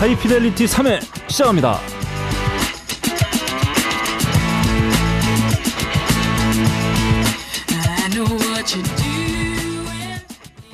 [0.00, 1.78] 하이피델리티 3회 시작합니다.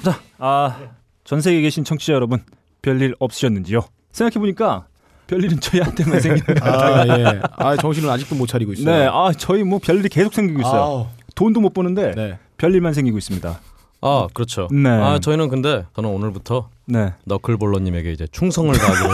[0.04, 0.78] 자, 아,
[1.24, 2.38] 전 세계에 계신 청취자 여러분,
[2.82, 3.80] 별일 없으셨는지요?
[4.12, 4.86] 생각해보니까
[5.26, 7.40] 별일은 저희한테만 생기는 아, 예.
[7.56, 8.96] 아, 정신을 아직도 못 차리고 있어요.
[8.96, 10.80] 네, 아, 저희 뭐 별일이 계속 생기고 있어요.
[10.80, 11.06] 아우.
[11.34, 12.38] 돈도 못 버는데 네.
[12.58, 13.60] 별일만 생기고 있습니다.
[14.02, 14.68] 아 그렇죠.
[14.70, 14.88] 네.
[14.88, 17.12] 아 저희는 근데 저는 오늘부터 네.
[17.24, 19.10] 너클볼러님에게 이제 충성을 다하기로.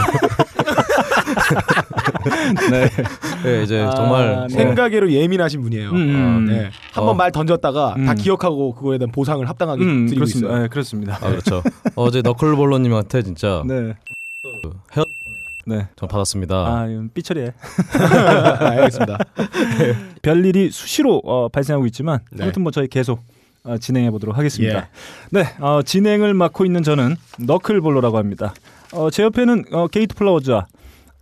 [2.69, 2.89] 네.
[3.43, 4.55] 네, 이제 아, 정말 네.
[4.55, 5.89] 생각외로 예민하신 분이에요.
[5.89, 6.45] 음, 음.
[6.45, 6.69] 네.
[6.91, 7.07] 한 어.
[7.07, 8.15] 번말 던졌다가 다 음.
[8.15, 10.49] 기억하고 그거에 대한 보상을 합당하게 음, 드리고 그렇습니다.
[10.49, 10.61] 있어요.
[10.61, 11.15] 네, 그렇습니다.
[11.21, 11.63] 아 그렇죠.
[11.95, 13.95] 어제 너클볼러님한테 진짜 네.
[14.95, 15.05] 헤어
[15.65, 15.87] 네.
[15.95, 16.55] 전 받았습니다.
[16.55, 17.53] 아, 이건 삐처리해.
[18.59, 19.17] 알겠습니다.
[20.21, 22.43] 별일이 수시로 어, 발생하고 있지만 네.
[22.43, 23.21] 아무튼 뭐 저희 계속
[23.63, 24.77] 어, 진행해 보도록 하겠습니다.
[24.77, 24.83] 예.
[25.31, 28.53] 네, 어, 진행을 맡고 있는 저는 너클볼러라고 합니다.
[28.91, 30.67] 어, 제 옆에는 어, 게이트 플라워즈와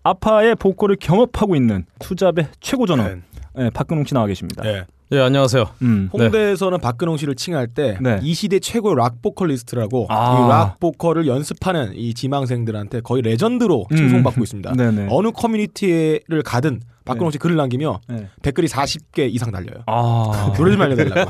[0.03, 3.23] 아파의 복고를 경험하고 있는 two job의 최고 전원
[3.55, 4.63] 네, 박근홍 씨 나와 계십니다.
[4.63, 4.85] 네.
[5.13, 5.65] 예 안녕하세요.
[5.81, 6.09] 음.
[6.13, 8.33] 홍대에서는 박근홍 씨를 칭할 때 이 네.
[8.33, 10.45] 시대 최고의 락 보컬리스트라고 아.
[10.45, 13.95] 이 락 보컬을 연습하는 이 지망생들한테 거의 레전드로 음.
[13.95, 14.71] 칭송받고 있습니다.
[14.73, 15.07] 네네.
[15.09, 18.27] 어느 커뮤니티를 가든 박근홍 씨 글을 남기며 네.
[18.41, 19.83] 댓글이 40개 이상 달려요.
[19.87, 21.29] 아, 노래 좀 알려달라고.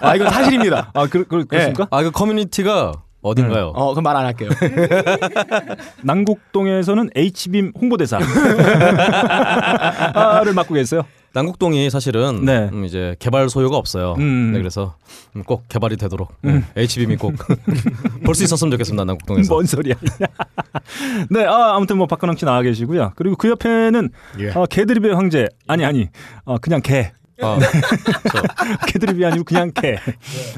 [0.00, 0.90] 아 이건 사실입니다.
[0.94, 1.86] 아, 그, 그, 그렇습니까?
[1.90, 3.72] 아 그 커뮤니티가 어딘가요?
[3.74, 4.50] 어 그럼 말 안 할게요.
[6.02, 8.26] 남곡동에서는 H빔 홍보대사를
[10.54, 11.02] 맡고 계세요.
[11.34, 12.70] 남국동이 사실은 네.
[12.72, 14.14] 음, 이제 개발 소요가 없어요.
[14.18, 14.52] 음.
[14.52, 14.94] 네, 그래서
[15.36, 16.64] 음, 꼭 개발이 되도록 음.
[16.74, 17.34] HBM이 꼭
[18.24, 19.04] 볼 수 있었으면 좋겠습니다.
[19.04, 19.52] 남국동에서.
[19.52, 19.94] 뭔 소리야?
[21.30, 23.12] 네, 아, 아무튼 뭐 박근홍 씨 나와 계시고요.
[23.16, 24.08] 그리고 그 옆에는
[24.40, 24.50] 예.
[24.54, 26.08] 어, 개드립의 황제 아니 아니
[26.44, 29.96] 어, 그냥 개 아, 개드립이 아니고 그냥 개.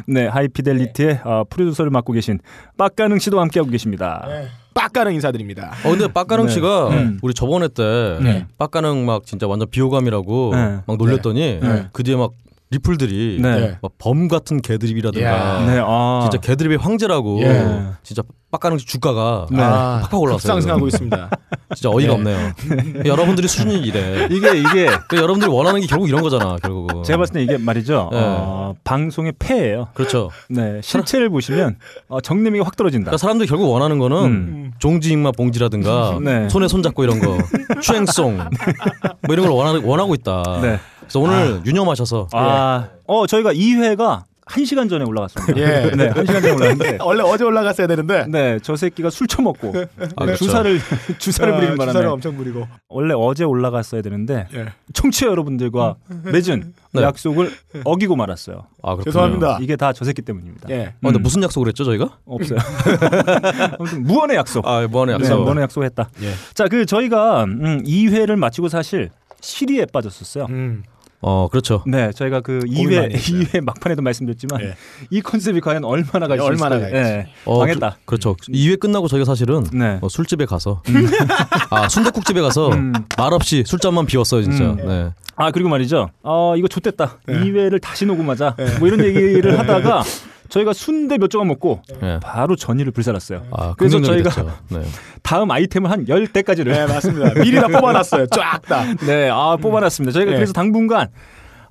[0.06, 2.40] 네, 하이피델리티의 어, 프로듀서를 맡고 계신
[2.76, 4.26] 빡가능 씨도 함께하고 계십니다.
[4.74, 5.72] 빡가는 인사드립니다.
[5.84, 6.52] 어 근데 빡가능 네.
[6.52, 7.18] 씨가 음.
[7.22, 8.46] 우리 저번에 때 네.
[8.56, 10.78] 빡가능 막 진짜 완전 비호감이라고 네.
[10.86, 11.88] 막 놀렸더니 네.
[11.92, 12.32] 그 뒤에 막
[12.70, 13.78] 리플들이 네.
[13.82, 15.66] 막범 같은 개드립이라든가 야.
[15.66, 17.86] 네, 아, 진짜 개드립의 황제라고 예.
[18.04, 19.62] 진짜 빡가능 씨 주가가 네.
[19.62, 20.54] 아, 팍팍 올라왔어요.
[20.54, 21.30] 급상승하고 있습니다.
[21.74, 22.14] 진짜 어이가 네.
[22.14, 22.52] 없네요.
[23.04, 24.26] 여러분들이 수준이 이래.
[24.30, 26.56] 이게 이게 그 여러분들이 원하는 게 결국 이런 거잖아.
[26.56, 27.04] 결국은.
[27.04, 28.08] 제가 봤을 때 이게 말이죠.
[28.12, 28.18] 네.
[28.20, 29.88] 어, 방송의 폐예요.
[29.94, 30.30] 그렇죠.
[30.48, 31.76] 네, 실체를 보시면
[32.08, 33.04] 어, 정내미가 확 떨어진다.
[33.10, 34.72] 그러니까 사람들이 결국 원하는 거는 음.
[34.80, 36.48] 종지익마 봉지라든가 네.
[36.48, 37.38] 손에 손 잡고 이런 거
[37.80, 38.48] 추행송 뭐
[39.32, 40.42] 이런 걸 원하, 원하고 있다.
[40.60, 40.80] 네.
[41.00, 45.56] 그래서 오늘 유념하셔서 아, 어 저희가 2회가 1시간 전에 올라갔습니다.
[45.60, 45.90] 예.
[45.96, 49.72] 네, 1시간 전에 올라갔는데 원래 어제 올라갔어야 되는데 네, 저 새끼가 술 처먹고
[50.16, 50.44] 아, 그렇죠.
[50.44, 50.80] 주사를
[51.18, 52.66] 주사를 부리는 바람에 주사를 엄청 부리고.
[52.88, 54.66] 원래 어제 올라갔어야 되는데 예.
[54.92, 55.94] 청취자 여러분들과
[56.24, 57.02] 맺은 네.
[57.02, 57.50] 약속을
[57.84, 58.66] 어기고 말았어요.
[58.82, 58.96] 아.
[59.04, 59.58] 죄송합니다.
[59.60, 60.68] 이게 다 저 새끼 때문입니다.
[60.70, 60.86] 예.
[60.86, 61.22] 어, 근데 음.
[61.22, 62.18] 무슨 약속을 했죠 저희가?
[62.24, 62.58] 없어요.
[63.78, 64.66] 아무튼 무언의 약속.
[64.66, 65.42] 아 무한의 네, 약속.
[65.42, 66.10] 무언의 약속했다.
[66.22, 66.32] 예.
[66.54, 69.10] 자, 그 저희가 음, 2회를 마치고 사실
[69.40, 70.46] 시리에 빠졌었어요.
[70.50, 70.82] 음.
[71.22, 71.84] 어 그렇죠.
[71.86, 73.40] 네, 저희가 그 고민 2회 많이 했어요.
[73.40, 74.74] 2회 막판에도 말씀드렸지만 예.
[75.10, 76.78] 이 컨셉이 과연 얼마나 갈수 얼마나.
[76.78, 76.94] 갈지.
[76.94, 77.98] 네, 어, 망했다.
[78.06, 79.98] 그, 렇죠 2회 끝나고 저희가 사실은 네.
[80.00, 80.82] 어, 술집에 가서
[81.70, 82.92] 아 순대국집에 가서 음.
[83.18, 84.64] 말 없이 술잔만 비웠어요 진짜.
[84.70, 84.76] 음.
[84.76, 85.10] 네.
[85.36, 86.10] 아 그리고 말이죠.
[86.22, 87.18] 어 이거 좋댔다.
[87.26, 87.34] 네.
[87.40, 88.56] 2회를 다시 녹음하자.
[88.78, 90.02] 뭐 이런 얘기를 하다가
[90.50, 92.20] 저희가 순대 몇 조각 먹고 네.
[92.22, 93.46] 바로 전의를 불살았어요.
[93.52, 94.56] 아 그래서 긍정적이 저희가.
[94.70, 94.82] 네.
[95.22, 97.34] 다음 아이템을 한 10대까지를 네, 맞습니다.
[97.42, 98.26] 미리 다 뽑아놨어요.
[98.26, 98.84] 쫙 다.
[99.06, 100.12] 네, 아 뽑아놨습니다.
[100.12, 100.36] 저희가 네.
[100.36, 101.08] 그래서 당분간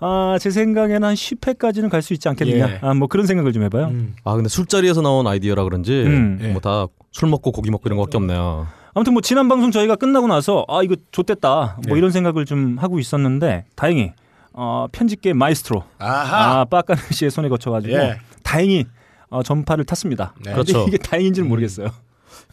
[0.01, 2.69] 아, 제 생각에는 한 10회까지는 갈 수 있지 않겠느냐.
[2.69, 2.79] 예.
[2.81, 3.87] 아, 뭐 그런 생각을 좀 해봐요.
[3.87, 4.15] 음.
[4.23, 6.39] 아 근데 술자리에서 나온 아이디어라 그런지 음.
[6.53, 8.65] 뭐 다 술 먹고 고기 먹고 이런 거밖에 없네요.
[8.93, 11.97] 아무튼 뭐 지난 방송 저희가 끝나고 나서 아 이거 좆됐다 뭐 네.
[11.97, 14.13] 이런 생각을 좀 하고 있었는데 다행히
[14.61, 16.59] 어, 편집계 마에스트로 아하.
[16.59, 18.17] 아 빡가능 씨의 손에 거쳐가지고 예.
[18.43, 18.83] 다행히
[19.29, 20.33] 어, 전파를 탔습니다.
[20.43, 20.51] 네.
[20.51, 20.85] 그렇죠.
[20.85, 21.87] 이게 다행인지는 모르겠어요.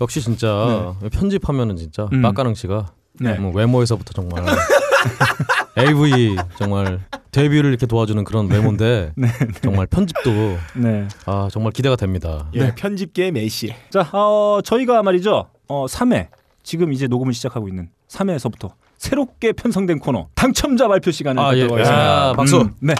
[0.00, 2.22] 역시 진짜 편집하면은 진짜 음.
[2.22, 3.34] 빡가능 씨가 네.
[3.40, 4.44] 뭐 외모에서부터 정말
[5.76, 7.00] AV 정말
[7.32, 9.28] 데뷔를 이렇게 도와주는 그런 외모인데 네,
[9.62, 10.30] 정말 편집도
[10.76, 11.08] 네.
[11.24, 12.48] 아 정말 기대가 됩니다.
[12.54, 12.72] 예.
[12.72, 13.74] 편집계의 메시.
[13.90, 15.48] 자, 어, 저희가 말이죠.
[15.66, 16.28] 어, 3회
[16.62, 21.62] 지금 이제 녹음을 시작하고 있는 3회에서부터 새롭게 편성된 코너 당첨자 발표 시간을 아, 예.
[21.62, 22.28] 갖도록 하겠습니다.
[22.28, 22.60] 야, 박수.
[22.60, 22.94] 음, 네.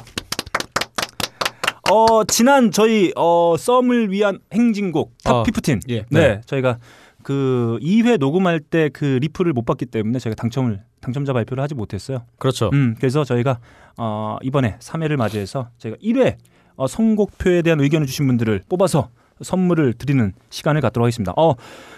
[1.91, 5.81] 어, 지난 저희 어, 썸을 위한 행진곡 Top 아, 15.
[5.89, 6.05] 예.
[6.11, 6.41] 네.
[6.47, 6.79] 저희가
[7.23, 12.23] 그 2회 녹음할 때 그 리플을 못 받기 때문에 저희가 당첨을 당첨자 발표를 하지 못했어요.
[12.39, 12.71] 그렇죠.
[12.73, 13.59] 음, 그래서 저희가
[13.97, 16.37] 어, 이번에 3회를 맞이해서 저희가 1회
[16.77, 19.09] 어, 선곡표에 대한 의견을 주신 분들을 뽑아서
[19.43, 21.33] 선물을 드리는 시간을 갖도록 하겠습니다.
[21.37, 21.55] 어,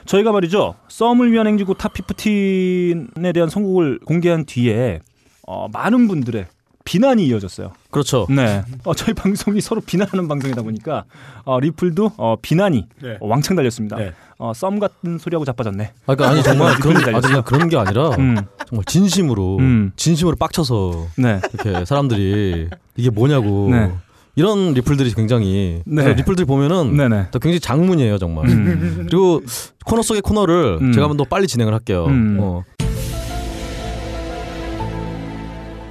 [0.07, 0.75] 저희가 말이죠.
[0.89, 5.01] 썸을 위한 행진곡 Top 15에 대한 선곡을 공개한 뒤에
[5.47, 6.47] 어, 많은 분들의
[6.89, 7.73] 비난이 이어졌어요.
[7.91, 8.27] 그렇죠.
[8.31, 8.63] 네.
[8.85, 11.05] 어, 저희 방송이 서로 비난하는 방송이다 보니까
[11.45, 13.19] 어, 리플도 어, 비난이 네.
[13.21, 13.97] 어, 왕창 달렸습니다.
[13.97, 14.13] 네.
[14.39, 15.93] 어, 썸 같은 소리하고 자빠졌네.
[16.07, 18.37] 아, 그러니까 아니 정말 그런 아, 그냥 그런 게 아니라 음.
[18.67, 19.93] 정말 진심으로 음.
[19.97, 21.41] 진심으로 빡쳐서 네.
[21.53, 23.93] 이렇게 사람들이 이게 뭐냐고 네.
[24.39, 26.15] 이런 리플들이 굉장히 네.
[26.15, 27.27] 리플들 보면은 네네.
[27.33, 28.49] 또 굉장히 장문이에요 정말.
[28.49, 29.07] 음.
[29.11, 29.43] 그리고
[29.85, 30.93] 코너 속의 코너를 음.
[30.93, 32.07] 제가 한번 더 빨리 진행을 할게요.
[32.07, 32.39] 음.
[32.41, 32.63] 어.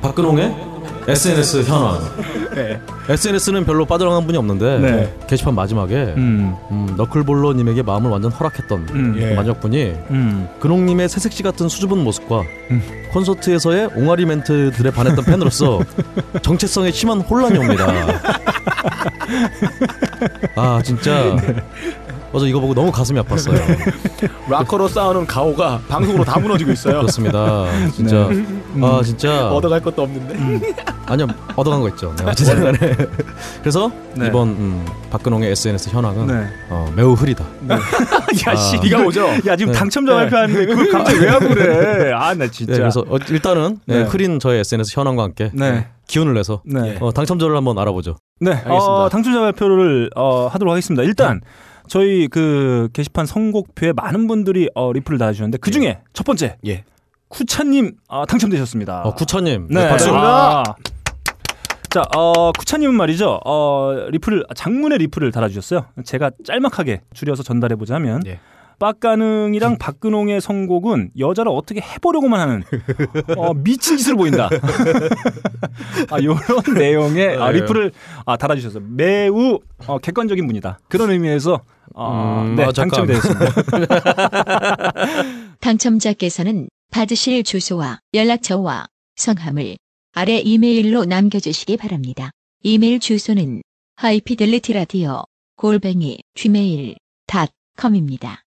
[0.02, 0.67] 박근홍의
[1.08, 2.00] SNS 현황.
[2.54, 2.80] 네.
[3.08, 5.18] SNS는 별로 빠져나간 분이 없는데 네.
[5.28, 6.56] 게시판 마지막에 음.
[6.70, 9.16] 음, 너클볼러님에게 마음을 완전 허락했던 음.
[9.18, 9.34] 예.
[9.34, 10.50] 마지막 분이 음.
[10.60, 12.82] 근홍님의 새색시 같은 수줍은 모습과 음.
[13.12, 15.80] 콘서트에서의 옹알이 멘트들에 반했던 팬으로서
[16.42, 17.88] 정체성에 심한 혼란이 옵니다.
[20.56, 21.38] 아 진짜
[22.38, 23.58] 어제 이거 보고 너무 가슴이 아팠어요.
[24.50, 27.00] 락커로 싸우는 가오가 방송으로 다 무너지고 있어요.
[27.00, 27.66] 그렇습니다.
[27.92, 28.30] 진짜
[28.82, 30.74] 아 진짜 얻어갈 것도 없는데.
[31.08, 32.14] 아니요 얻어간 거 있죠.
[32.18, 32.78] 네, 간에
[33.62, 34.28] 그래서 네.
[34.28, 36.48] 이번 음, 박근홍의 SNS 현황은 네.
[36.70, 37.46] 어, 매우 흐리다.
[38.48, 38.82] 야, 씨, 아.
[38.82, 39.28] 비가 오죠.
[39.46, 39.80] 야, 지금 네.
[39.80, 42.12] 당첨자 발표하는데 그걸 갑자기 왜 하고 그래?
[42.16, 42.74] 아, 나 진짜.
[42.74, 44.04] 네, 그래서 어, 일단은 네, 네.
[44.04, 45.88] 흐린 저의 SNS 현황과 함께 네.
[46.08, 46.98] 기운을 내서 네.
[47.00, 48.18] 어, 당첨자를 한번 알아보죠.
[48.40, 48.76] 네, 알겠습니다.
[48.76, 51.04] 어, 당첨자 발표를 어, 하도록 하겠습니다.
[51.04, 51.42] 일단
[51.88, 56.84] 저희 그 게시판 선곡표에 많은 분들이 어, 리플을 달아주셨는데 그 중에 첫 번째 예.
[57.30, 59.02] 쿠차님 어, 당첨되셨습니다.
[59.02, 60.10] 어, 구차님 네, 박수.
[60.14, 60.64] 아.
[61.90, 63.40] 자, 어, 쿠차님은 말이죠.
[63.46, 65.86] 어, 리플을 장문의 리플을 달아주셨어요.
[66.04, 68.22] 제가 짤막하게 줄여서 전달해 보자면.
[68.28, 68.40] 예.
[68.80, 72.64] 빡가능이랑 박근홍의 선곡은 여자를 어떻게 해보려고만 하는
[73.36, 74.50] 어, 미친 짓으로 보인다.
[76.10, 76.38] 아, 이런
[76.76, 77.60] 내용의 아, 네.
[77.60, 77.92] 리플을
[78.26, 80.80] 아, 달아주셔서 매우 어, 객관적인 분이다.
[80.90, 81.62] 그런 의미에서
[81.96, 82.72] 어, 음, 네, 아.
[82.72, 83.46] 당첨되었습니다.
[85.60, 88.86] 당첨자께서는 받으실 주소와 연락처와
[89.16, 89.76] 성함을
[90.14, 92.30] 아래 이메일로 남겨주시기 바랍니다.
[92.64, 93.62] 이메일 주소는
[93.96, 95.24] 하이피델리티라디오
[95.56, 98.44] 골뱅이 gmail.com입니다.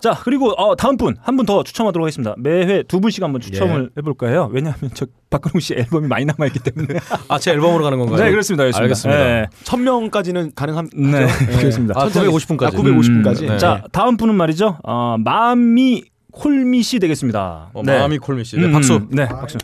[0.00, 2.34] 자, 그리고 어, 다음 분 한 분 더 추첨하도록 하겠습니다.
[2.38, 4.48] 매회 두 분씩 한번 추첨을 해볼까 해요.
[4.52, 6.98] 왜냐하면 저 박근홍 씨 앨범이 많이 남아 있기 때문에.
[7.28, 8.24] 아, 제 앨범으로 가는 건가요?
[8.24, 8.64] 네, 그렇습니다.
[8.64, 8.82] 그렇습니다.
[8.82, 9.24] 알겠습니다.
[9.24, 10.90] 네, 천 명까지는 가능한.
[10.94, 11.26] 네,
[11.58, 11.94] 그렇습니다.
[11.96, 12.64] 아, 950분까지.
[12.66, 13.48] 아, 950분까지.
[13.48, 13.58] 네.
[13.58, 14.78] 자, 다음 분은 말이죠.
[14.84, 17.70] 어, 마미 콜미 씨 되겠습니다.
[17.72, 17.98] 어, 네.
[17.98, 18.56] 마음이 콜미 씨.
[18.56, 19.00] 네, 음, 박수.
[19.10, 19.58] 네, 박수.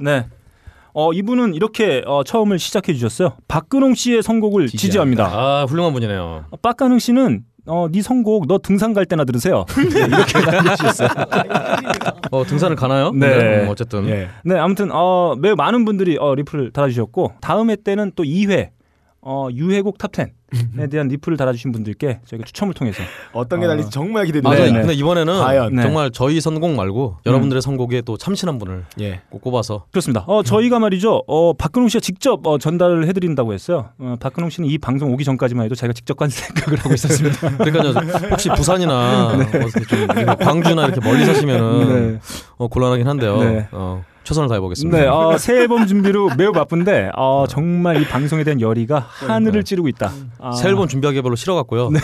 [0.00, 0.26] 네.
[0.92, 3.36] 어, 이분은 이렇게 어, 처음을 시작해 주셨어요.
[3.48, 5.26] 박근홍 씨의 선곡을 지지합니다.
[5.26, 6.44] 아, 훌륭한 분이네요.
[6.50, 9.64] 어, 빡가능 씨는 어, 네 선곡 너 등산 갈 때나 들으세요.
[9.76, 11.08] 네, 이렇게 남겨주셨어요.
[12.30, 13.10] 어, 등산을 가나요?
[13.12, 13.62] 네.
[13.62, 14.06] 음, 어쨌든.
[14.08, 14.28] 예.
[14.44, 18.70] 네, 아무튼 어, 매우 많은 분들이 어, 리플을 달아주셨고 다음 회 때는 또 2회
[19.26, 23.70] 어, 유해곡 Top10에 대한 리플을 달아주신 분들께 저희가 추첨을 통해서 어떤 게 어.
[23.70, 24.62] 달릴지 정말 아, 기대됩니다.
[24.62, 24.78] 네, 네, 네.
[24.80, 25.74] 근데 이번에는 과연.
[25.74, 25.82] 네.
[25.82, 29.22] 정말 저희 선곡 말고 여러분들의 선곡에 또 참신한 분을 예.
[29.30, 30.24] 꼭 꼽아서 그렇습니다.
[30.26, 31.24] 어, 저희가 말이죠.
[31.26, 33.88] 어, 박근홍 씨가 직접 어, 전달을 해드린다고 했어요.
[33.98, 37.56] 어, 박근홍 씨는 이 방송 오기 전까지만 해도 자기가 직접 간 생각을 하고 있었습니다.
[37.64, 38.28] 그러니까요.
[38.30, 39.28] 혹시 부산이나
[39.64, 42.18] 어떻게 좀 이렇게 광주나 이렇게 멀리 사시면은 네.
[42.58, 43.38] 어, 곤란하긴 한데요.
[43.38, 43.68] 네.
[43.72, 44.98] 어, 최선을 다해보겠습니다.
[44.98, 49.88] 네, 어, 새 앨범 준비로 매우 바쁜데 어, 정말 이 방송에 대한 열의가 하늘을 찌르고
[49.88, 50.10] 있다.
[50.40, 51.90] 아, 새 앨범 준비하기 별로 싫어갖고요.
[51.90, 52.00] 네.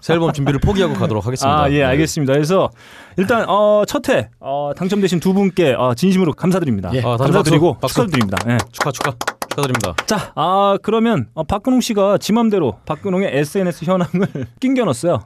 [0.00, 1.62] 새 앨범 준비를 포기하고 가도록 하겠습니다.
[1.62, 1.84] 아, 예, 네.
[1.84, 2.32] 알겠습니다.
[2.32, 2.70] 그래서
[3.16, 6.90] 일단 어, 첫회 어, 당첨되신 두 분께 어, 진심으로 감사드립니다.
[6.94, 7.00] 예.
[7.00, 7.94] 아, 감사드리고 박수, 박수.
[8.10, 8.38] 축하드립니다.
[8.48, 8.58] 예.
[8.72, 9.12] 축하 축하
[9.54, 9.94] 축하드립니다.
[10.06, 14.28] 자, 아 그러면 어, 박근홍 씨가 지맘대로 박근홍의 SNS 현황을
[14.60, 15.24] 낑겨 넣었어요.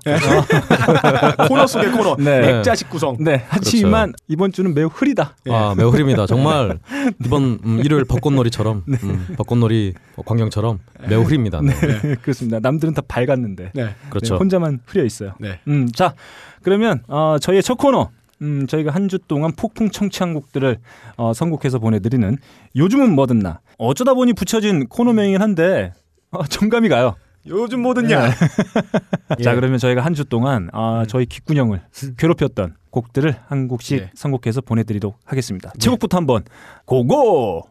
[1.49, 2.17] 코너 속의 코너.
[2.19, 2.59] 네.
[2.59, 3.17] 액자식 구성.
[3.21, 5.37] 네, 하지만 이번 주는 매우 흐리다.
[5.49, 6.27] 아 매우 흐립니다.
[6.27, 6.79] 정말
[7.25, 9.95] 이번 음, 일요일 벚꽃놀이처럼 음, 벚꽃놀이
[10.25, 11.61] 광경처럼 매우 흐립니다.
[11.63, 11.75] 네.
[12.23, 12.59] 그렇습니다.
[12.61, 13.95] 남들은 다 밝았는데 네.
[14.11, 14.35] 그렇죠.
[14.35, 15.33] 네, 혼자만 흐려 있어요.
[15.41, 15.61] 네.
[15.69, 16.15] 음, 자,
[16.63, 18.11] 그러면 어, 저희의 첫 코너.
[18.43, 20.79] 음, 저희가 한 주 동안 폭풍 청취한 곡들을
[21.17, 22.37] 어, 선곡해서 보내드리는
[22.77, 25.93] 요즘은 뭐든 나 어쩌다 보니 붙여진 코너명이긴 한데
[26.31, 27.15] 어, 정감이 가요.
[27.47, 28.27] 요즘 뭐든냐.
[28.29, 28.35] 네.
[29.39, 29.43] 예.
[29.43, 31.81] 자 그러면 저희가 한 주 동안 어, 저희 귓구녕을
[32.19, 34.11] 괴롭혔던 곡들을 한 곡씩 네.
[34.15, 35.73] 선곡해서 보내드리도록 하겠습니다.
[35.79, 36.43] 제곡부터 한번
[36.85, 37.67] 고고.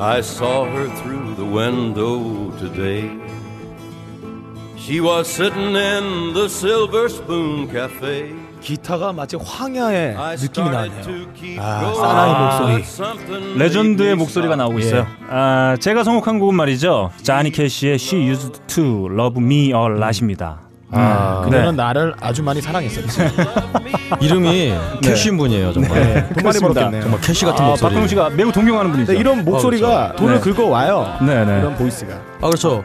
[0.00, 3.10] I saw her through the window today.
[4.76, 8.32] She was sitting in the Silver Spoon Cafe.
[8.60, 11.02] 기타가 마치 황야의 I 느낌이 나네요.
[11.02, 13.58] to keep 아, going, 사나이 목소리.
[13.58, 14.56] 레전드의 목소리가.
[14.56, 14.84] 나오고 예.
[14.84, 15.06] 있어요.
[15.30, 17.10] 아, 제가 선곡한 곡은 말이죠.
[17.22, 20.67] 자니 캐시의 She Used to Love Me a Lot입니다.
[20.90, 23.20] 아, 그녀는 나를 아주 많이 사랑했었지.
[24.20, 25.92] 이름이 캐시인 분이에요 정말.
[25.92, 26.04] 네.
[26.14, 26.74] 돈 많이 그렇습니다.
[26.74, 27.02] 벌었겠네요.
[27.02, 27.88] 정말 캐시 같은 아, 목소리.
[27.88, 29.06] 박근홍 씨가 매우 동경하는 분이죠.
[29.08, 30.16] 근데 이런 목소리가 그렇죠.
[30.16, 30.40] 돈을 네.
[30.40, 31.16] 긁어 와요.
[31.20, 31.58] 네 네.
[31.58, 32.14] 이런 voice가.
[32.14, 32.82] 아 그렇죠.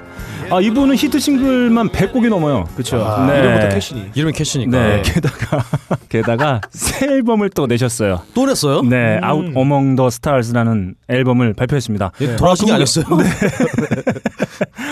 [0.49, 2.65] 아 이분은 히트 싱글만 100곡이 넘어요.
[2.73, 2.97] 그렇죠.
[3.27, 3.39] 네.
[3.39, 4.05] 이름부터 캐시니.
[4.15, 5.63] 이름이 캐시니까 네, 게다가
[6.09, 8.21] 게다가 새 앨범을 또 내셨어요.
[8.33, 8.81] 또 냈어요?
[8.81, 9.23] 네, 음.
[9.23, 12.11] Out Among the Stars라는 앨범을 발표했습니다.
[12.21, 13.05] 얘 돌아가신 게 아, 아니었어요?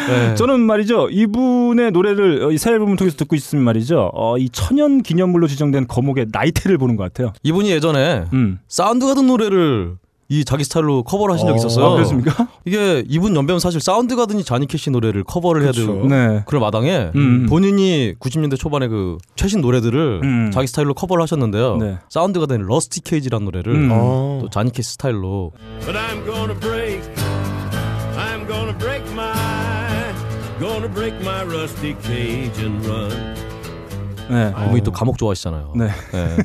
[0.10, 0.36] 네.
[0.36, 5.48] 저는 말이죠 이분의 노래를 어, 이새 앨범을 통해서 듣고 있으면 말이죠 어, 이 천연 기념물로
[5.48, 7.34] 지정된 거목의 나이테를 보는 것 같아요.
[7.43, 8.60] 이분이 예전에 음.
[8.67, 9.96] 사운드 가든 노래를
[10.31, 11.85] 이 자기 스타일로 커버를 하신 적이 있었어요.
[11.85, 12.47] 아, 그렇습니까?
[12.63, 16.41] 이게 이분 연배면 사실 사운드 가든이 자니 캐시 노래를 커버를 해야 되고 네.
[16.45, 17.47] 그럴 마당에 음.
[17.50, 20.51] 본인이 90년대 초반에 그 최신 노래들을 음.
[20.53, 21.75] 자기 스타일로 커버를 하셨는데요.
[21.77, 21.97] 네.
[22.07, 23.89] 사운드 가든의 Rusty Cage라는 노래를 음.
[23.91, 24.39] 어.
[24.41, 27.01] 또 자니 캐시 스타일로 But I'm gonna break,
[28.15, 29.33] I'm gonna break my,
[30.61, 33.40] gonna break my rusty cage and run.
[34.31, 34.53] 네.
[34.65, 35.73] 이분이 또 감옥 좋아하시잖아요.
[35.75, 35.85] 네.
[35.85, 36.38] 네.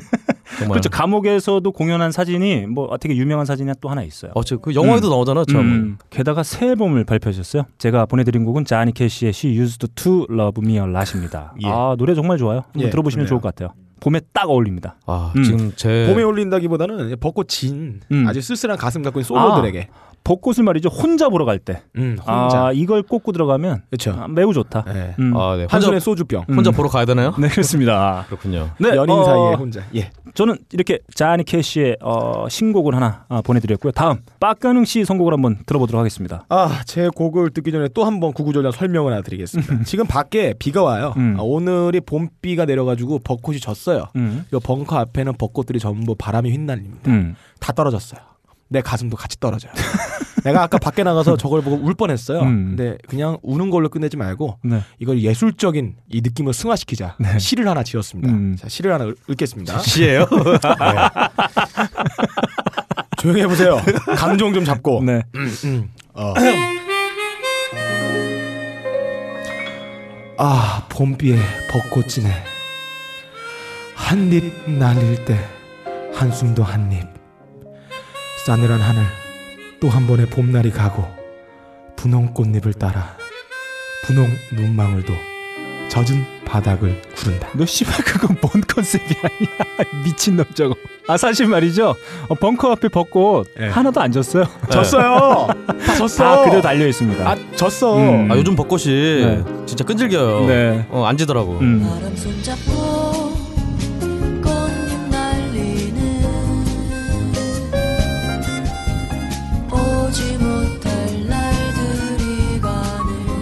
[0.59, 0.69] 정말.
[0.79, 0.89] 그렇죠.
[0.89, 4.31] 감옥에서도 공연한 사진이 뭐 되게 유명한 사진이 또 하나 있어요.
[4.35, 5.45] 어, 저그 영화에도 나오잖아요.
[5.45, 5.61] 참.
[5.61, 7.63] 음, 게다가 새 앨범을 발표하셨어요.
[7.77, 11.53] 제가 보내드린 곡은 자니 캐시의 She Used to Love Me a Lot입니다.
[11.63, 11.67] 예.
[11.67, 12.63] 아 노래 정말 좋아요.
[12.65, 13.29] 한번 예, 들어보시면 그래요.
[13.29, 13.73] 좋을 것 같아요.
[13.99, 14.95] 봄에 딱 어울립니다.
[15.07, 15.43] 아, 음.
[15.43, 18.27] 지금 제 봄에 올린다기보다는 벚꽃 진 음.
[18.27, 19.87] 아주 쓸쓸한 가슴 갖고 있는 솔로들에게.
[20.23, 21.83] 벚꽃을 말이죠 혼자 보러 갈 때.
[21.95, 22.67] 음, 혼자.
[22.67, 24.11] 아 이걸 꽂고 들어가면 그렇죠.
[24.19, 24.83] 아, 매우 좋다.
[24.83, 25.15] 네.
[25.19, 25.35] 음.
[25.37, 25.63] 아, 네.
[25.63, 26.45] 혼자 한손에 소주병.
[26.49, 26.73] 혼자 음.
[26.73, 27.33] 보러 가야 되나요?
[27.39, 28.25] 네 그렇습니다.
[28.27, 28.69] 그렇군요.
[28.79, 29.81] 네, 연인 어, 사이에 혼자.
[29.95, 30.09] 예.
[30.33, 33.91] 저는 이렇게 자니 캐시의 어, 신곡을 하나 아, 보내드렸고요.
[33.91, 36.45] 다음 빡가능 씨 선곡을 한번 들어보도록 하겠습니다.
[36.49, 39.83] 아, 제 곡을 듣기 전에 또 한번 구구절절 설명을 하나 드리겠습니다.
[39.83, 41.13] 지금 밖에 비가 와요.
[41.17, 41.35] 음.
[41.39, 44.07] 아, 오늘이 봄비가 내려가지고 벚꽃이 졌어요.
[44.15, 44.45] 음.
[44.53, 47.09] 이 벙커 앞에는 벚꽃들이 전부 바람이 휘날립니다.
[47.09, 47.35] 음.
[47.59, 48.19] 다 떨어졌어요.
[48.69, 49.71] 내 가슴도 같이 떨어져요.
[50.43, 52.39] 내가 아까 밖에 나가서 저걸 보고 울 뻔했어요.
[52.41, 52.75] 음.
[52.75, 54.81] 근데 그냥 우는 걸로 끝내지 말고 네.
[54.99, 57.17] 이걸 예술적인 이 느낌을 승화시키자.
[57.39, 58.31] 시를 하나 지었습니다.
[58.31, 58.55] 음.
[58.57, 59.79] 자, 시를 하나 읽- 읽겠습니다.
[59.79, 60.25] 시예요?
[63.17, 63.77] 조용히 해보세요.
[64.15, 65.01] 감정 좀 잡고.
[65.03, 65.21] 네.
[66.13, 66.33] 어.
[70.37, 71.37] 아, 봄비에
[71.71, 72.31] 벚꽃이네.
[73.95, 75.37] 한입 날릴 때
[76.13, 77.16] 한숨도 한입.
[78.47, 79.03] 싸늘한 하늘
[79.81, 81.05] 또 한 번의 봄날이 가고
[81.97, 83.17] 분홍 꽃잎을 따라
[84.05, 85.11] 분홍 눈망울도
[85.89, 87.49] 젖은 바닥을 구른다.
[87.55, 89.49] 너 씨발 그건 뭔 컨셉이 아니야
[90.05, 90.75] 미친놈 저거
[91.09, 91.93] 아 사실 말이죠
[92.29, 93.67] 어, 벙커 앞에 벚꽃 예.
[93.67, 95.47] 하나도 안 졌어요 졌어요.
[95.85, 96.23] 다 졌어.
[96.23, 97.97] 다 그대로 달려 있습니다 아, 졌어.
[97.97, 98.31] 음.
[98.31, 98.85] 아, 요즘 벚꽃이
[99.25, 99.43] 네.
[99.65, 100.45] 진짜 끈질겨요.
[100.47, 100.87] 네.
[100.89, 101.59] 어, 안 지더라고.
[101.59, 101.83] 음.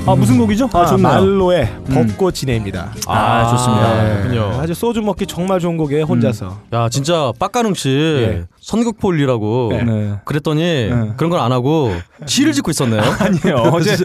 [0.07, 2.07] 아 무슨 곡이죠 아 아, 말로의 음.
[2.15, 2.91] 벚꽃 지내입니다.
[3.07, 4.03] 아, 좋습니다.
[4.03, 4.21] 네.
[4.21, 4.59] 그렇군요.
[4.61, 6.59] 아주 소주 먹기 정말 좋은 곡이에요 혼자서.
[6.73, 8.43] 야, 진짜 빡가능 씨 예.
[8.61, 10.13] 선곡폴리라고 네.
[10.25, 11.11] 그랬더니 네.
[11.17, 11.91] 그런 건안 하고
[12.27, 13.01] 시를 짓고 있었네요.
[13.19, 13.97] 아니에요 어제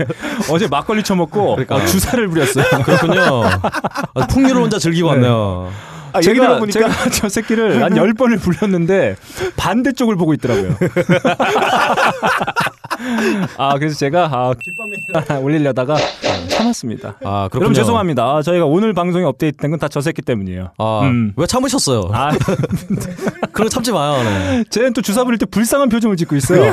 [0.50, 1.76] 어제 막걸리 처먹고 그러니까.
[1.76, 3.42] 어, 주사를 부렸어요 그렇군요.
[4.14, 5.14] 아, 풍류를 혼자 즐기고 네.
[5.14, 5.68] 왔네요.
[6.12, 9.16] 아, 얘기 제가 들어보니까 제가 저 새끼를 한 열 번을 불렀는데
[9.56, 10.74] 반대쪽을 보고 있더라고요.
[13.56, 14.96] 아 그래서 제가 아, 깃밤에
[15.42, 15.96] 올리려다가
[16.48, 17.16] 참았습니다.
[17.24, 17.60] 아, 그렇군요.
[17.60, 18.22] 여러분 죄송합니다.
[18.24, 20.70] 아, 저희가 오늘 방송에 업데이트된 건 다저 새끼 때문이에요.
[20.78, 21.32] 아, 음.
[21.36, 22.10] 왜 참으셨어요?
[22.12, 22.30] 아,
[23.52, 24.22] 그런 거 참지 마요.
[24.22, 24.64] 네.
[24.70, 26.70] 쟤는 또 주사 부릴 때 불쌍한 표정을 짓고 있어요.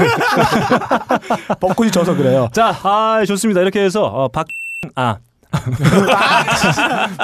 [1.59, 2.49] 벚꽃이 져서 그래요.
[2.53, 3.61] 자, 아, 좋습니다.
[3.61, 4.47] 이렇게 해서 어, 박
[4.95, 5.17] 아.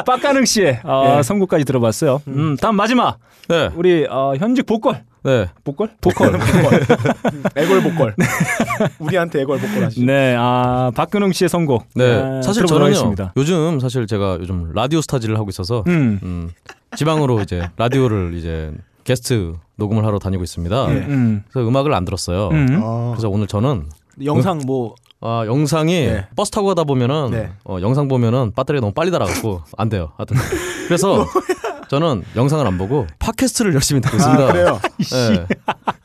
[0.05, 1.23] 빡가능 씨의 어, 예.
[1.23, 2.21] 선곡까지 들어봤어요.
[2.27, 3.69] 음, 다음 마지막 네.
[3.75, 5.47] 우리 어, 현직 보컬 네.
[5.63, 6.33] 보컬 보컬
[7.55, 8.15] 애걸 복걸.
[8.99, 10.05] 우리한테 애걸 복걸 하시죠.
[10.05, 11.87] 네, 아 박근홍 씨의 선곡.
[11.95, 12.13] 네.
[12.21, 12.85] 아, 사실 저는요.
[12.85, 13.33] 하겠습니다.
[13.37, 16.49] 요즘 사실 제가 요즘 라디오 스타즈를 하고 있어서 음, 음,
[16.97, 18.71] 지방으로 이제 라디오를 이제
[19.05, 20.87] 게스트 녹음을 하러 다니고 있습니다.
[20.89, 20.93] 예.
[20.99, 22.49] 음, 그래서 음악을 안 들었어요.
[22.49, 22.79] 음.
[22.83, 23.85] 어, 그래서 오늘 저는
[24.25, 26.27] 영상 뭐 아, 영상이 네.
[26.35, 27.51] 버스 타고 가다 보면은 네.
[27.63, 30.11] 어, 영상 보면은 배터리가 너무 빨리 닳아갖고 안 돼요.
[30.17, 30.35] 하여튼
[30.87, 31.25] 그래서
[31.87, 34.43] 저는 영상을 안 보고 팟캐스트를 열심히 듣고 있습니다.
[34.43, 34.79] 아, 그래요.
[34.99, 35.47] 네.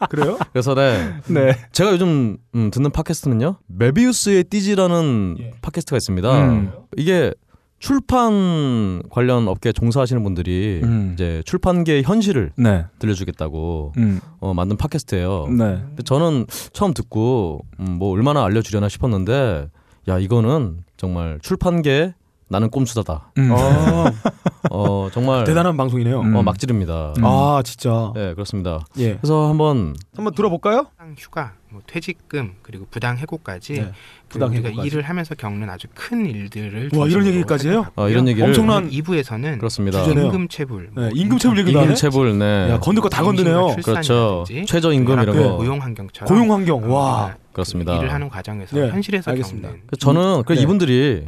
[0.09, 0.39] 그래요?
[0.53, 1.15] 그래서 네.
[1.27, 1.59] 네.
[1.73, 3.57] 제가 요즘 음, 듣는 팟캐스트는요.
[3.67, 5.51] 메비우스의 띠지라는 예.
[5.63, 6.39] 팟캐스트가 있습니다.
[6.47, 6.73] 음.
[6.97, 7.33] 이게
[7.79, 11.13] 출판 관련 업계에 종사하시는 분들이 음.
[11.15, 12.87] 이제 출판계의 현실을 네.
[12.99, 14.21] 들려주겠다고 음.
[14.41, 15.47] 어, 만든 팟캐스트예요.
[15.49, 15.83] 네.
[15.89, 19.69] 근데 저는 처음 듣고 음, 뭐 얼마나 알려주려나 싶었는데
[20.09, 22.15] 야 이거는 정말 출판계
[22.49, 23.33] 나는 꼼수다다.
[23.39, 23.51] 음.
[23.53, 23.57] 어,
[24.71, 26.21] 어 정말 대단한 방송이네요.
[26.21, 26.37] 음.
[26.37, 27.13] 어, 막 지릅니다.
[27.19, 27.25] 음.
[27.25, 28.13] 아 진짜.
[28.15, 28.81] 네 그렇습니다.
[28.99, 29.17] 예.
[29.17, 30.87] 그래서 한번 한번 들어볼까요?
[30.91, 34.87] 부당 휴가, 뭐 퇴직금 그리고 부당 해고까지 네, 그 부당 우리가 해고까지.
[34.89, 37.87] 일을 하면서 겪는 아주 큰 일들을 와, 이런 얘기까지 해요?
[37.95, 40.03] 어, 이런 얘기를 엄청난 2부에서는 그렇습니다.
[40.05, 41.85] 임금 체불, 뭐 네, 임금 체불 얘기도 하네.
[41.89, 43.77] 임금 체불 네 야 건들 거 다 건드네요.
[43.85, 44.45] 그렇죠.
[44.67, 45.43] 최저 임금 이런 네.
[45.43, 46.91] 거 고용 환경처럼 고용 환경.
[46.93, 47.37] 와.
[47.53, 47.97] 그렇습니다.
[47.97, 49.69] 일을 하는 과정에서 네, 현실에서 알겠습니다.
[49.69, 50.63] 겪는 그래서 저는 그 네.
[50.63, 51.25] 이분들이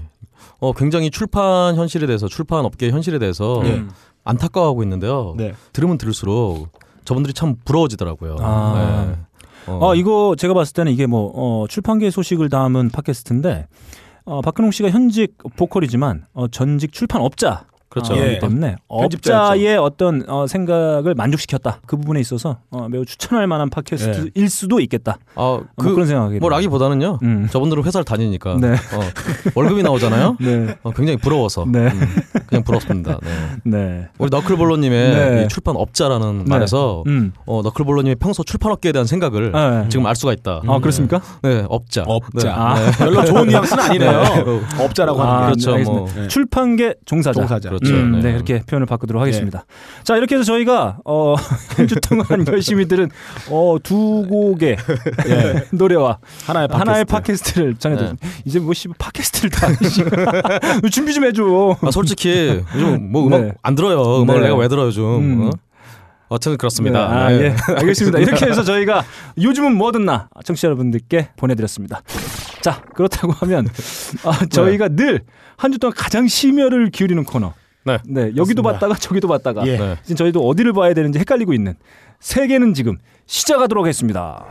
[0.58, 3.82] 어, 굉장히 출판 현실에 대해서 출판 업계 현실에 대해서 예.
[4.24, 5.34] 안타까워하고 있는데요.
[5.36, 5.54] 네.
[5.72, 6.68] 들으면 들을수록
[7.04, 8.36] 저분들이 참 부러워지더라고요.
[8.40, 9.16] 아.
[9.78, 9.84] 네.
[9.84, 9.90] 어.
[9.90, 13.66] 아 이거 제가 봤을 때는 이게 뭐 어, 출판계 소식을 담은 팟캐스트인데
[14.24, 18.14] 어, 박근홍 씨가 현직 보컬이지만 어, 전직 출판업자 그렇죠.
[18.14, 18.38] 어, 예.
[18.38, 18.76] 때문에.
[18.88, 25.18] 업자의 어떤 어, 생각을 만족시켰다 그 부분에 있어서 어, 매우 추천할 만한 팟캐스트일 수도 있겠다
[25.34, 27.18] 아, 어, 그, 뭐 그런 생각이 뭐 라기보다는요.
[27.22, 27.48] 음.
[27.50, 28.74] 저분들은 회사를 다니니까 네.
[28.74, 29.00] 어,
[29.56, 30.36] 월급이 나오잖아요.
[30.40, 30.76] 네.
[30.84, 31.88] 어, 굉장히 부러워서 네.
[31.88, 32.16] 음,
[32.46, 33.18] 그냥 부럽습니다.
[33.22, 33.60] 네.
[33.64, 34.08] 네.
[34.18, 35.44] 우리 너클볼로님의 네.
[35.44, 36.44] 이 출판 업자라는 네.
[36.46, 37.32] 말에서 음.
[37.44, 39.88] 어, 너클볼로님의 평소 출판업계에 대한 생각을 네.
[39.88, 40.62] 지금 알 수가 있다.
[40.64, 41.20] 아 그렇습니까?
[41.42, 42.04] 네, 업자.
[42.06, 42.48] 업자.
[42.48, 42.54] 네.
[42.54, 42.74] 아.
[42.74, 42.90] 네.
[42.98, 44.22] 별로 좋은 뉘앙스는 아니네요.
[44.22, 44.84] 네.
[44.84, 45.64] 업자라고 아, 하는 게.
[45.64, 45.90] 그렇죠.
[45.90, 46.08] 뭐.
[46.14, 46.28] 네.
[46.28, 47.32] 출판계 종사자.
[47.32, 47.79] 종사자.
[47.80, 47.96] 그렇죠.
[47.96, 48.20] 음, 네.
[48.22, 48.32] 네.
[48.32, 49.64] 그렇게 표현을 바꾸도록 하겠습니다.
[50.04, 51.34] 자 이렇게 해서 저희가 어,
[51.76, 53.08] 한 주 동안 열심히 들은
[53.50, 54.76] 어, 두 곡의
[55.28, 56.88] 예, 노래와 하나의 팟캐스트.
[56.88, 58.28] 하나의 팟캐스트를 전해드립니다.
[58.44, 59.68] 이제 뭐 씨, 팟캐스트를 다
[60.90, 61.76] 준비 좀 해줘.
[61.80, 63.52] 아, 솔직히 요즘 뭐 음악 네.
[63.62, 64.22] 안 들어요.
[64.22, 64.46] 음악을 네.
[64.48, 65.16] 내가 왜 들어요, 좀.
[65.22, 65.46] 음.
[65.46, 65.50] 어?
[66.28, 67.08] 어쨌든 그렇습니다.
[67.08, 67.44] 네, 아, 네.
[67.46, 67.54] 예.
[67.76, 68.18] 알겠습니다.
[68.22, 69.02] 이렇게 해서 저희가
[69.40, 72.02] 요즘은 뭐 듣나 청취자 여러분들께 보내드렸습니다.
[72.62, 73.66] 자 그렇다고 하면
[74.24, 75.22] 아, 저희가 늘
[75.56, 77.52] 한 주 동안 가장 심혈을 기울이는 코너.
[77.84, 77.98] 네.
[78.36, 78.72] 여기도 맞습니다.
[78.72, 79.76] 봤다가 저기도 봤다가 예.
[79.76, 79.96] 네.
[80.02, 81.74] 지금 저희도 어디를 봐야 되는지 헷갈리고 있는
[82.20, 84.44] 세계는 지금 시작하도록 하겠습니다.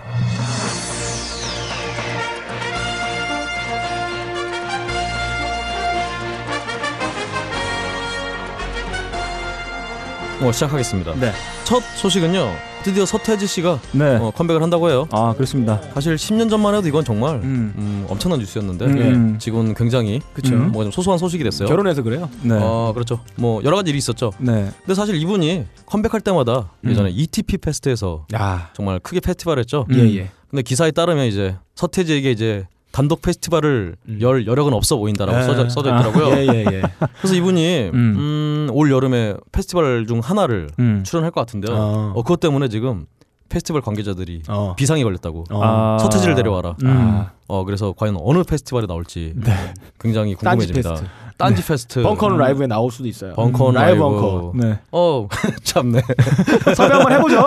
[10.39, 11.15] 뭐 시작하겠습니다.
[11.15, 11.31] 네.
[11.65, 12.68] 첫 소식은요.
[12.83, 14.15] 드디어 서태지 씨가 네.
[14.15, 15.07] 어, 컴백을 한다고 해요.
[15.11, 15.81] 아 그렇습니다.
[15.93, 17.73] 사실 10년 전만 해도 이건 정말 음.
[17.77, 19.37] 음, 엄청난 뉴스였는데 음.
[19.39, 20.55] 지금은 굉장히 그쵸.
[20.55, 21.67] 음, 뭐좀 소소한 소식이 됐어요.
[21.67, 22.29] 결혼해서 그래요.
[22.41, 22.57] 네.
[22.59, 23.19] 어, 그렇죠.
[23.35, 24.31] 뭐 여러 가지 일이 있었죠.
[24.39, 24.71] 네.
[24.79, 26.89] 근데 사실 이분이 컴백할 때마다 음.
[26.89, 28.69] 예전에 ETP 페스트에서 야.
[28.73, 29.85] 정말 크게 페스티벌 했죠.
[29.89, 29.95] 음.
[29.95, 30.29] 예, 예.
[30.49, 34.17] 근데 기사에 따르면 이제 서태지에게 이제 단독 페스티벌을 음.
[34.21, 35.43] 열 여력은 없어 보인다라고 예.
[35.43, 35.99] 써져, 써져 아.
[35.99, 36.35] 있더라고요.
[36.37, 36.81] 예, 예, 예.
[37.21, 38.15] 그래서 이분이 음.
[38.17, 41.03] 음, 올 여름에 페스티벌 중 하나를 음.
[41.05, 41.75] 출연할 것 같은데요.
[41.75, 42.11] 어.
[42.15, 43.05] 어, 그것 때문에 지금
[43.49, 44.75] 페스티벌 관계자들이 어.
[44.75, 45.45] 비상이 걸렸다고.
[45.51, 45.59] 어.
[45.63, 45.97] 아.
[45.99, 46.75] 서태지를 데려와라.
[46.83, 46.87] 음.
[46.87, 47.31] 아.
[47.47, 49.73] 어 그래서 과연 어느 페스티벌에 나올지 네.
[49.99, 50.89] 굉장히 궁금해집니다.
[50.91, 51.07] Fest.
[51.37, 52.03] 딴지 Fest.
[52.03, 53.33] 벙커원 라이브에 나올 수도 있어요.
[53.33, 54.01] 벙커 음, 라이브.
[54.01, 54.51] 라이브 벙커.
[54.55, 54.79] 네.
[54.91, 55.27] 어
[55.63, 56.01] 참네.
[56.75, 57.43] 섭외 한번 해보죠.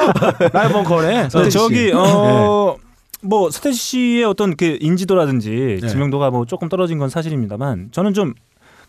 [0.53, 1.29] 라이브 벙커네.
[1.29, 1.51] 네, 씨.
[1.51, 2.77] 저기 어.
[3.23, 5.89] 뭐 서태지 씨의 어떤 그 인지도라든지 네.
[5.89, 8.35] 지명도가 뭐 조금 떨어진 건 사실입니다만 저는 좀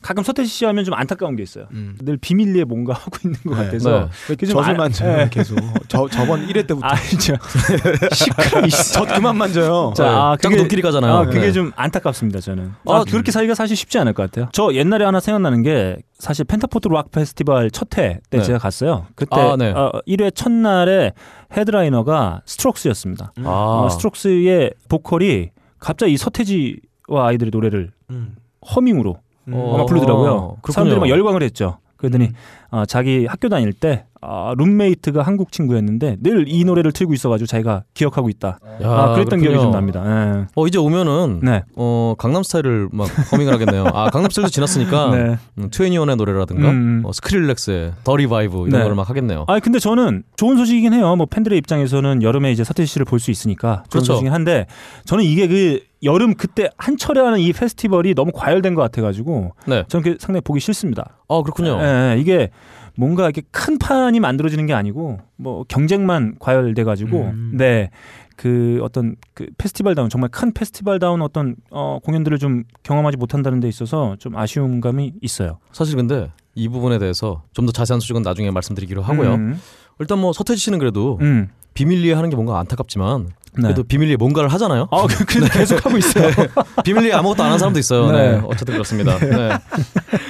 [0.01, 1.65] 가끔 서태지 씨 하면 좀 안타까운 게 있어요.
[1.71, 1.95] 음.
[2.01, 3.65] 늘 비밀리에 뭔가 하고 있는 것 네.
[3.67, 4.07] 같아서 네.
[4.27, 5.29] 그게 좀 젖을 아- 만져요 예.
[5.31, 5.57] 계속.
[5.87, 6.95] 저 저번 1회 때부터 아.
[8.11, 9.93] 시끄러 젖 그만 만져요.
[9.95, 11.13] 자, 아, 자꾸 눈길이 가잖아요.
[11.13, 11.51] 아, 그게 네.
[11.53, 12.71] 좀 안타깝습니다, 저는.
[12.85, 14.49] 아, 아, 그렇게 살기가 사실 쉽지 않을 것 같아요.
[14.51, 18.41] 저 옛날에 하나 생각나는 게 사실 펜타포트 락 페스티벌 첫 회때 네.
[18.41, 19.07] 제가 갔어요.
[19.15, 19.71] 그때 아, 네.
[19.71, 21.13] 어, 1회 첫날에
[21.55, 23.33] headliner가 스트록스였습니다.
[23.37, 23.47] 음.
[23.47, 28.35] 아 어, 스트록스의 보컬이 갑자기 이 서태지와 아이들의 노래를 음.
[28.75, 29.17] 허밍으로
[29.51, 30.57] 어, 아마 부르더라고요.
[30.61, 30.73] 그렇군요.
[30.73, 31.77] 사람들이 막 열광을 했죠.
[31.97, 32.29] 그러더니
[32.73, 32.77] 음.
[32.79, 37.83] 어, 자기 학교 다닐 때 아, 룸메이트가 한국 친구였는데 늘 이 노래를 틀고 있어가지고 자기가
[37.93, 38.57] 기억하고 있다.
[38.81, 39.71] 야, 아, 그랬던 기억이 좀 그렇군요.
[40.01, 40.47] 납니다.
[40.55, 41.49] 어 이제 오면은 예.
[41.49, 41.63] 네.
[41.75, 43.85] 어 강남 스타일을 막 허밍을 하겠네요.
[43.93, 45.37] 아 강남 스타일도 지났으니까 네.
[45.57, 47.01] 음, 트웬티원의 노래라든가 음.
[47.05, 48.79] 어, 스크릴렉스의 Dirty Vibe 이런 네.
[48.83, 49.43] 거를 막 하겠네요.
[49.47, 51.15] 아 근데 저는 좋은 소식이긴 해요.
[51.17, 54.05] 뭐 팬들의 입장에서는 여름에 이제 서태지 씨를 볼 수 있으니까 좋은 그렇죠.
[54.13, 54.67] 소식이긴 한데
[55.05, 59.83] 저는 이게 그 여름 그때 한철에 하는 이 페스티벌이 너무 과열된 것 같아가지고 네.
[59.87, 61.17] 저는 그게 상당히 보기 싫습니다.
[61.29, 61.77] 아 그렇군요.
[61.81, 62.49] 예, 예, 이게
[62.95, 67.53] 뭔가 이렇게 큰 판이 만들어지는 게 아니고 뭐 경쟁만 과열돼 가지고 음.
[67.55, 67.89] 네.
[68.35, 74.15] 그 어떤 그 페스티벌다운 정말 큰 페스티벌다운 어떤 어 공연들을 좀 경험하지 못한다는 데 있어서
[74.19, 75.59] 좀 아쉬운 감이 있어요.
[75.71, 79.35] 사실 근데 이 부분에 대해서 좀 더 자세한 소식은 나중에 말씀드리기로 하고요.
[79.35, 79.59] 음,
[79.99, 81.49] 일단 뭐 서태지 씨는 그래도 음.
[81.75, 83.61] 비밀리에 하는 게 뭔가 안타깝지만 네.
[83.61, 84.87] 그래도 비밀리에 뭔가를 하잖아요.
[84.91, 86.29] 아, 그, 그 계속 하고 있어요.
[86.83, 88.11] 비밀리에 아무것도 안 하는 사람도 있어요.
[88.11, 88.31] 네.
[88.31, 88.41] 네.
[88.45, 89.17] 어쨌든 그렇습니다.
[89.19, 89.49] 네.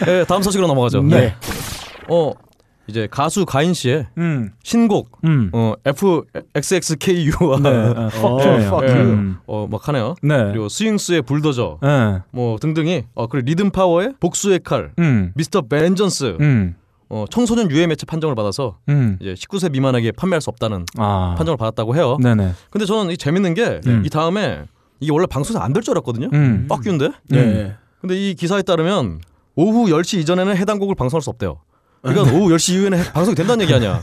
[0.06, 1.02] 네, 다음 소식으로 넘어가죠.
[1.04, 1.36] 네.
[2.10, 2.32] 어
[2.88, 5.50] 이제 가수 가인 씨의 음, 신곡 음.
[5.54, 8.62] 어 FXXKU와 네, 어, 어, fuck you.
[8.64, 9.12] fuck you.
[9.12, 9.38] 음.
[9.46, 10.16] 어막 하네요.
[10.22, 10.36] 네.
[10.52, 12.20] 그리고 스윙스의 불더저 네.
[12.32, 15.32] 뭐 등등이 어 그리고 리듬 파워의 복수의 칼 음.
[15.36, 16.76] 미스터 벤전스 음.
[17.10, 19.18] 어 청소년 유해 매체 판정을 받아서 음.
[19.22, 21.36] 이제 19세 미만에게 판매할 수 없다는 아.
[21.38, 22.18] 판정을 받았다고 해요.
[22.22, 22.54] 네네.
[22.70, 24.04] 근데 저는 이 재밌는 게이 음.
[24.12, 24.64] 다음에
[25.00, 26.30] 이게 원래 방송에서 안 될 줄 알았거든요.
[26.34, 26.66] 음.
[26.70, 27.10] 빡규인데.
[27.34, 27.38] 예.
[27.38, 27.76] 음.
[28.02, 29.20] 근데 이 기사에 따르면
[29.56, 31.60] 오후 10시 이전에는 해당 곡을 방송할 수 없대요.
[32.04, 34.02] 그러니까 오후 10시 이후에는 해- 방송이 된다는 얘기 아니야.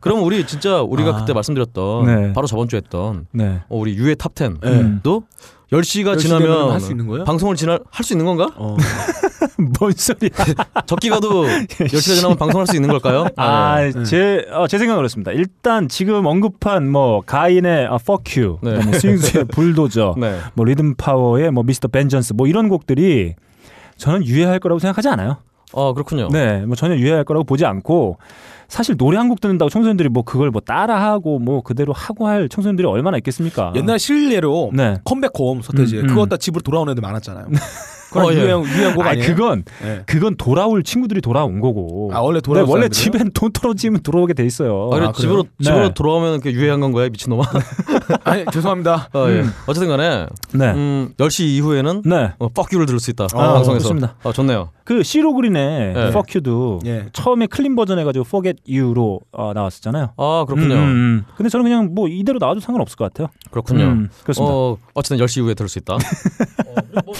[0.00, 1.20] 그러면 우리 진짜 우리가 아.
[1.20, 2.32] 그때 말씀드렸던 네.
[2.32, 3.60] 바로 저번 주에 했던 네.
[3.68, 5.76] 어, 우리 유해 탑10도 예.
[5.76, 7.24] 10시가 10시 지나면 되면 할 수 있는 거예요?
[7.24, 8.48] 방송을 지날 할 수 있는 건가?
[8.56, 8.76] 어.
[9.78, 10.30] 뭔 소리야?
[10.86, 13.26] 적기가도 10시가 지나면 방송할 수 있는 걸까요?
[13.36, 14.02] 아, 네.
[14.04, 15.30] 제, 어, 제 생각은 그렇습니다.
[15.32, 18.72] 일단 지금 언급한 뭐 가인의 어, Fuck You, 네.
[18.72, 20.38] 그다음에 스윙스의 불도저, 네.
[20.54, 21.88] 뭐 리듬 파워의 뭐 Mr.
[21.88, 23.34] Vengeance 뭐 이런 곡들이
[23.98, 25.38] 저는 유해할 거라고 생각하지 않아요.
[25.74, 26.28] 아 그렇군요.
[26.32, 28.18] 네, 뭐 전혀 유해할 거라고 보지 않고
[28.68, 32.86] 사실 노래 한 곡 듣는다고 청소년들이 뭐 그걸 뭐 따라하고 뭐 그대로 하고 할 청소년들이
[32.86, 33.72] 얼마나 있겠습니까?
[33.76, 34.96] 옛날 실례로 네.
[35.04, 36.08] Come Back Home 서태지의 음, 음.
[36.08, 37.46] 그거 다 집으로 돌아오는 애들 많았잖아요.
[38.08, 38.36] 그건 어, 예.
[38.36, 39.26] 유행 유행 곡 아니 아니에요?
[39.34, 40.02] 그건 예.
[40.06, 42.10] 그건 돌아올 친구들이 돌아온 거고.
[42.14, 42.88] 아, 원래 네, 돌아올 원래?
[42.88, 44.90] 집엔 돈 떨어지면 돌아오게 돼 있어요.
[44.92, 45.52] 아, 아, 집으로 그래요?
[45.62, 45.94] 집으로 네.
[45.94, 47.44] 돌아오면 그 유해한 건 거야 미친놈아.
[48.24, 49.08] 아니 죄송합니다.
[49.14, 49.40] 어, 예.
[49.40, 49.52] 음.
[49.66, 50.70] 어쨌든 간에 네.
[50.72, 52.32] 음, 10시 이후에는 네.
[52.38, 53.26] 어, fuck you를 들을 수 있다.
[53.34, 53.82] 아, 방송에서.
[53.84, 54.14] 좋습니다.
[54.24, 54.70] 아, 좋네요.
[54.88, 56.00] 그 시로 그린의 네.
[56.08, 57.08] Fuck You도 예.
[57.12, 60.14] 처음에 clean 버전 해가지고 Forget You로 어, 나왔었잖아요.
[60.16, 60.76] 아, 그렇군요.
[60.76, 61.24] 음, 음, 음.
[61.36, 63.28] 근데 저는 그냥 뭐 이대로 나와도 상관없을 것 같아요.
[63.50, 63.84] 그렇군요.
[63.84, 64.50] 음, 그렇습니다.
[64.50, 65.92] 어, 어쨌든 10시 이후에 들을 수 있다.
[65.92, 65.98] 어,
[67.04, 67.14] 뭐,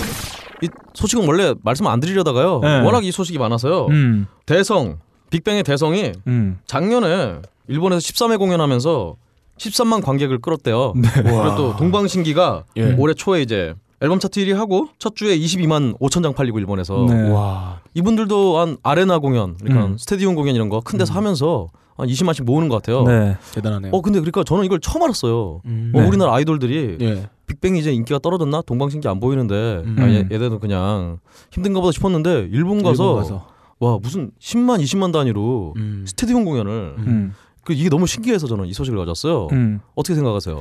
[0.63, 2.61] 이 소식은 원래 말씀 안 드리려다가요.
[2.63, 2.81] 네.
[2.81, 3.89] 워낙 이 소식이 많아서요.
[3.89, 4.97] 음, 대성,
[5.29, 6.61] 빅뱅의 대성이 음.
[6.67, 9.17] 작년에 일본에서 13회 공연하면서
[9.59, 10.95] 13만 관객을 끌었대요.
[10.97, 11.09] 네.
[11.17, 12.95] 그리고 또 동방신기가 예.
[12.97, 17.31] 올해 초에 이제 앨범 차트 1위 하고 첫 주에 22만 5천 장 팔리고 일본에서 네.
[17.31, 17.81] 와.
[17.95, 19.99] 이분들도 한 아레나 공연, 그러니까 음.
[19.99, 23.03] 스테디움 공연 이런 거 큰 데서 하면서 한 20만씩 모으는 것 같아요.
[23.03, 23.37] 네.
[23.53, 23.91] 대단하네요.
[23.93, 25.63] 어 근데 그러니까 저는 이걸 처음 알았어요.
[25.65, 25.93] 음.
[25.95, 26.07] 어, 네.
[26.07, 27.29] 우리나라 아이돌들이 예.
[27.49, 29.97] 빅뱅이 이제 인기가 떨어졌나 동방신기 안 보이는데 음.
[29.99, 31.19] 아, 얘, 얘들은 그냥
[31.51, 33.47] 힘든가 보다 싶었는데 일본 가서, 일본 가서.
[33.81, 36.05] 와 무슨 10만 20만 단위로 음.
[36.07, 37.33] 스테디움 공연을 음,
[37.65, 39.49] 그 이게 너무 신기해서 저는 이 소식을 가졌어요.
[39.53, 39.81] 음.
[39.97, 40.61] 어떻게 생각하세요?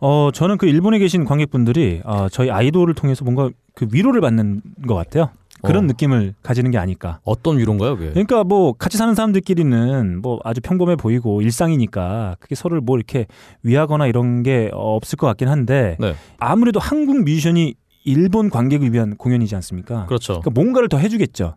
[0.00, 4.94] 어, 저는 그 일본에 계신 관객분들이 아, 저희 아이돌을 통해서 뭔가 그 위로를 받는 것
[4.94, 5.30] 같아요.
[5.62, 5.86] 그런 어.
[5.86, 7.18] 느낌을 가지는 게 아닐까.
[7.24, 8.10] 어떤 위로인가요, 그게?
[8.10, 13.26] 그러니까 뭐 같이 사는 사람들끼리는 뭐 아주 평범해 보이고 일상이니까 그게 서로를 뭐 이렇게
[13.62, 16.14] 위하거나 이런 게 없을 것 같긴 한데 네.
[16.38, 20.06] 아무래도 한국 뮤지션이 일본 관객을 위한 공연이지 않습니까?
[20.06, 20.40] 그렇죠.
[20.40, 21.56] 그러니까 뭔가를 더 해주겠죠.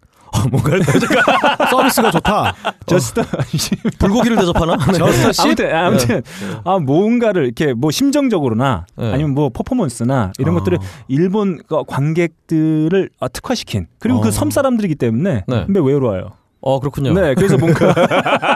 [0.50, 0.82] 뭔가를
[1.70, 2.54] 서비스가 좋다.
[2.86, 3.22] just
[4.00, 4.78] 불고기를 대접하나?
[4.92, 5.00] 네.
[5.40, 6.22] 아무튼 아무튼
[6.64, 9.14] 아 뭔가를 이렇게 뭐 심정적으로나 네.
[9.14, 10.60] 아니면 뭐 퍼포먼스나 이런 아.
[10.60, 14.22] 것들을 일본 그 관객들을 아, 특화시킨 그리고 어.
[14.22, 15.66] 그 섬 사람들이기 때문에 네.
[15.66, 16.32] 근데 외로워요.
[16.62, 17.14] 어 그렇군요.
[17.14, 17.96] 네, 그래서 뭔가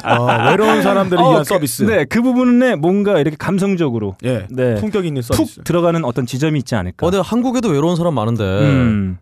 [0.03, 1.83] 아, 외로운 사람들을 어, 위한 그- 서비스.
[1.83, 4.45] 네, 그 부분에 뭔가 이렇게 감성적으로 예.
[4.49, 4.75] 네.
[4.75, 5.55] 품격 있는 서비스.
[5.55, 7.07] 푹 들어가는 어떤 지점이 있지 않을까.
[7.07, 9.17] 어, 근데 한국에도 외로운 사람 많은데 음.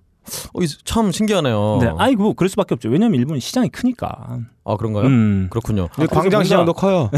[0.54, 1.80] 어, 이- 참 신기하네요.
[1.82, 2.90] 네, 아이고 그럴 수밖에 없죠.
[2.90, 4.40] 왜냐하면 일본 시장이 크니까.
[4.64, 5.06] 아 그런가요?
[5.08, 5.48] 음.
[5.50, 5.88] 그렇군요.
[5.96, 7.10] 그래서 광장 시장도 커요.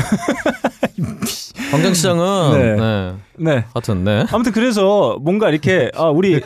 [1.72, 2.76] 광장 시장은 네.
[2.76, 3.16] 네.
[3.38, 3.66] 네.
[3.74, 4.26] 하여튼 네.
[4.32, 6.40] 아무튼 그래서 뭔가 이렇게 아, 우리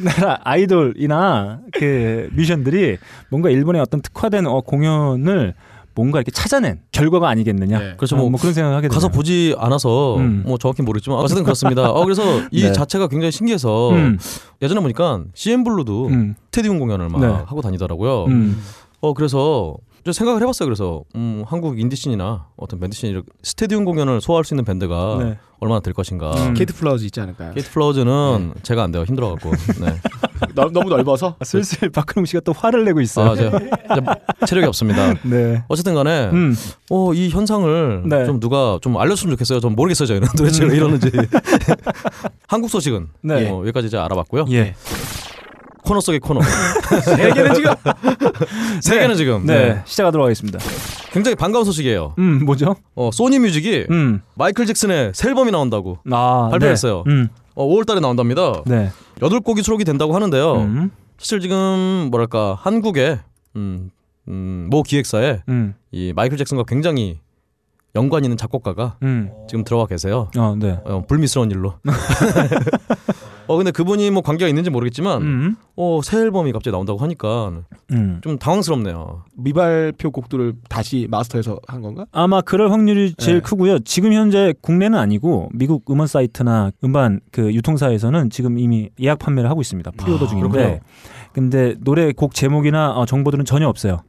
[0.00, 2.98] 나라 아이돌이나 그 뮤지션들이
[3.30, 5.54] 뭔가 일본의 어떤 특화된 어, 공연을
[5.98, 7.78] 뭔가 이렇게 찾아낸 결과가 아니겠느냐.
[7.78, 7.94] 네.
[7.96, 8.14] 그렇죠.
[8.14, 8.94] 어, 뭐뭐 그런 생각을 하게 되네요.
[8.94, 10.44] 가서 보지 않아서 음.
[10.46, 11.90] 뭐 정확히 모르겠지만 어쨌든 그렇습니다.
[11.90, 12.72] 어 그래서 이 네.
[12.72, 14.16] 자체가 굉장히 신기해서 음,
[14.62, 17.26] 예전에 보니까 CNBLUE도 음, 스테디움 공연을 막 네.
[17.26, 18.26] 하고 다니더라고요.
[18.26, 18.62] 음.
[19.00, 20.66] 어 그래서 좀 생각을 해봤어요.
[20.66, 25.38] 그래서 음, 한국 인디씬이나 어떤 밴드씬 이렇게 스테디움 공연을 소화할 수 있는 밴드가 네.
[25.60, 26.30] 얼마나 될 것인가.
[26.32, 26.54] 음.
[26.54, 27.52] 게이트 플라워즈 있지 않을까요?
[27.52, 29.04] 게이트 플라워즈는 제가 안 돼요.
[29.04, 29.50] 힘들어갖고.
[29.80, 30.00] 네.
[30.54, 31.34] 너, 너무 넓어서.
[31.38, 33.30] 아, 슬슬 박근홍 씨가 또 화를 내고 있어요.
[33.30, 33.58] 아, 제가
[34.46, 35.14] 체력이 없습니다.
[35.28, 35.62] 네.
[35.68, 36.54] 어쨌든 간에 음.
[36.90, 38.24] 어, 이 현상을 네.
[38.24, 39.60] 좀 누가 좀 알려줬으면 좋겠어요.
[39.60, 40.06] 전 모르겠어요.
[40.06, 41.10] 저희는 도대체 왜 이러는지.
[42.46, 43.50] 한국 소식은 네.
[43.50, 44.46] 어, 여기까지 이제 알아봤고요.
[44.50, 44.74] 예.
[45.82, 46.40] 코너 속의 코너.
[47.04, 47.74] 세계는 지금
[48.80, 49.74] 세계는 지금 네.
[49.74, 49.82] 네.
[49.84, 50.58] 시작하도록 하겠습니다.
[51.12, 52.14] 굉장히 반가운 소식이에요.
[52.18, 52.76] 음, 뭐죠?
[52.94, 54.20] 어, 소니 뮤직이 음.
[54.34, 57.04] 마이클 잭슨의 새 앨범이 나온다고 아, 발표했어요.
[57.06, 57.12] 네.
[57.12, 57.28] 음.
[57.54, 58.62] 어, 5월달에 나온답니다.
[58.66, 58.90] 네.
[59.22, 60.54] 여덟 곡이 수록이 된다고 하는데요.
[60.56, 60.90] 음.
[61.18, 63.18] 사실 지금 뭐랄까 한국의
[63.56, 63.90] 음,
[64.28, 65.74] 음, 모 기획사에 음.
[65.90, 67.18] 이 마이클 잭슨과 굉장히
[67.96, 69.30] 연관 있는 작곡가가 음.
[69.48, 70.30] 지금 들어와 계세요.
[70.36, 70.78] 어, 네.
[70.84, 71.74] 어, 불미스러운 일로.
[73.48, 75.56] 어 근데 그분이 뭐 관계가 있는지 모르겠지만 음.
[75.74, 78.20] 어새 앨범이 갑자기 나온다고 하니까 음.
[78.22, 79.24] 좀 당황스럽네요.
[79.36, 82.06] 미발표 곡들을 다시 마스터해서 한 건가?
[82.12, 83.42] 아마 그럴 확률이 제일 네.
[83.42, 83.78] 크고요.
[83.80, 89.60] 지금 현재 국내는 아니고 미국 음원 사이트나 음반 그 유통사에서는 지금 이미 예약 판매를 하고
[89.62, 89.90] 있습니다.
[89.92, 90.48] pre-order 아, 중인데.
[90.50, 90.80] 그렇군요.
[91.32, 94.02] 근데 노래 곡 제목이나 어, 정보들은 전혀 없어요.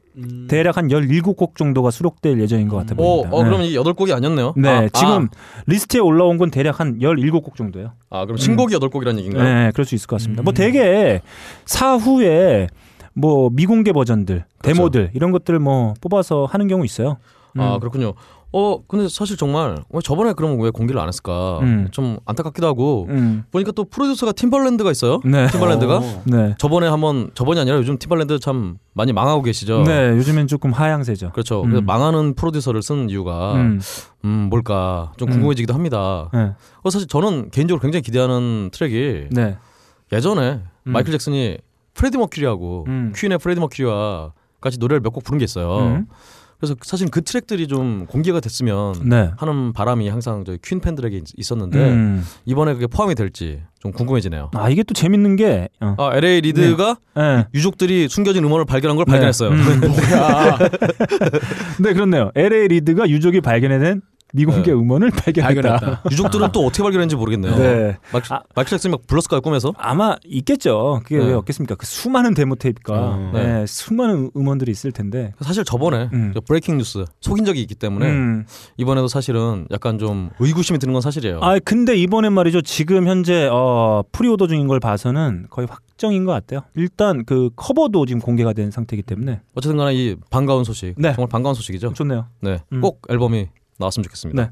[0.47, 3.36] 대략 한 17곡 정도가 수록될 예정인 것 같아 어, 보입니다.
[3.36, 3.49] 어 네.
[3.49, 4.53] 그럼 이 여덟 곡이 아니었네요.
[4.58, 5.29] 네, 아, 지금
[5.67, 7.91] 리스트에 올라온 건 대략 한 17곡 정도예요.
[8.10, 9.43] 아, 아 그럼 신곡이 여덟 곡이라는 얘기인가요?
[9.43, 10.41] 네, 그럴 수 있을 것 같습니다.
[10.41, 10.43] 음.
[10.43, 11.21] 뭐 대개
[11.65, 12.67] 사후에
[13.13, 14.77] 뭐 미공개 버전들, 그렇죠.
[14.77, 17.17] 데모들 이런 것들을 뭐 뽑아서 하는 경우 있어요.
[17.58, 17.79] 아 음.
[17.79, 18.13] 그렇군요.
[18.52, 21.60] 어 근데 사실 정말 왜 저번에 그러면 왜 공개를 안 했을까?
[21.60, 21.88] 음.
[21.92, 23.44] 좀 안타깝기도 하고 음.
[23.52, 25.20] 보니까 또 프로듀서가 팀벌랜드가 있어요.
[25.24, 25.46] 네.
[25.52, 26.22] 팀벌랜드가 어.
[26.26, 26.56] 네.
[26.58, 29.84] 저번에 한번 저번이 아니라 요즘 팀벌랜드 참 많이 망하고 계시죠.
[29.84, 31.32] 네, 요즘엔 조금 하향세죠.
[31.32, 31.62] 그렇죠.
[31.62, 31.70] 음.
[31.70, 33.80] 그래서 망하는 프로듀서를 쓴 이유가 음,
[34.26, 34.48] 음.
[34.50, 35.34] 뭘까 좀 음.
[35.34, 36.30] 궁금해지기도 합니다.
[36.34, 36.52] 네.
[36.82, 39.58] 어, 사실 저는 개인적으로 굉장히 기대하는 트랙이 네.
[40.12, 40.92] 예전에 음.
[40.92, 41.58] 마이클 잭슨이
[41.94, 43.14] 프레디 머큐리하고 음.
[43.16, 46.04] 퀸의 프레디 머큐리와 같이 노래를 몇 곡 부른 게 있어요.
[46.60, 46.62] 음.
[46.62, 49.32] 그래서 사실 그 트랙들이 좀 공개가 됐으면 네.
[49.38, 52.24] 하는 바람이 항상 저희 퀸 팬들에게 있- 있었는데 음.
[52.45, 54.52] 이번에 그게 포함이 될지 좀 궁금해지네요.
[54.54, 55.95] 아 이게 또 재밌는 게 어.
[55.98, 57.45] 아, LA 리드가 네.
[57.54, 59.12] 유족들이 숨겨진 음원을 발견한 걸 네.
[59.13, 59.50] 발견했어요.
[59.52, 59.80] 음.
[59.80, 60.58] 뭐야?
[61.80, 62.32] 네 그렇네요.
[62.36, 64.02] LA 리드가 유족이 발견해낸
[64.34, 64.78] 미공개 네.
[64.78, 65.62] 음원을 발견했다.
[65.62, 66.02] 발견했다.
[66.12, 67.56] 유족들은 또 어떻게 발견했는지 모르겠네요.
[67.56, 67.98] 네.
[68.12, 68.42] 마, 아.
[68.56, 69.74] 마이클 잭슨이 막 불렀을까요 꿈에서?
[69.78, 71.02] 아마 있겠죠.
[71.04, 71.26] 그게 네.
[71.26, 71.76] 왜 없겠습니까?
[71.76, 73.32] 그 수많은 데모 테이프가 어.
[73.34, 73.65] 네.
[73.65, 75.34] 수많은 음원들이 있을 텐데.
[75.42, 76.32] 사실 저번에 음.
[76.34, 78.46] 저 Breaking News 속인 적이 있기 때문에 음.
[78.78, 81.39] 이번에도 사실은 약간 좀 의구심이 드는 건 사실이에요.
[81.42, 82.62] 아 근데 이번엔 말이죠.
[82.62, 86.62] 지금 현재 어, pre-order 중인 걸 봐서는 거의 확정인 것 같아요.
[86.76, 91.13] 일단 그 커버도 지금 공개가 된 상태이기 때문에 어쨌든 간에 이 반가운 소식 네.
[91.13, 91.94] 정말 반가운 소식이죠.
[91.94, 92.28] 좋네요.
[92.42, 92.82] 네, 음.
[92.82, 93.48] 꼭 앨범이
[93.80, 94.44] 나왔으면 좋겠습니다.
[94.44, 94.50] 네.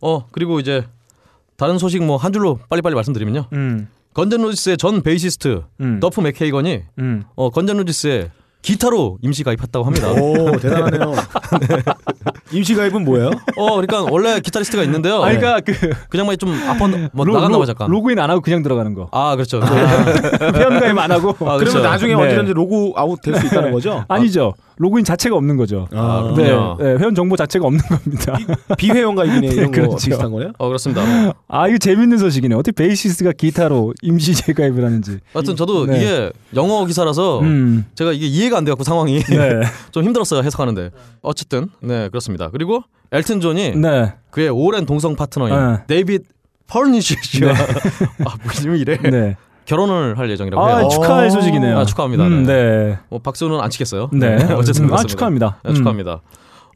[0.00, 0.84] 어 그리고 이제
[1.56, 3.46] 다른 소식 뭐 한 줄로 빨리빨리 말씀드리면요.
[3.52, 3.88] 음.
[4.14, 6.00] 건즈앤로지스의 전 베이시스트 음.
[6.00, 7.24] 더프 맥케이건이 음.
[7.36, 8.30] 어 건즈앤로지스에
[8.62, 10.10] 기타로 임시 가입했다고 합니다.
[10.12, 11.12] 오 대단하네요.
[12.52, 13.30] 임시 가입은 뭐예요?
[13.56, 15.16] 어 그러니까 원래 기타리스트가 있는데요.
[15.22, 17.90] 아 그러니까 그 그냥 좀 아파 뭐 로- 나갔나 로- 봐 잠깐.
[17.90, 19.08] 로그인 안 하고 그냥 들어가는 거.
[19.12, 19.60] 아 그렇죠.
[20.54, 21.30] 회원 가입 안 하고.
[21.30, 21.80] 아, 그러면 그렇죠.
[21.80, 22.22] 나중에 네.
[22.22, 24.04] 언제든지 로그 아웃 될 수 있다는 거죠?
[24.08, 24.54] 아니죠.
[24.76, 25.88] 로그인 자체가 없는 거죠.
[25.92, 26.44] 아, 네.
[26.44, 28.36] 네, 회원 정보 자체가 없는 겁니다.
[28.76, 29.96] 비 회원 가입이네 이런 거 그렇죠.
[29.96, 30.52] 비슷한 거네요?
[30.58, 31.02] 어 그렇습니다.
[31.48, 32.54] 아 이거 재밌는 소식이네.
[32.54, 35.18] 어떻게 베이시스트가 기타로 임시 재가입을 하는지.
[35.32, 35.96] 하여튼 저도 네.
[35.96, 37.86] 이게 영어 기사라서 음.
[37.94, 39.60] 제가 이게 이해가 안 돼갖고 상황이 네.
[39.92, 40.90] 좀 힘들었어요 해석하는데
[41.22, 42.50] 어쨌든 네 그렇습니다.
[42.50, 42.82] 그리고
[43.12, 44.14] 엘튼 존이 네.
[44.30, 45.78] 그의 오랜 동성 파트너인 네.
[45.86, 46.24] 데이빗
[46.66, 47.52] 퍼니시와
[48.24, 49.36] 아 무슨 이래 네.
[49.66, 50.88] 결혼을 할 예정이라고 아 해요.
[50.88, 51.78] 축하할 소식이네요.
[51.78, 52.24] 아, 축하합니다.
[52.26, 52.52] 음, 네.
[52.54, 52.98] 네.
[53.08, 54.10] 뭐 박수는 안 치겠어요.
[54.12, 54.36] 네.
[54.54, 54.94] 어쨌든 음.
[54.94, 55.58] 아 축하합니다.
[55.64, 56.20] 네, 축하합니다.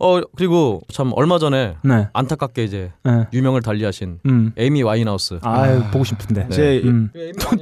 [0.00, 1.88] 어 그리고 참 얼마 전에 음.
[1.88, 2.08] 네.
[2.12, 3.26] 안타깝게 이제 네.
[3.32, 4.52] 유명을 달리하신 음.
[4.56, 5.38] 에이미 와인하우스.
[5.42, 6.48] 아, 보고 싶은데.
[6.48, 6.54] 네.
[6.54, 7.10] 제 음.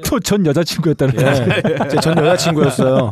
[0.05, 1.14] 또전 여자친구였다는.
[1.20, 3.11] 예, 제전 여자친구였어요.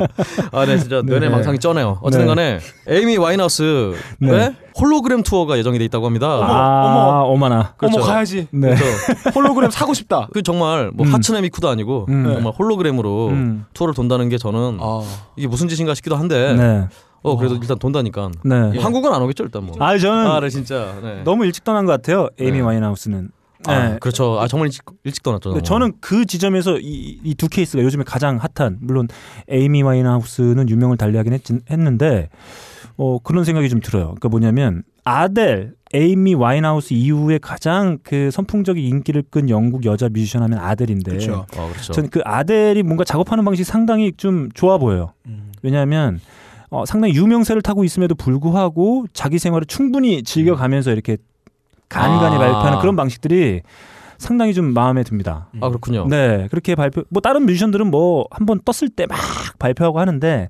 [0.52, 1.14] 아, 네, 진짜 네.
[1.14, 1.98] 연애 망상이 쩌네요.
[2.02, 4.56] 어쨌든 간에 에이미 와인하우스의 네.
[4.78, 6.26] 홀로그램 투어가 예정이 돼 있다고 합니다.
[6.26, 7.74] 아, 어머나.
[7.76, 7.98] 그렇죠.
[7.98, 8.48] 어머 가야지.
[8.50, 8.74] 네.
[8.74, 8.84] 그래서
[9.34, 10.28] 홀로그램 사고 싶다.
[10.32, 11.14] 그 정말 뭐 음.
[11.14, 12.24] 하츠네 미쿠도 아니고 음.
[12.34, 13.64] 정말 홀로그램으로 음.
[13.72, 15.02] 투어를 돈다는 게 저는 아,
[15.36, 16.88] 이게 무슨 짓인가 싶기도 한데 네.
[17.24, 18.60] 어 그래도 일단 돈다니까 네.
[18.74, 19.74] 뭐 한국은 안 오겠죠 일단 뭐.
[19.80, 20.94] 아, 저는 아, 네, 진짜.
[21.02, 21.22] 네.
[21.24, 22.28] 너무 일찍 떠난 것 같아요.
[22.38, 22.60] 에이미 네.
[22.60, 23.30] 와인하우스는.
[23.66, 23.98] 아, 네.
[23.98, 24.38] 그렇죠.
[24.38, 25.50] 아 정말 일찍, 일찍 떠났죠.
[25.50, 29.08] 근데 저는 그 지점에서 이 두 케이스가 요즘에 가장 핫한 물론
[29.48, 32.28] 에이미 와인하우스는 유명을 달리하긴 했, 했는데
[32.98, 34.04] 어 그런 생각이 좀 들어요.
[34.04, 40.58] 그러니까 뭐냐면 아델 에이미 와인하우스 이후에 가장 그 선풍적인 인기를 끈 영국 여자 뮤지션 하면
[40.58, 41.46] 아델인데 그렇죠.
[41.56, 41.92] 어, 그렇죠.
[41.94, 45.12] 저는 그 아델이 뭔가 작업하는 방식이 상당히 좀 좋아 보여요.
[45.26, 45.52] 음.
[45.62, 46.20] 왜냐하면
[46.74, 51.18] 어, 상당히 유명세를 타고 있음에도 불구하고 자기 생활을 충분히 즐겨가면서 이렇게
[51.88, 52.38] 간간히 아.
[52.40, 53.62] 발표하는 그런 방식들이
[54.18, 55.48] 상당히 좀 마음에 듭니다.
[55.60, 56.06] 아 그렇군요.
[56.08, 57.04] 네, 그렇게 발표.
[57.10, 59.16] 뭐 다른 뮤지션들은 뭐 한번 떴을 때 막
[59.60, 60.48] 발표하고 하는데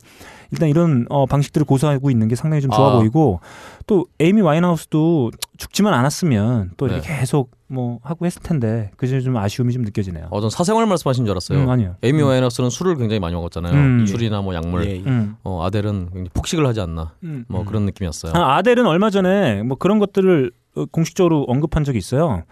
[0.55, 2.99] 일단 이런 어, 방식들을 고수하고 있는 게 상당히 좀 좋아 아.
[2.99, 3.41] 보이고
[3.87, 7.21] 또 에이미 와인하우스도 죽지만 않았으면 또 이렇게 네.
[7.21, 10.29] 계속 뭐 하고 했을 텐데 그게 좀 아쉬움이 좀 느껴지네요.
[10.31, 11.59] 어, 전 사생활 말씀하신 줄 알았어요.
[11.59, 11.97] 음, 아니요.
[12.05, 12.29] 에이미 음.
[12.29, 13.75] 와인하우스는 술을 굉장히 많이 먹었잖아요.
[13.75, 14.07] 음.
[14.07, 14.87] 술이나 뭐 약물.
[14.87, 15.03] 예, 예.
[15.05, 15.37] 음.
[15.43, 17.15] 어, 아델은 굉장히 폭식을 하지 않나.
[17.25, 17.45] 음.
[17.49, 18.33] 뭐 그런 느낌이었어요.
[18.35, 22.45] 아, 아델은 얼마 전에 뭐 그런 것들을 어, 공식적으로 언급한 적이 있어요.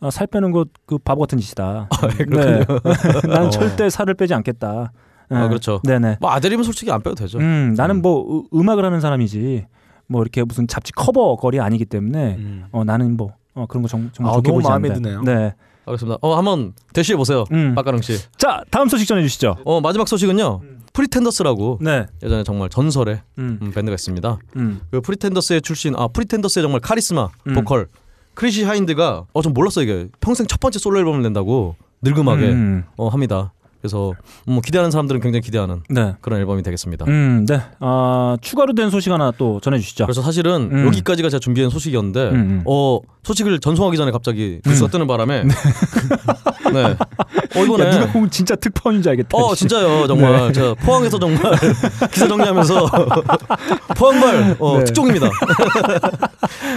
[0.00, 1.88] 아, 살 빼는 것 그 바보 같은 짓이다.
[2.28, 2.64] 네.
[3.28, 3.50] 나는 어.
[3.50, 4.92] 절대 살을 빼지 않겠다.
[5.30, 5.36] 네.
[5.36, 5.80] 아, 그렇죠.
[5.84, 6.18] 네네.
[6.20, 7.38] 뭐 아델이면 솔직히 안 빼도 되죠.
[7.38, 8.02] 음, 나는 음.
[8.02, 9.66] 뭐 으- 음악을 하는 사람이지
[10.08, 12.64] 뭐 이렇게 무슨 잡지 커버 거리 아니기 때문에 음.
[12.72, 15.08] 어, 나는 뭐 어, 그런 거 정, 정말 아, 좋게 너무 보지 마음에 않는다.
[15.08, 15.22] 드네요.
[15.22, 15.54] 네.
[15.86, 16.18] 알겠습니다.
[16.20, 17.44] 어, 한번 대시해 보세요.
[17.52, 17.74] 음.
[17.74, 18.18] 박가능 씨.
[18.38, 19.56] 자, 다음 소식 전해 주시죠.
[19.64, 20.60] 어, 마지막 소식은요.
[20.92, 22.06] 프리텐더스라고 네.
[22.22, 23.58] 예전에 정말 전설의 음.
[23.62, 24.38] 음, 밴드가 있습니다.
[24.56, 24.80] 음.
[24.90, 27.54] 그 프리텐더스의 출신 아 프리텐더스의 정말 카리스마 음.
[27.54, 27.88] 보컬
[28.34, 32.84] 크리시 하인드가 어 좀 몰랐어 이게 평생 첫 번째 솔로 앨범을 낸다고 느지막하게 음.
[32.96, 33.52] 어 합니다.
[33.86, 34.14] 그래서
[34.46, 36.14] 뭐 기대하는 사람들은 굉장히 기대하는 네.
[36.20, 37.04] 그런 앨범이 되겠습니다.
[37.06, 37.60] 음, 네.
[37.78, 40.06] 아, 추가로 된 소식 하나 또 전해 주시죠.
[40.06, 40.86] 그래서 사실은 음.
[40.88, 42.62] 여기까지가 제가 준비한 소식이었는데 음, 음.
[42.66, 45.44] 어 소식을 전송하기 전에 갑자기 뉴스가 뜨는 바람에
[46.74, 46.96] 네.
[47.54, 49.36] 어 이번에 야, 누가 보면 진짜 특파원인 줄 알겠다.
[49.36, 49.60] 어 씨.
[49.60, 51.40] 진짜요 정말 제가 포항에서 정말
[52.12, 52.86] 기사 정리하면서
[53.96, 54.84] 포항발 어, 네.
[54.84, 55.30] 특종입니다.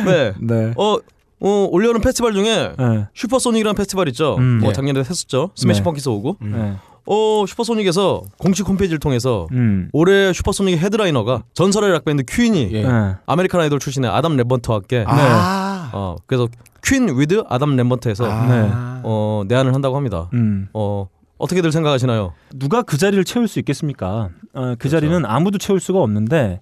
[0.06, 0.34] 네.
[0.40, 0.74] 네.
[0.78, 0.98] 어,
[1.42, 3.08] 어 올여름 페스티벌 중에 네.
[3.16, 4.36] 슈퍼소닉이라는 페스티벌 있죠.
[4.38, 4.60] 음.
[4.60, 4.74] 뭐 네.
[4.74, 5.52] 작년에 했었죠.
[5.56, 5.84] 스매싱 네.
[5.84, 6.38] 펌킨스 오고.
[6.42, 6.78] 음.
[7.10, 7.16] 네.
[7.16, 9.90] 어 슈퍼소닉에서 공식 홈페이지를 통해서 음.
[9.94, 12.84] 올해 슈퍼소닉 헤드라이너가 전설의 락 밴드 퀸이 예.
[12.84, 13.16] 네.
[13.26, 15.90] 아메리칸 아이돌 출신의 아담 램버트와 함께 아.
[15.94, 16.48] 어 그래서
[16.84, 19.02] 퀸 with 아담 램버트에서 아.
[19.04, 20.30] 어 내한을 한다고 합니다.
[20.34, 20.68] 음.
[20.74, 21.08] 어
[21.40, 22.34] 어떻게들 생각하시나요?
[22.54, 24.30] 누가 그 자리를 채울 수 있겠습니까?
[24.54, 26.60] 어, 그 자리는 아무도 채울 수가 없는데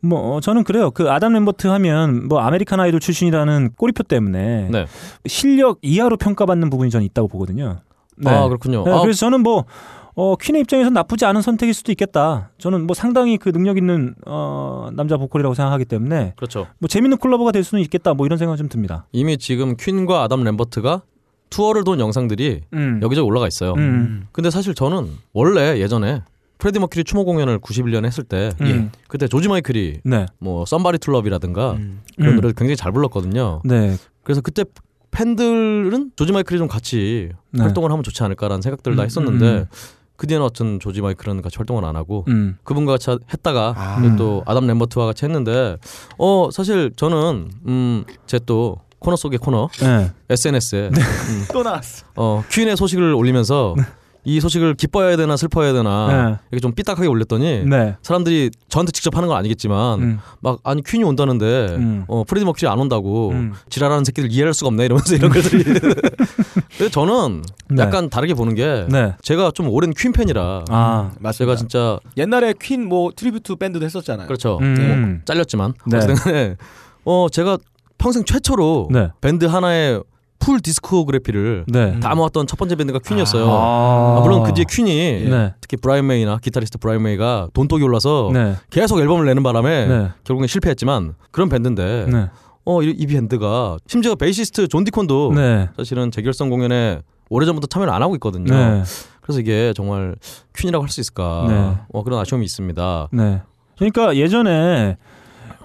[0.00, 0.90] 뭐 어, 저는 그래요.
[0.90, 4.86] 그 아담 램버트 하면 뭐 아메리칸 아이돌 출신이라는 꼬리표 때문에 네.
[5.26, 7.80] 실력 이하로 평가받는 부분이 저는 있다고 보거든요.
[8.16, 8.30] 네.
[8.30, 8.84] 아 그렇군요.
[8.84, 9.64] 네, 아, 그래서 저는 뭐
[10.14, 12.50] 어, 퀸의 입장에서는 나쁘지 않은 선택일 수도 있겠다.
[12.58, 16.66] 저는 뭐 상당히 그 능력 있는 어, 남자 보컬이라고 생각하기 때문에 그렇죠.
[16.78, 18.14] 뭐 재밌는 콜라보가 될 수는 있겠다.
[18.14, 19.06] 뭐 이런 생각이 좀 듭니다.
[19.12, 21.02] 이미 지금 퀸과 아담 램버트가
[21.50, 23.00] 투어를 돈 영상들이 음.
[23.02, 23.74] 여기저기 올라가 있어요.
[23.74, 24.26] 음.
[24.32, 26.22] 근데 사실 저는 원래 예전에
[26.58, 28.66] 프레디 머큐리 추모 공연을 91년에 했을 때 음.
[28.66, 28.98] 예.
[29.08, 30.26] 그때 조지 마이클이 네.
[30.38, 32.02] 뭐 Somebody to Love라든가 음.
[32.16, 32.34] 그런 음.
[32.36, 33.62] 노래를 굉장히 잘 불렀거든요.
[33.64, 33.96] 네.
[34.22, 34.64] 그래서 그때
[35.12, 37.62] 팬들은 조지 마이클이 좀 같이 네.
[37.62, 39.66] 활동을 하면 좋지 않을까라는 생각들을 음, 다 했었는데 음, 음,
[40.16, 42.56] 그 뒤에는 어쩐 조지 마이클은 같이 활동을 안 하고 음.
[42.64, 44.16] 그분과 같이 했다가 아.
[44.16, 45.76] 또 아담 램버트와 같이 했는데
[46.18, 50.12] 어 사실 저는 음제또 코너 속의 코너 네.
[50.30, 51.00] SNS에 네.
[51.00, 52.06] 음, 또 나왔어.
[52.16, 53.82] 어 Q&A 소식을 올리면서 네.
[54.24, 56.38] 이 소식을 기뻐해야 되나 슬퍼해야 되나 네.
[56.52, 57.96] 이렇게 좀 삐딱하게 올렸더니 네.
[58.02, 60.18] 사람들이 저한테 직접 하는 건 아니겠지만 음.
[60.40, 62.04] 막 아니 퀸이 온다는데 음.
[62.06, 63.52] 어, 프레디 머큐리 안 온다고 음.
[63.68, 65.80] 지랄하는 새끼들 이해할 수가 없네 이러면서 이런 것들이 네.
[65.80, 67.82] 근데 저는 네.
[67.82, 69.14] 약간 다르게 보는 게 네.
[69.22, 74.58] 제가 좀 오랜 퀸 팬이라 아, 제가 진짜 옛날에 퀸 뭐 tribute 밴드도 했었잖아요 그렇죠
[74.60, 74.74] 음.
[74.74, 75.22] 뭐 음.
[75.24, 75.96] 잘렸지만 네.
[75.98, 76.56] 어쨌든
[77.04, 77.58] 어 제가
[77.96, 78.88] 평생 최초로
[79.20, 80.00] 밴드 하나에
[80.42, 82.00] full discography를 네.
[82.00, 82.18] 다 음.
[82.18, 83.48] 모았던 첫 번째 밴드가 퀸이었어요.
[83.48, 85.54] 아~ 아, 물론 그 뒤에 퀸이 네.
[85.60, 88.56] 특히 브라이언 메이나 기타리스트 브라이언 메이가 돈독이 올라서 네.
[88.70, 90.08] 계속 앨범을 내는 바람에 네.
[90.24, 92.30] 결국엔 실패했지만 그런 밴드인데 네.
[92.64, 95.68] 어, 이, 이, 밴드가 심지어 베이시스트 존 디콘도 네.
[95.76, 98.82] 사실은 재결성 공연에 오래전부터 참여를 안 하고 있거든요.
[99.20, 100.16] 그래서 이게 정말
[100.56, 103.08] 퀸이라고 할 수 있을까 어, 그런 아쉬움이 있습니다.
[103.78, 104.96] 그러니까 예전에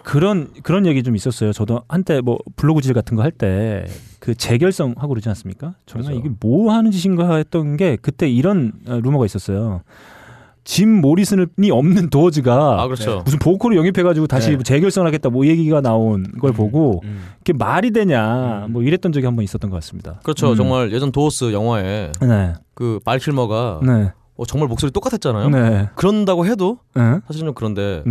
[0.04, 1.52] 그런 그런 얘기 좀 있었어요.
[1.52, 3.86] 저도 한때 뭐 블로그질 같은 거 할 때
[4.28, 5.76] 그 재결성하고 그러지 않습니까?
[5.86, 6.20] 정말 그렇죠.
[6.28, 9.84] 이게 뭐 하는 짓인가 했던 게 그때 이런 어, 루머가 있었어요.
[10.66, 13.16] 짐 모리슨이 없는 도어즈가 아, 그렇죠.
[13.16, 13.22] 네.
[13.24, 14.62] 무슨 보컬을 영입해가지고 다시 네.
[14.62, 18.74] 재결성하겠다 뭐 얘기가 나온 걸 음, 보고 음, 그게 말이 되냐 음.
[18.74, 20.20] 뭐 이랬던 적이 한 번 있었던 것 같습니다.
[20.24, 20.52] 그렇죠.
[20.52, 20.56] 음.
[20.58, 22.54] 정말 예전 도어스 영화에 네.
[22.74, 24.12] 그 말킬머가 네.
[24.36, 25.50] 어, 정말 목소리 똑같았잖아요.
[25.52, 25.88] 네.
[25.96, 27.22] 그런다고 해도 네.
[27.28, 28.04] 사실은 그런데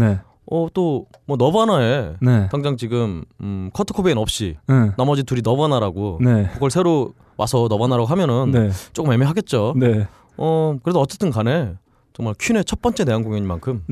[0.50, 2.48] 어 또 뭐 너바나에 네.
[2.52, 4.92] 당장 지금 음, 커트 코베인 없이 네.
[4.96, 6.48] 나머지 둘이 너바나라고 네.
[6.54, 8.70] 그걸 새로 와서 너바나라고 하면은 네.
[8.92, 9.74] 조금 애매하겠죠.
[9.76, 10.06] 네.
[10.36, 11.74] 어 그래도 어쨌든 간에
[12.12, 13.82] 정말 퀸의 첫 번째 내한 공연인 만큼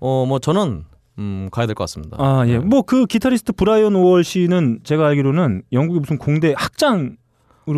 [0.00, 0.84] 어 뭐 저는
[1.18, 2.16] 음, 가야 될 것 같습니다.
[2.20, 2.52] 아, 예.
[2.52, 2.58] 네.
[2.60, 7.16] 뭐그 기타리스트 브라이언 오월 씨는 제가 알기로는 영국의 무슨 공대 학장으로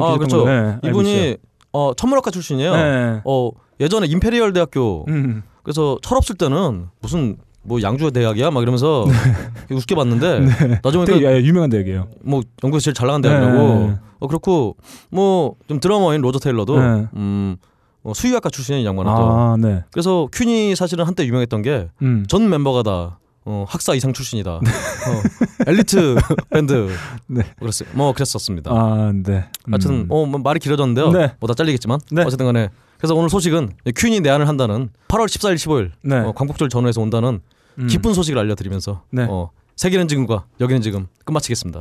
[0.04, 0.44] 아, 그렇죠.
[0.44, 1.36] 네, 이분이
[1.72, 2.72] 어, 천문학과 출신이에요.
[2.76, 3.20] 네.
[3.24, 5.42] 어, 예전에 임페리얼 대학교 음.
[5.64, 9.06] 그래서 철없을 때는 무슨 뭐 양주 대학이야 막 이러면서
[9.68, 9.74] 네.
[9.74, 10.80] 우습게 봤는데 네.
[10.82, 12.08] 나중에 되게 그러니까 유명한 대학이에요.
[12.22, 13.58] 뭐 영국에서 제일 잘 나간 대학이라고.
[13.58, 13.78] 네.
[13.78, 13.96] 네, 네.
[14.18, 14.76] 어 그렇고
[15.10, 17.06] 뭐 좀 드러머인 로저 테일러도 네.
[17.14, 17.56] 음
[18.04, 19.18] 어, 수의학과 출신인 양반은 또.
[19.30, 19.84] 아, 네.
[19.92, 22.50] 그래서 퀸이 사실은 한때 유명했던 게전 음.
[22.50, 24.60] 멤버가 다 어, 학사 이상 출신이다.
[24.62, 24.70] 네.
[24.70, 25.22] 어,
[25.68, 26.16] 엘리트
[26.50, 26.88] 밴드.
[27.28, 27.42] 네.
[27.60, 27.88] 그랬어요.
[27.92, 28.70] 뭐 그랬었습니다.
[28.72, 29.44] 아, 네.
[29.68, 29.72] 음.
[29.72, 31.10] 하여튼 어, 뭐, 말이 길어졌는데요.
[31.12, 31.32] 네.
[31.40, 32.22] 뭐다 잘리겠지만 네.
[32.22, 36.16] 어쨌든 간에 그래서 오늘 소식은 퀸이 내한을 한다는 8월 14일 15일 네.
[36.18, 37.40] 어, 광복절 전후에서 온다는
[37.78, 37.86] 음.
[37.86, 39.26] 기쁜 소식을 알려드리면서 네.
[39.28, 41.80] 어, 세계는 지금과 여기는 지금 끝마치겠습니다.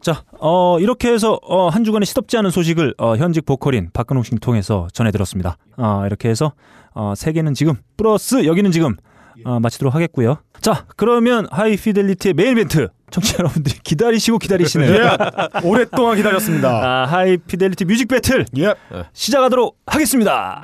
[0.00, 4.38] 자, 어, 이렇게 해서 어, 한 주간의 시덥지 않은 소식을 어, 현직 보컬인 박근홍 씨를
[4.38, 5.56] 통해서 전해드렸습니다.
[5.76, 6.52] 어, 이렇게 해서
[6.94, 8.96] 어, 세계는 지금 플러스 여기는 지금
[9.44, 10.38] 어, 마치도록 하겠고요.
[10.60, 14.92] 자, 그러면 하이피델리티의 메인 이벤트 청취자 여러분들이 기다리시고 기다리시네요.
[14.94, 15.10] 예.
[15.64, 16.68] 오랫동안 기다렸습니다.
[16.68, 18.74] 아, 하이피델리티 뮤직 배틀 예.
[19.12, 20.62] 시작하도록 하겠습니다.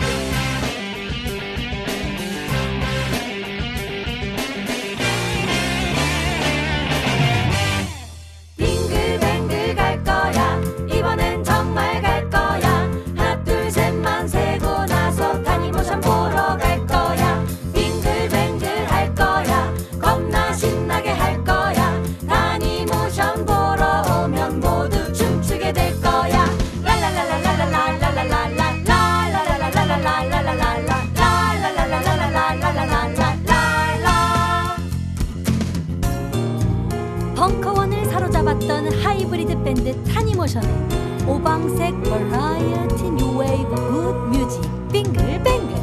[37.35, 44.61] 벙커원을 사로잡았던 하이브리드 밴드 타니모션의 오방색 버라이어티 뉴웨이브 good music
[44.93, 45.75] 빙글뱅글.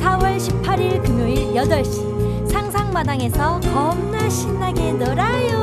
[0.00, 5.62] 4월 18일 금요일 8시 상상마당에서 겁나 신나게 놀아요.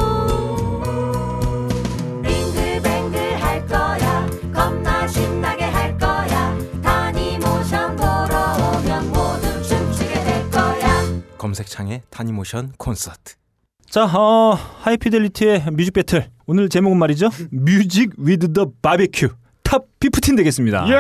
[2.24, 4.30] 빙글뱅글 할 거야.
[4.54, 6.58] 겁나 신나게 할 거야.
[6.82, 11.04] 타니모션 보러 오면 모두 춤추게 될 거야.
[11.38, 13.36] 검색창에 타니모션 콘서트.
[13.90, 16.28] 자, 어, 하이피델리티의 music battle.
[16.46, 17.30] 오늘 제목은 말이죠.
[17.52, 19.30] Music with the barbecue.
[19.64, 20.86] Top fifteen 되겠습니다.
[20.90, 20.96] 예.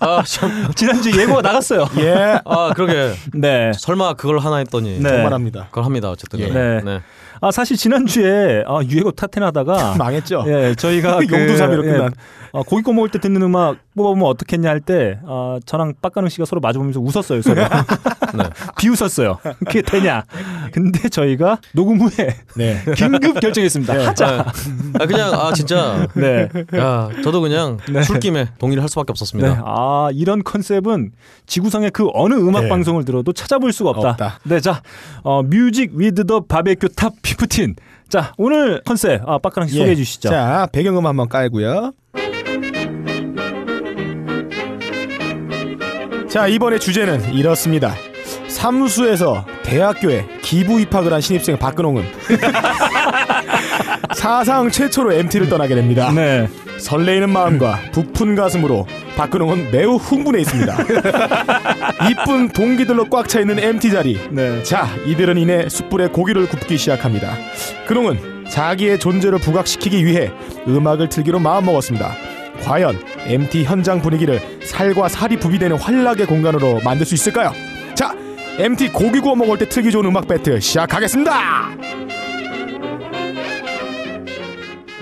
[0.00, 0.70] 아, 참.
[0.74, 1.86] 지난주 예고가 나갔어요.
[1.98, 2.40] 예.
[2.44, 3.12] 아, 그러게.
[3.34, 3.72] 네.
[3.76, 4.98] 설마 그걸 하나 했더니.
[5.00, 5.08] 네.
[5.08, 5.66] 정말 합니다.
[5.70, 6.10] 그걸 합니다.
[6.10, 6.40] 어쨌든.
[6.40, 6.48] 예.
[6.48, 6.82] 간에.
[6.82, 7.00] 네.
[7.40, 10.44] 아 사실 지난주에 아, 유해곡 top ten 하다가 망했죠.
[10.48, 12.12] 예, 저희가 그, 용두사미로 끝난.
[12.52, 16.44] 어, 고기 구워 먹을 때 듣는 음악 뽑아보면 어떻겠냐 할 때 어, 저랑 빡가능 씨가
[16.44, 17.42] 서로 마주보면서 웃었어요.
[17.42, 17.68] 서로 네.
[18.78, 19.38] 비웃었어요.
[19.60, 20.24] 그게 되냐?
[20.72, 22.82] 근데 저희가 녹음 후에 네.
[22.94, 24.06] 긴급 결정했습니다.
[24.06, 24.44] 하자.
[25.00, 26.06] 아, 그냥, 아, 진짜.
[26.14, 26.48] 네.
[26.76, 29.54] 야, 저도 그냥 술김에 동의를 할 수밖에 없었습니다.
[29.54, 29.60] 네.
[29.64, 31.12] 아, 이런 컨셉은
[31.46, 32.68] 지구상의 그 어느 음악 네.
[32.68, 34.10] 방송을 들어도 찾아볼 수가 없다.
[34.10, 34.38] 없다.
[34.44, 34.82] 네, 자,
[35.22, 37.76] 어, Music with the barbecue top fifteen.
[38.08, 39.78] 자, 오늘 컨셉, 아, 빡가랑 씨 예.
[39.80, 40.28] 소개해 주시죠.
[40.28, 41.92] 자, 배경음 한번 깔고요.
[46.28, 47.94] 자, 이번에 주제는 이렇습니다.
[48.48, 52.04] 삼수에서 대학교에 기부 입학을 한 신입생 박근홍은
[54.14, 56.10] 사상 최초로 MT를 떠나게 됩니다.
[56.12, 56.48] 네.
[56.78, 60.76] 설레이는 마음과 부푼 가슴으로 박근홍은 매우 흥분해 있습니다.
[62.10, 64.20] 이쁜 동기들로 꽉 차 있는 MT 자리.
[64.30, 64.62] 네.
[64.62, 67.34] 자, 이들은 이내 숯불에 고기를 굽기 시작합니다.
[67.86, 70.30] 그놈은 자기의 존재를 부각시키기 위해
[70.68, 72.12] 음악을 틀기로 마음먹었습니다.
[72.62, 77.52] 과연 MT 현장 분위기를 살과 살이 부비되는 환락의 공간으로 만들 수 있을까요?
[77.94, 78.14] 자,
[78.58, 81.32] MT 고기 구워 먹을 때 틀기 좋은 음악 배틀 시작하겠습니다.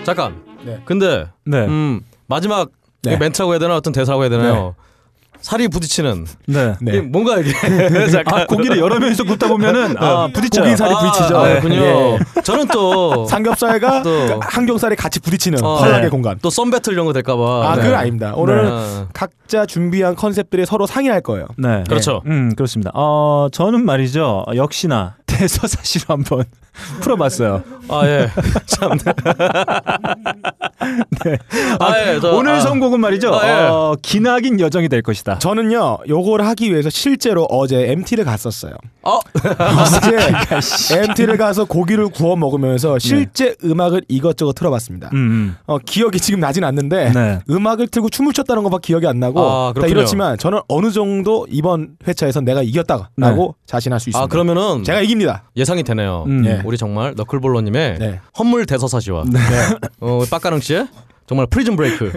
[0.04, 0.42] 잠깐.
[0.64, 0.80] 네.
[0.84, 1.66] 근데, 네.
[1.66, 2.70] 음, 마지막
[3.02, 3.16] 네.
[3.16, 3.76] 멘트라고 해야 되나?
[3.76, 4.74] 어떤 대사라고 해야 되나요?
[5.44, 6.26] 살이 부딪히는.
[6.46, 6.74] 네.
[6.80, 7.00] 네.
[7.02, 7.52] 뭔가 이게.
[8.24, 10.64] 아, 고기를 여러 명이서 굽다 보면은 아, 부딪혀요.
[10.64, 11.36] 고기 살이 부딪히죠.
[11.36, 11.74] 아, 그렇군요.
[11.82, 12.18] 예.
[12.42, 13.26] 저는 또.
[13.28, 16.08] 삼겹살과 또- 항정살이 같이 부딪히는 어, 환락의 네.
[16.08, 16.38] 공간.
[16.40, 17.70] 또 썸배틀 이런 거 될까봐.
[17.70, 17.82] 아, 네.
[17.82, 18.32] 그건 아닙니다.
[18.34, 19.04] 오늘은 네.
[19.12, 21.46] 각자 준비한 컨셉들이 서로 상의할 거예요.
[21.58, 21.84] 네.
[21.90, 22.22] 그렇죠.
[22.24, 22.90] 음, 그렇습니다.
[22.94, 24.46] 어, 저는 말이죠.
[24.56, 26.44] 역시나 대서사시로 한번
[27.02, 27.62] 풀어봤어요.
[27.88, 28.30] 아, 예.
[28.64, 28.92] 참.
[31.80, 32.20] 아, 예.
[32.20, 33.34] 저, 오늘 아, 선곡은 말이죠.
[33.34, 33.52] 아, 예.
[33.68, 35.38] 어, 기나긴 여정이 될 것이다.
[35.38, 38.74] 저는요, 요걸 하기 위해서 실제로 어제 MT를 갔었어요.
[39.02, 39.18] 어?
[39.34, 45.10] 어제 MT를 가서 고기를 구워 먹으면서 실제 음악을 이것저것 틀어봤습니다.
[45.12, 45.56] 음, 음.
[45.66, 47.38] 어, 기억이 지금 나진 않는데 네.
[47.50, 49.72] 음악을 틀고 춤을 췄다는 것밖에 기억이 안 나고 아.
[49.86, 54.22] 이렇지만 저는 어느 정도 이번 회차에서 내가 이겼다라고 자신할 수 있습니다.
[54.22, 54.84] 아, 그러면은.
[54.84, 55.44] 제가 이깁니다.
[55.56, 56.24] 예상이 되네요.
[56.26, 56.44] 음.
[56.46, 56.62] 예.
[56.64, 58.20] 우리 정말 너클볼러님의 네.
[58.38, 59.24] 헌물 대서사시와
[60.00, 60.88] 어, 빡가능 씨의
[61.26, 62.12] 정말 Prison Break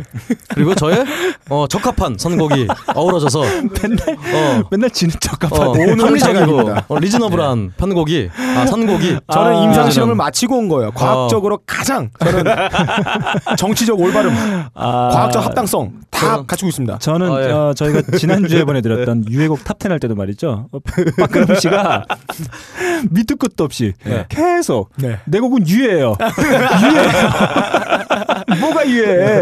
[0.49, 1.05] 그리고 저의
[1.49, 6.73] 어, 적합한 선곡이 어우러져서 어, 맨날 지는 척하고 어, 제가 합리적이고.
[6.89, 10.91] 어, reasonable한 편곡이 아 선곡이 저는 아, 임상 실험을 마치고 온 거예요.
[10.91, 12.43] 과학적으로 가장 저는
[13.57, 14.33] 정치적 올바름,
[14.73, 16.97] 아, 과학적 합당성 다 저는- 갖추고 있습니다.
[16.99, 17.51] 저는 아, 예.
[17.51, 20.67] 어, 저희가 지난 주에 보내드렸던 유해곡 top 10 할 때도 말이죠.
[20.69, 20.79] 어,
[21.17, 22.03] 박근홍 씨가
[23.11, 24.25] 밑도 끝도 없이 네.
[24.27, 25.19] 계속 네.
[25.25, 26.17] 내 곡은 유해예요.
[26.83, 27.19] 유해예요.
[28.59, 29.41] 뭐가 유해해?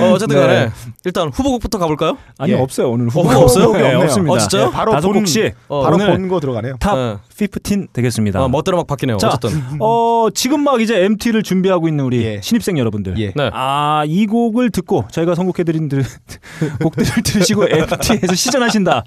[0.00, 0.70] 어, 어쨌든 간에 네.
[1.04, 2.16] 일단 후보곡부터 가볼까요?
[2.38, 2.56] 아니 예.
[2.56, 3.72] 없어요 오늘 후보 후보가 없어요?
[3.72, 3.94] 네.
[3.94, 4.32] 없습니다.
[4.32, 4.64] 어, 진짜요?
[4.66, 6.76] 네, 바로 다섯 본- 곡씩 어, 바로 오늘 본곡 들어가네요.
[6.78, 7.16] top 네.
[7.36, 8.42] 15 되겠습니다.
[8.42, 9.18] 어, 멋대로 막 바뀌네요.
[9.18, 12.40] 자, 어쨌든 어, 지금 막 이제 MT를 준비하고 있는 우리 예.
[12.40, 13.18] 신입생 여러분들.
[13.18, 13.32] 예.
[13.34, 13.50] 네.
[13.52, 16.02] 아, 이 곡을 듣고 저희가 선곡해드린 들,
[16.82, 19.04] 곡들을 들으시고 MT에서 시전하신다.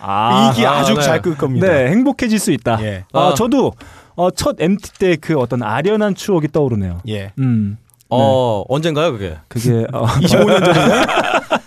[0.00, 1.00] 아, 이기 아, 아주 네.
[1.02, 1.68] 잘끌 겁니다.
[1.68, 2.82] 네, 행복해질 수 있다.
[2.82, 3.04] 예.
[3.12, 3.34] 아, 아.
[3.34, 3.72] 저도
[4.14, 7.00] 어, 첫 MT 때 그 어떤 아련한 추억이 떠오르네요.
[7.08, 7.32] 예.
[7.38, 9.38] 음, 어 언젠가요 그게?
[9.48, 11.02] 그게 어, 25년 전인가요?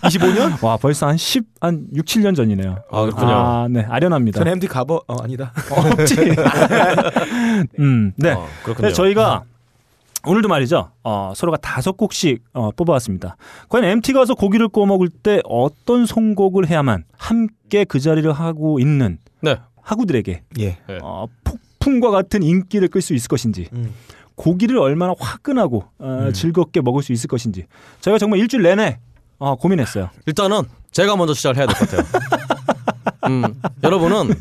[0.02, 0.64] 25년?
[0.64, 2.76] 와 벌써 한 10, 한 6, 7년 전이네요.
[2.90, 3.30] 아 그렇군요.
[3.32, 4.38] 아, 네, 아련합니다.
[4.40, 5.52] 전 MT 가버 어 아니다.
[5.70, 6.14] 없지.
[7.80, 8.32] 음, 네.
[8.32, 8.74] 어, 그렇군요.
[8.76, 9.44] 그래서 저희가
[10.26, 10.90] 오늘도 말이죠.
[11.04, 13.36] 어, 서로가 다섯 곡씩 어, 뽑아왔습니다.
[13.68, 19.18] 과연 MT 가서 고기를 구워 먹을 때 어떤 선곡을 해야만 함께 그 자리를 하고 있는
[19.40, 19.56] 네.
[19.82, 20.66] 하구들에게 예.
[20.88, 20.98] 네.
[21.02, 21.26] 어,
[21.86, 23.94] 폭풍과 같은 인기를 끌 수 있을 것인지 음.
[24.34, 27.66] 고기를 얼마나 화끈하고 어, 즐겁게 먹을 수 있을 것인지
[28.00, 28.98] 저희가 정말 일주일 내내
[29.38, 30.10] 어, 고민했어요.
[30.26, 32.06] 일단은 제가 먼저 시작을 해야 될 것 같아요.
[33.28, 33.42] 음,
[33.82, 34.34] 여러분은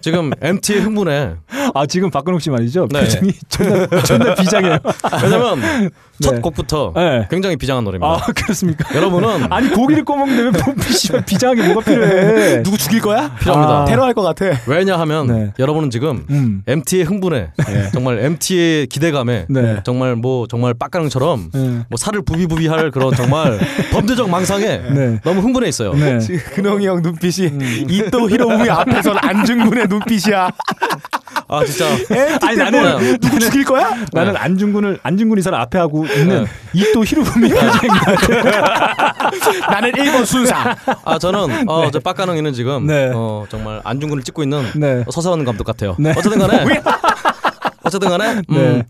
[0.00, 1.34] 지금 MT의 흥분에
[1.74, 2.88] 아 지금 박근홍 씨 말이죠.
[2.90, 3.00] 네.
[3.00, 4.78] 표정이 존나, 존나 비장해요.
[5.22, 5.90] 왜냐면
[6.22, 6.40] 첫 네.
[6.40, 7.26] 곡부터 네.
[7.30, 8.12] 굉장히 비장한 노래입니다.
[8.12, 8.94] 아 그렇습니까?
[8.94, 12.62] 여러분은 아니 고기를 구워 먹는데 왜 씨발 비장하게 뭐가 필요해?
[12.62, 13.34] 누구 죽일 거야?
[13.40, 13.82] 필요합니다.
[13.82, 13.84] 아.
[13.84, 14.46] 테러할 것 같아.
[14.66, 15.52] 왜냐하면 네.
[15.58, 16.62] 여러분은 지금 음.
[16.66, 17.50] MT의 흥분에
[17.92, 19.80] 정말 MT의 기대감에 네.
[19.84, 21.60] 정말 뭐 정말 빡가능처럼 네.
[21.88, 23.58] 뭐 살을 부비부비할 그런 정말
[23.92, 24.64] 범죄적 망상에
[24.94, 25.20] 네.
[25.24, 25.94] 너무 흥분해 있어요.
[25.94, 26.20] 네.
[26.20, 27.86] 지금 근홍이 형 눈빛이 음.
[27.90, 30.50] 이또 히로부미 앞에선 안중근 의 눈빛이야.
[31.46, 31.86] 아 진짜
[32.42, 33.94] 아니 나는 누구 죽일 거야?
[34.12, 39.30] 나는 안중근을 안중근 이사를 앞에 하고 있는 이또 히로부미 것 같아.
[39.70, 40.76] 나는 1번 순사.
[41.04, 43.10] 아 저는 어, 저 빡가능이는 지금 네.
[43.14, 45.04] 어, 정말 안중근을 찍고 있는 네.
[45.10, 45.96] 서세원 감독 같아요.
[45.98, 46.12] 네.
[46.16, 46.64] 어쨌든 간에
[47.82, 48.86] 어쨌든 간에 음, 네.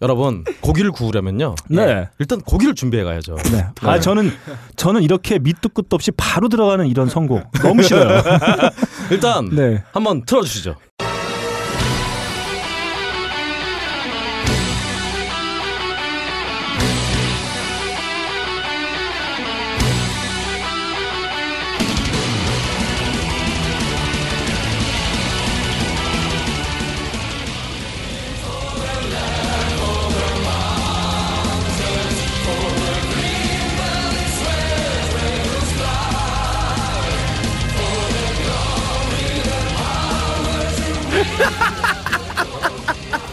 [0.00, 1.54] 여러분 고기를 구우려면요.
[1.70, 2.08] 네.
[2.18, 3.36] 일단 고기를 준비해 가야죠.
[3.52, 3.66] 네.
[3.82, 4.30] 아 저는
[4.76, 8.22] 저는 이렇게 밑도 끝도 없이 바로 들어가는 이런 선곡 너무 싫어요.
[9.10, 9.82] 일단 네.
[9.92, 10.76] 한번 틀어주시죠.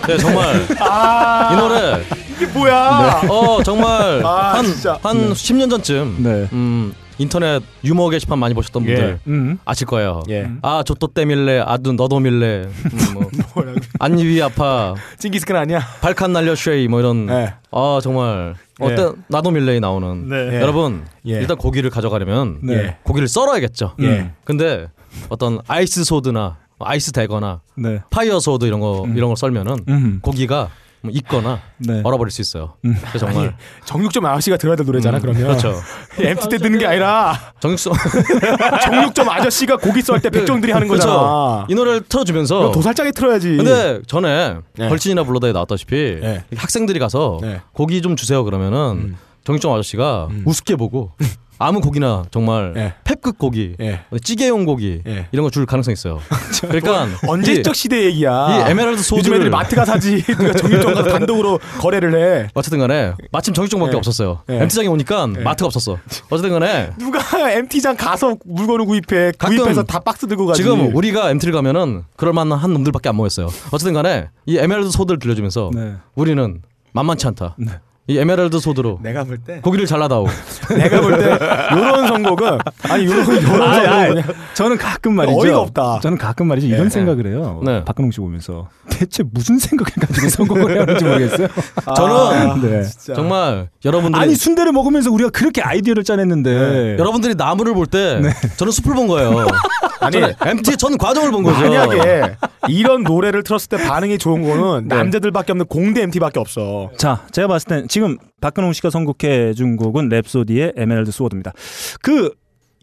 [0.07, 2.01] 네 정말 이 노래
[2.35, 3.21] 이게 뭐야?
[3.29, 4.99] 어 정말 아, 한 진짜.
[5.01, 6.47] 한 10년 전쯤 네.
[6.53, 9.57] 음 인터넷 유머 게시판 많이 보셨던 분들 음.
[9.63, 10.21] 아실 거예요.
[10.29, 10.49] 예.
[10.61, 13.29] 아 조또 때밀래 아두 너도 밀래 음, 뭐?
[13.99, 15.79] 안입이 아파 징기스칸 아니야?
[16.01, 17.53] 발칸 날려 쉐이 뭐 이런 예.
[17.71, 19.11] 아 정말 어때 예.
[19.29, 20.59] 나도 밀레이 나오는 네.
[20.59, 21.33] 여러분 예.
[21.35, 22.97] 일단 고기를 가져가려면 네.
[23.03, 23.95] 고기를 썰어야겠죠.
[24.01, 24.31] 예.
[24.43, 24.87] 근데
[25.29, 28.01] 어떤 ice sword나 ice dagger나 네.
[28.09, 30.19] fire sword 이런 거 이런 걸 썰면은 음.
[30.21, 30.69] 고기가
[31.01, 32.01] 뭐 익거나 네.
[32.03, 32.73] 얼어버릴 수 있어요.
[32.83, 32.95] 음.
[33.09, 33.55] 그래서 정말
[33.85, 35.17] 정육점 아저씨가 들어야 될 노래잖아.
[35.17, 35.79] 음, 그러면 그렇죠.
[36.19, 37.93] MT 때 듣는 게 아니라 정육점
[38.83, 41.11] 정육점 아저씨가 고기 썰 때 백정들이 하는 거잖아.
[41.13, 41.67] 그렇죠.
[41.69, 43.55] 이 노래를 틀어주면서 도살장에 틀어야지.
[43.57, 44.89] 근데 전에 네.
[44.89, 46.43] 벌친이나 불러다에 나왔다시피 네.
[46.55, 47.61] 학생들이 가서 네.
[47.73, 49.17] 고기 좀 주세요 그러면은 음.
[49.43, 50.43] 정육점 아저씨가 음.
[50.45, 51.11] 우습게 보고
[51.57, 52.93] 아무 고기나 정말 네.
[53.05, 54.01] 폐급 고기 예.
[54.23, 55.27] 찌개용 고기 예.
[55.31, 56.19] 이런 거 줄 가능성 이 있어요.
[56.61, 58.49] 그러니까 언제적 시대 얘기야.
[58.49, 60.21] 이, 이 Emerald Sword를 애들이 마트 가 사지.
[60.21, 62.47] 누가 정육점 가서 단독으로 거래를 해.
[62.53, 63.97] 어쨌든 간에 마침 정육점밖에 예.
[63.97, 64.41] 없었어요.
[64.49, 64.55] 예.
[64.61, 65.97] MT장에 오니까 마트가 없었어.
[66.29, 67.19] 어쨌든 간에 누가
[67.51, 69.31] MT장 가서 물건을 구입해.
[69.39, 70.61] 구입해서 다 박스 들고 가지.
[70.61, 73.47] 지금 우리가 MT를 가면은 그럴 만한 한 놈들밖에 안 모였어요.
[73.71, 75.93] 어쨌든 간에 이 Emerald Sword를 들려주면서 네.
[76.15, 77.55] 우리는 만만치 않다.
[77.57, 77.71] 네.
[78.07, 80.27] 이 Emerald Sword로 내가 볼 때 고기를 잘라다오.
[80.77, 81.39] 내가 볼 때
[81.75, 85.39] 요런 선곡은 아니 요런 요런 아니, 아니, 선곡은 저는 가끔 말이죠.
[85.39, 85.99] 어이가 없다.
[86.01, 86.67] 저는 가끔 말이죠.
[86.67, 86.89] 이런 예.
[86.89, 87.61] 생각을 해요.
[87.65, 87.83] 네.
[87.83, 91.47] 박근홍 씨 보면서 대체 무슨 생각을 가지고 선곡을 해야 하는지 모르겠어요.
[91.95, 92.83] 저는 네.
[93.15, 98.21] 정말 여러분들이 아니 순대를 먹으면서 우리가 그렇게 아이디어를 짜냈는데 여러분들이 나무를 볼 때
[98.57, 99.47] 저는 숲을 본 거예요.
[100.01, 101.59] 아니 MT의 전 과정을 본 거죠.
[101.59, 102.35] 만약에
[102.67, 106.91] 이런 노래를 틀었을 때 반응이 좋은 거는 남자들밖에 없는 공대 MT밖에 없어.
[106.97, 111.53] 자, 제가 봤을 땐 지금 박근홍 씨가 선곡해 준 곡은 Rhapsody의 Emerald Sword입니다.
[112.01, 112.29] 그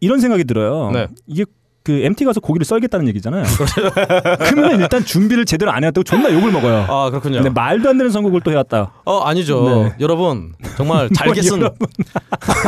[0.00, 0.90] 이런 생각이 들어요.
[0.90, 1.06] 네.
[1.26, 1.44] 이게
[1.82, 3.44] 그 MT 가서 고기를 썰겠다는 얘기잖아요.
[4.48, 6.86] 그러면 일단 준비를 제대로 안 해왔다고 존나 욕을 먹어요.
[6.88, 7.42] 아 그렇군요.
[7.42, 8.90] 근데 말도 안 되는 선곡을 또 해왔다.
[9.04, 9.84] 어 아니죠.
[9.84, 9.96] 네.
[10.00, 11.88] 여러분 정말 잘게 쓴 여러분.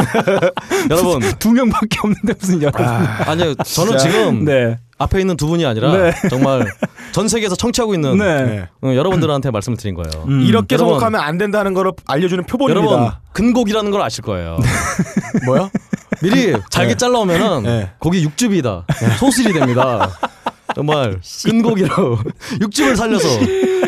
[0.91, 2.85] 여러분 두 명밖에 없는데 무슨 여러분.
[2.85, 4.79] 아니요 저는 지금 네.
[4.99, 6.13] 앞에 있는 두 분이 아니라 네.
[6.31, 6.67] 정말
[7.13, 8.43] 전 세계에서 청취하고 있는 네.
[8.45, 8.69] 네.
[8.83, 10.25] 어, 여러분들한테 말씀을 드린 거예요.
[10.29, 10.43] 음.
[10.43, 10.95] 이렇게 여러분.
[10.95, 12.87] 선곡하면 안 된다는 걸 알려주는 표본입니다.
[12.93, 14.59] 여러분 근곡이라는 걸 아실 거예요.
[15.47, 15.69] 뭐야?
[16.23, 17.91] 미리 잘게 잘라오면은 네.
[17.99, 18.87] 고기 육즙이다
[19.19, 20.11] 소슬이 됩니다.
[20.75, 22.19] 정말 근곡이로
[22.63, 23.29] 육즙을 살려서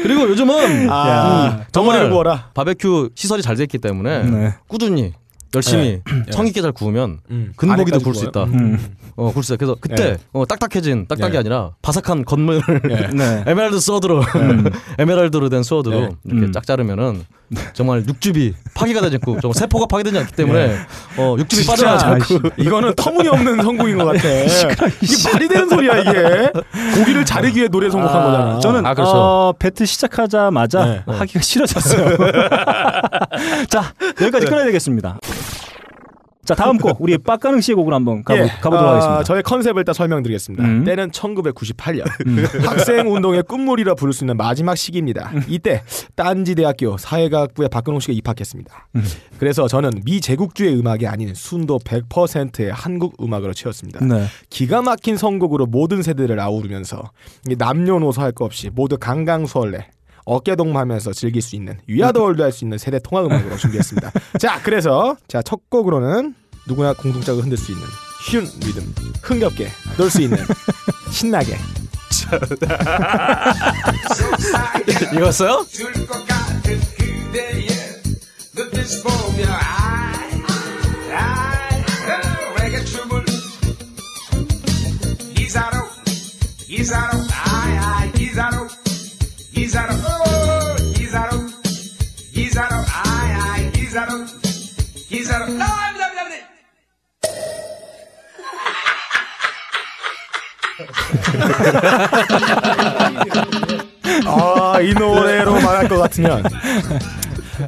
[0.02, 1.04] 그리고 요즘은 아,
[1.44, 2.50] 정말 덩어리를 구워라.
[2.54, 4.54] 바베큐 시설이 잘 돼 있기 때문에 네.
[4.68, 5.12] 꾸준히
[5.54, 7.52] 열심히 성의있게 잘 구우면 음.
[7.56, 8.44] 근고기도 안에까지 구울 수 있다.
[8.44, 8.58] 구워요?
[8.58, 8.96] 음.
[9.16, 9.58] 어, 구울 수 있다.
[9.58, 10.16] 그래서 그때 예.
[10.32, 11.38] 어, 딱딱해진 딱딱이 예.
[11.38, 13.08] 아니라 바삭한 겉면을 예.
[13.14, 13.44] 네.
[13.48, 14.22] 에메랄드 소드로
[14.98, 16.08] 에메랄드로 된 소드로 네.
[16.24, 16.52] 이렇게 음.
[16.52, 17.24] 짝 자르면은
[17.72, 20.76] 정말 육즙이 파괴가 되지 않고 정말 세포가 파괴되지 않기 때문에
[21.16, 24.28] 어, 육즙이 빠져나지 않고 이거는 터무니없는 선곡인 것 같아.
[25.00, 26.50] 이게 말이 되는 소리야 이게.
[26.96, 28.60] 고기를 자르기 위해 노래 선곡한 거잖아.
[28.60, 29.12] 저는 아, 그렇죠.
[29.14, 31.02] 어, 배트 시작하자마자 네.
[31.06, 32.16] 하기가 싫어졌어요.
[33.68, 35.18] 자 여기까지 끊어야 되겠습니다.
[36.46, 39.22] 자 다음 곡 우리 빡가능 씨의 곡을 한번 가보, 예, 가보도록 아, 하겠습니다.
[39.24, 40.64] 저의 컨셉을 일단 설명드리겠습니다.
[40.64, 40.84] 음.
[40.84, 42.04] 때는 1998년
[42.64, 45.32] 학생 운동의 꿈물이라 부를 수 있는 마지막 시기입니다.
[45.48, 45.82] 이때
[46.14, 48.88] 딴지대학교 사회과학부에 박근홍 씨가 입학했습니다.
[49.38, 54.04] 그래서 저는 미 제국주의 음악이 아닌 순도 100%의 한국 음악으로 채웠습니다.
[54.04, 54.26] 네.
[54.48, 57.10] 기가 막힌 선곡으로 모든 세대를 아우르면서
[57.48, 59.88] 이 남녀노소 할거 없이 모두 강강수월래
[60.26, 64.10] 어깨동무하면서 즐길 수 있는 위아더월드 할 수 있는 세대 통합 음악으로 준비했습니다.
[64.38, 66.34] 자, 그래서 자 첫 곡으로는
[66.66, 67.84] 누구나 공동작을 흔들 수 있는
[68.28, 68.82] 쉬운 리듬,
[69.22, 70.38] 흥겹게 놀 수 있는
[71.10, 71.56] 신나게
[82.84, 83.24] 춤을
[85.34, 85.76] 기사로
[86.66, 88.66] 기사로 아이 기사로
[89.54, 89.94] 기사로
[104.26, 106.42] 아 이 노래로 말할 것 같으면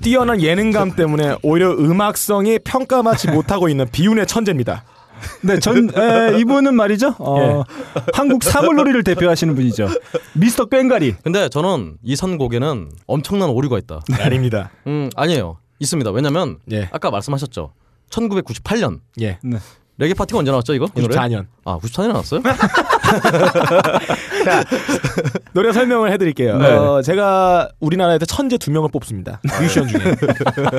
[0.03, 4.85] 뛰어난 예능감 때문에 오히려 음악성이 평가받지 못하고 있는 비운의 천재입니다.
[5.43, 7.15] 네, 전 에, 이분은 말이죠.
[7.19, 7.65] 어,
[8.13, 9.89] 한국 사물놀이를 대표하시는 분이죠.
[10.35, 11.17] 미스터 꽹가리.
[11.25, 14.01] 근데 저는 이 선곡에는 엄청난 오류가 있다.
[14.21, 14.71] 아닙니다.
[14.87, 15.57] 음 아니에요.
[15.81, 16.11] 있습니다.
[16.13, 16.89] 왜냐면 예.
[16.93, 17.73] 아까 말씀하셨죠.
[18.11, 19.39] 1998년 예.
[19.97, 20.87] 레게 파티가 언제 나왔죠 이거?
[20.97, 21.17] 이 노래?
[21.17, 21.47] 94년.
[21.65, 22.41] 아 94년에 나왔어요?
[25.53, 26.59] 노래 설명을 해드릴게요.
[26.59, 26.73] 네.
[26.73, 29.41] 어, 제가 우리나라에서 천재 두 명을 뽑습니다.
[29.61, 30.01] 뮤지션 중에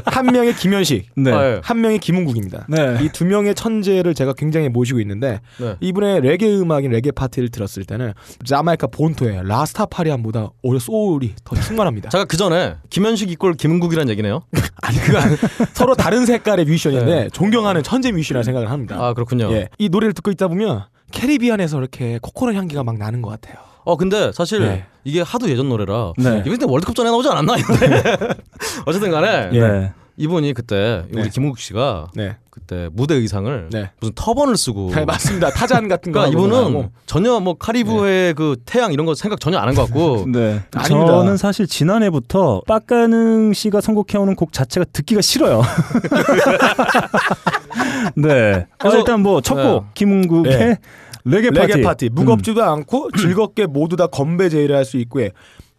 [0.06, 1.60] 한 명이 김현식, 네.
[1.62, 2.66] 한 명이 김은국입니다.
[2.70, 2.98] 네.
[3.02, 5.76] 이두 명의 천재를 제가 굉장히 모시고 있는데 네.
[5.80, 8.14] 이분의 레게 음악인 레게 파티를 들었을 때는
[8.46, 12.10] 자마이카 본토의 라스타파리안보다 오히려 소울이 더 충만합니다.
[12.10, 14.42] 잠깐 그 전에 김현식 이꼴 김은국이라는 얘기네요.
[14.82, 15.36] 아니 아니-
[15.74, 18.96] 서로 다른 색깔의 뮤지션인데 존경하는 천재 뮤지션이라 생각을 합니다.
[19.00, 19.52] 아 그렇군요.
[19.52, 19.70] 예.
[19.78, 23.58] 이 노래를 듣고 있다 보면 캐리비안에서 이렇게 코코넛 향기가 막 나는 것 같아요.
[23.86, 24.86] 어 근데 사실 네.
[25.04, 26.44] 이게 하도 예전 노래라 네.
[26.46, 28.18] 이번 때 월드컵 전에 나오지 않았나 이데
[28.86, 29.94] 어쨌든 간에 예.
[30.20, 31.30] 이분이 그때 우리 네.
[31.30, 32.36] 김은국 씨가 네.
[32.50, 33.90] 그때 무대 의상을 네.
[34.02, 35.50] 무슨 터번을 쓰고 네, 맞습니다.
[35.52, 36.20] 타잔 같은 거.
[36.20, 36.92] 그러니까 하고 이분은 나가고.
[37.06, 40.62] 전혀 뭐 카리브의 그 태양 이런 거 생각 전혀 안 한 것 같고 네.
[40.76, 41.12] 아닙니다.
[41.14, 45.62] 저는 사실 지난해부터 빡가능 씨가 선곡해오는 곡 자체가 듣기가 싫어요.
[48.16, 48.66] 네.
[48.72, 49.90] 아, 그래서- 일단 뭐 첫곡 네.
[49.94, 50.78] 김흥국의 네.
[51.24, 51.68] 레게 파티.
[51.72, 55.32] 레게 파티 무겁지도 않고 즐겁게 모두 다 건배 제의를 할 수 있고 해.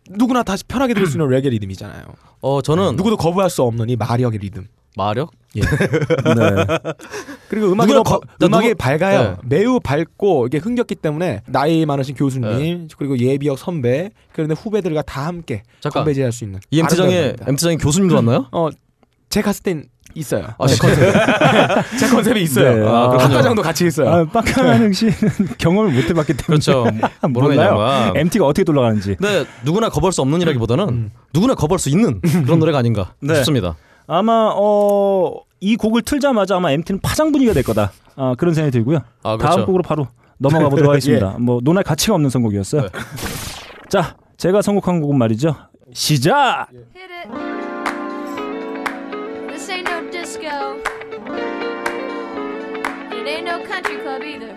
[0.09, 2.05] 누구나 다시 편하게 들을 수 있는 레게 리듬이잖아요.
[2.41, 4.67] 어 저는 누구도 거부할 수 없는 이 마력의 리듬.
[4.97, 5.63] 마력 네.
[7.49, 9.23] 그리고 음악이 누구나 너무 거- 음악이 누구- 밝아요.
[9.23, 9.37] 네.
[9.45, 15.63] 매우 밝고 이게 흥겹기 때문에 나이 많으신 교수님 그리고 예비역 선배 그런데 후배들과 다 함께
[15.81, 17.35] 잠깐 건배 제의할 수 있는 이 MT장에.
[17.47, 18.47] MT장에 교수님도 왔나요?
[18.53, 18.69] 어,
[19.29, 19.85] 제 갔을 땐
[20.15, 20.47] 있어요.
[20.59, 21.15] 아, 제 컨셉.
[21.99, 22.77] 제 컨셉이 있어요.
[22.77, 22.87] 네.
[22.89, 23.13] 아, 아.
[23.13, 24.09] 학과장도 같이 있어요.
[24.09, 25.15] 아, 빡가능 씨는
[25.59, 26.87] 경험을 못 해봤기 때문에 그렇죠.
[27.29, 27.61] 몰라요.
[27.61, 28.17] 양반.
[28.17, 29.17] MT가 어떻게 돌아가는지.
[29.17, 31.11] 근데 누구나 거부할 수 없는 이라기보다는 음.
[31.33, 33.35] 누구나 거부할 수 있는 그런 노래가 아닌가 네.
[33.37, 33.77] 싶습니다.
[34.07, 37.93] 아마 어, 이 곡을 틀자마자 아마 MT는 파장 분위기가 될 거다.
[38.17, 38.99] 아, 그런 생각이 들고요.
[39.23, 39.67] 아 다음 그렇죠.
[39.67, 40.09] 곡으로 바로
[40.39, 41.37] 넘어가 보도록 하겠습니다.
[41.39, 42.83] 뭐 논할 가치가 없는 선곡이었어요.
[42.83, 42.89] 네.
[43.89, 45.55] 자, 제가 선곡한 곡은 말이죠.
[45.93, 46.69] 시작.
[46.97, 47.60] Hit
[53.41, 54.55] ain't no country club either.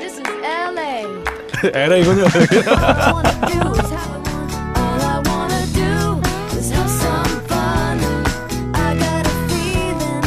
[0.00, 1.02] This is LA.
[1.62, 2.24] LA군요.
[2.24, 4.14] All I wanna do is have
[4.78, 6.20] all I wanna do
[6.58, 7.98] is have some fun.
[8.74, 10.22] I got a feeling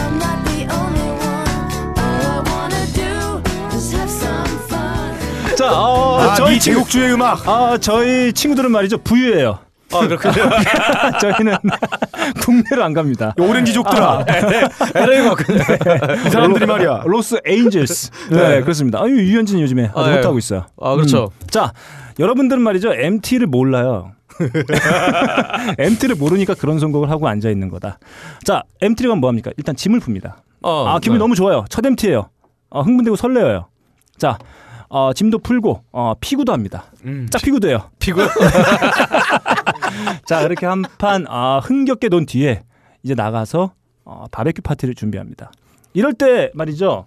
[0.00, 1.52] I'm not the only one.
[2.00, 3.12] All I wanna do
[3.76, 5.56] is have some fun.
[5.56, 7.46] 자, 어, 아, 저희 이 제국주의 음악.
[7.46, 8.98] 아, 저희 친구들은 말이죠.
[8.98, 9.58] 부유해요.
[9.94, 10.34] 아 그렇군요.
[11.20, 11.56] 저희는
[12.42, 13.34] 국내로 안 갑니다.
[13.38, 14.24] 오렌지족들아.
[14.94, 15.58] LA 같군요.
[16.26, 17.02] 이 사람들이 말이야.
[17.06, 18.10] 로스 에인젤스.
[18.30, 19.00] 네, 그렇습니다.
[19.00, 20.16] 아유, 유현진 요즘에 아주 아, 예.
[20.16, 20.66] 못하고 있어요.
[20.80, 21.24] 아 그렇죠.
[21.24, 21.46] 음.
[21.48, 21.72] 자,
[22.18, 22.92] 여러분들은 말이죠.
[22.94, 24.12] MT를 몰라요.
[25.78, 27.98] MT를 모르니까 그런 선곡을 하고 앉아 있는 거다.
[28.44, 29.50] 자, MT가 뭐 합니까?
[29.56, 30.34] 일단 짐을 풉니다.
[30.62, 31.22] 어, 아, 기분이 네.
[31.22, 31.64] 너무 좋아요.
[31.68, 32.28] 첫 MT예요.
[32.70, 33.68] 어, 흥분되고 설레어요.
[34.16, 34.38] 자,
[34.88, 36.84] 어, 짐도 풀고 어, 피구도 합니다.
[37.04, 37.26] 음.
[37.30, 37.90] 짝 피구도 해요.
[37.98, 38.22] 피고.
[40.26, 42.62] 자, 그렇게 한 판 아, 흥겹게 논 뒤에
[43.02, 43.72] 이제 나가서
[44.04, 45.50] 어, 바베큐 파티를 준비합니다.
[45.92, 47.06] 이럴 때 말이죠.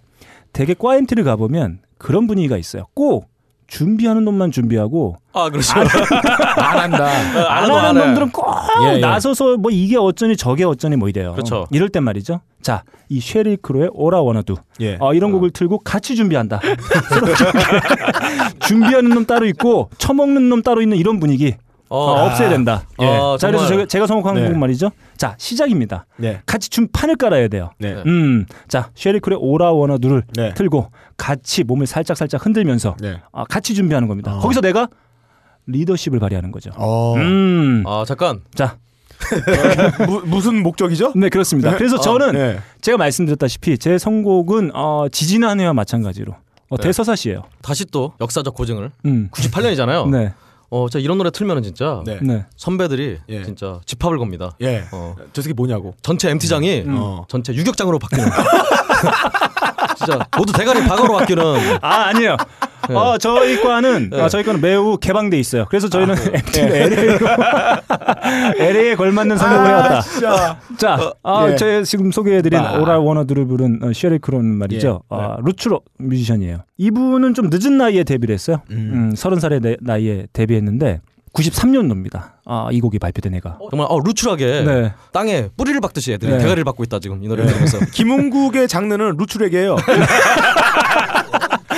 [0.52, 2.84] 대개 과 MT를 가보면 그런 분위기가 있어요.
[2.94, 3.28] 꼭
[3.66, 5.78] 준비하는 놈만 준비하고 아 그렇죠.
[5.78, 5.86] 안
[6.90, 7.04] 한다.
[7.06, 8.06] 안 하는 거 하는 안 해.
[8.06, 8.46] 놈들은 꼭
[8.82, 8.98] 예, 예.
[8.98, 11.32] 나서서 뭐 이게 어쩌니 저게 어쩌니 뭐 이래요.
[11.32, 11.66] 그렇죠.
[11.70, 12.40] 이럴 땐 말이죠.
[12.62, 14.96] 자, 이 쉐리 크로의 오라 원어두 예.
[15.00, 16.60] 어, 이런 곡을 틀고 같이 준비한다.
[16.60, 21.54] 준비- 준비하는 놈 따로 있고 처먹는 놈 따로 있는 이런 분위기
[21.88, 22.82] 어, 어, 없애야 된다.
[23.00, 23.06] 예.
[23.38, 23.66] 자, 그래서.
[23.66, 24.42] 제가, 제가 선곡한 네.
[24.42, 24.90] 곡은 말이죠.
[25.16, 26.06] 자, 시작입니다.
[26.16, 26.40] 네.
[26.46, 27.70] 같이 준 판을 깔아야 돼요.
[27.78, 28.02] 네.
[28.06, 30.52] 음, 자, 쉐리 크로의 오라 원어두를 네.
[30.54, 33.20] 틀고 같이 몸을 살짝 살짝 흔들면서 네.
[33.32, 34.36] 아, 같이 준비하는 겁니다.
[34.36, 34.38] 어.
[34.40, 34.88] 거기서 내가
[35.66, 36.70] 리더십을 발휘하는 거죠.
[36.76, 37.14] 어.
[37.16, 38.40] 음, 아 잠깐.
[38.54, 38.76] 자,
[40.06, 41.12] 무, 무슨 목적이죠?
[41.16, 41.76] 네 그렇습니다.
[41.76, 42.58] 그래서 아, 저는 네.
[42.80, 46.34] 제가 말씀드렸다시피 제 선곡은 어, 지지난 해와 마찬가지로
[46.70, 46.82] 어, 네.
[46.82, 47.42] 대서사시예요.
[47.62, 48.90] 다시 또 역사적 고증을.
[49.06, 49.28] 음.
[49.32, 50.08] 98년이잖아요.
[50.10, 50.32] 네,
[50.70, 52.18] 어, 진짜 이런 노래 틀면은 진짜 네.
[52.22, 52.44] 네.
[52.56, 53.44] 선배들이 예.
[53.44, 54.52] 진짜 집합을 겁니다.
[54.60, 54.84] 예.
[54.92, 55.94] 어, 저 새끼 뭐냐고.
[56.02, 56.96] 전체 MT장이 음.
[56.98, 57.24] 어.
[57.28, 58.28] 전체 유격장으로 바뀌는.
[59.96, 61.78] 진짜 모두 대가리 방어로 바뀌는.
[61.80, 62.36] 아 아니에요.
[62.88, 62.94] 네.
[62.94, 64.20] 어, 저희 과는 네.
[64.20, 65.66] 어, 저희 과는 매우 개방돼 있어요.
[65.68, 67.18] 그래서 저희는 MT를 LA로
[68.58, 70.00] LA에 걸맞는 선곡을 해왔다.
[70.02, 70.58] 진짜.
[70.78, 71.56] 자, 아, 예.
[71.56, 72.78] 제가 지금 소개해드린 아.
[72.78, 75.02] All I Wanna Do를 부른 어, Sheryl Crow 말이죠.
[75.12, 75.16] 예.
[75.16, 76.58] 아, roots rock 뮤지션이에요.
[76.76, 78.62] 이분은 좀 늦은 나이에 데뷔를 했어요.
[78.70, 81.00] 음, 30살의 내- 나이에 데뷔했는데
[81.34, 82.30] 93년도입니다.
[82.46, 83.58] 아, 이 곡이 발표된 해가.
[83.70, 84.92] 정말 어, 루출하게 네.
[85.12, 86.38] 땅에 뿌리를 박듯이 애들이 네.
[86.38, 87.48] 대가리를 박고 있다 지금 이 노래 네.
[87.50, 87.78] 들으면서.
[87.92, 89.76] 김흥국의 장르는 roots 레게요.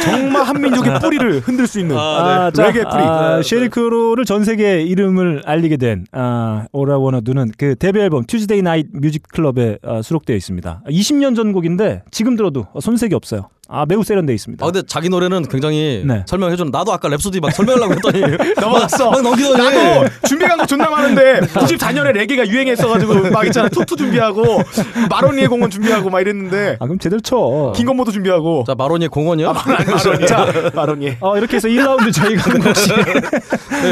[0.05, 3.03] 정말 한민족의 뿌리를 흔들 수 있는 아, 자, 레게 뿌리.
[3.03, 8.01] 아, Sheryl Crow를 전 세계 이름을 알리게 된 아, All I Wanna Do는 그 데뷔
[8.01, 10.82] 앨범 Tuesday Night Music Club에 아, 수록되어 있습니다.
[10.86, 13.49] 20년 전 곡인데 지금 들어도 손색이 없어요.
[13.72, 14.64] 아, 매우 세련되어 있습니다.
[14.64, 16.24] 아 근데 자기 노래는 굉장히 네.
[16.26, 19.10] 설명해 준 나도 아까 Rhapsody 막 설명하려고 했더니 넘어갔어.
[19.10, 24.62] 막 넘기더니 나도 준비한 거 존나 많은데 94년에 레게가 유행했어가지고 막 있잖아 투투 준비하고
[25.08, 27.72] 마로니에 공원 준비하고 막 이랬는데 아, 그럼 제대로 쳐.
[27.76, 29.52] 킹건모도 준비하고 자 마로니의 공원이요?
[29.52, 32.92] 마로니 자 마로니 어, 이렇게 해서 1라운드 저희가 한 곡씩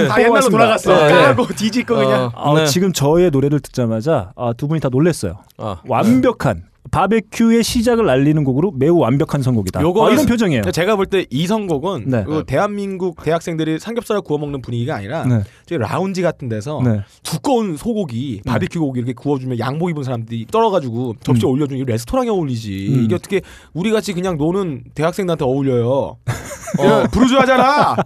[0.09, 1.13] 다 옛날로 돌아갔어 네.
[1.13, 2.67] 까고 뒤질 거 그냥 어, 아, 네.
[2.67, 5.39] 지금 저의 노래를 듣자마자 아, 두 분이 다 놀랬어요.
[5.59, 9.81] 아, 완벽한 바베큐의 시작을 알리는 곡으로 매우 완벽한 선곡이다.
[9.81, 10.63] 아, 이런 표정이에요.
[10.73, 12.25] 제가 볼 때 이 선곡은 네.
[12.25, 15.43] 그 대한민국 대학생들이 삼겹살을 구워 먹는 분위기가 아니라 네.
[15.71, 17.01] 라운지 같은 데서 네.
[17.23, 21.53] 두꺼운 소고기 바비큐 고기 이렇게 구워주면 양복 입은 사람들이 떨어가지고 접시에 음.
[21.53, 23.05] 올려주는 이 레스토랑에 어울리지 음.
[23.05, 23.41] 이게 어떻게
[23.75, 26.17] 우리 같이 그냥 노는 대학생들한테 어울려요
[26.79, 27.05] 어.
[27.11, 27.97] 부르주아잖아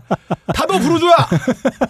[0.54, 1.16] 다도 부르주아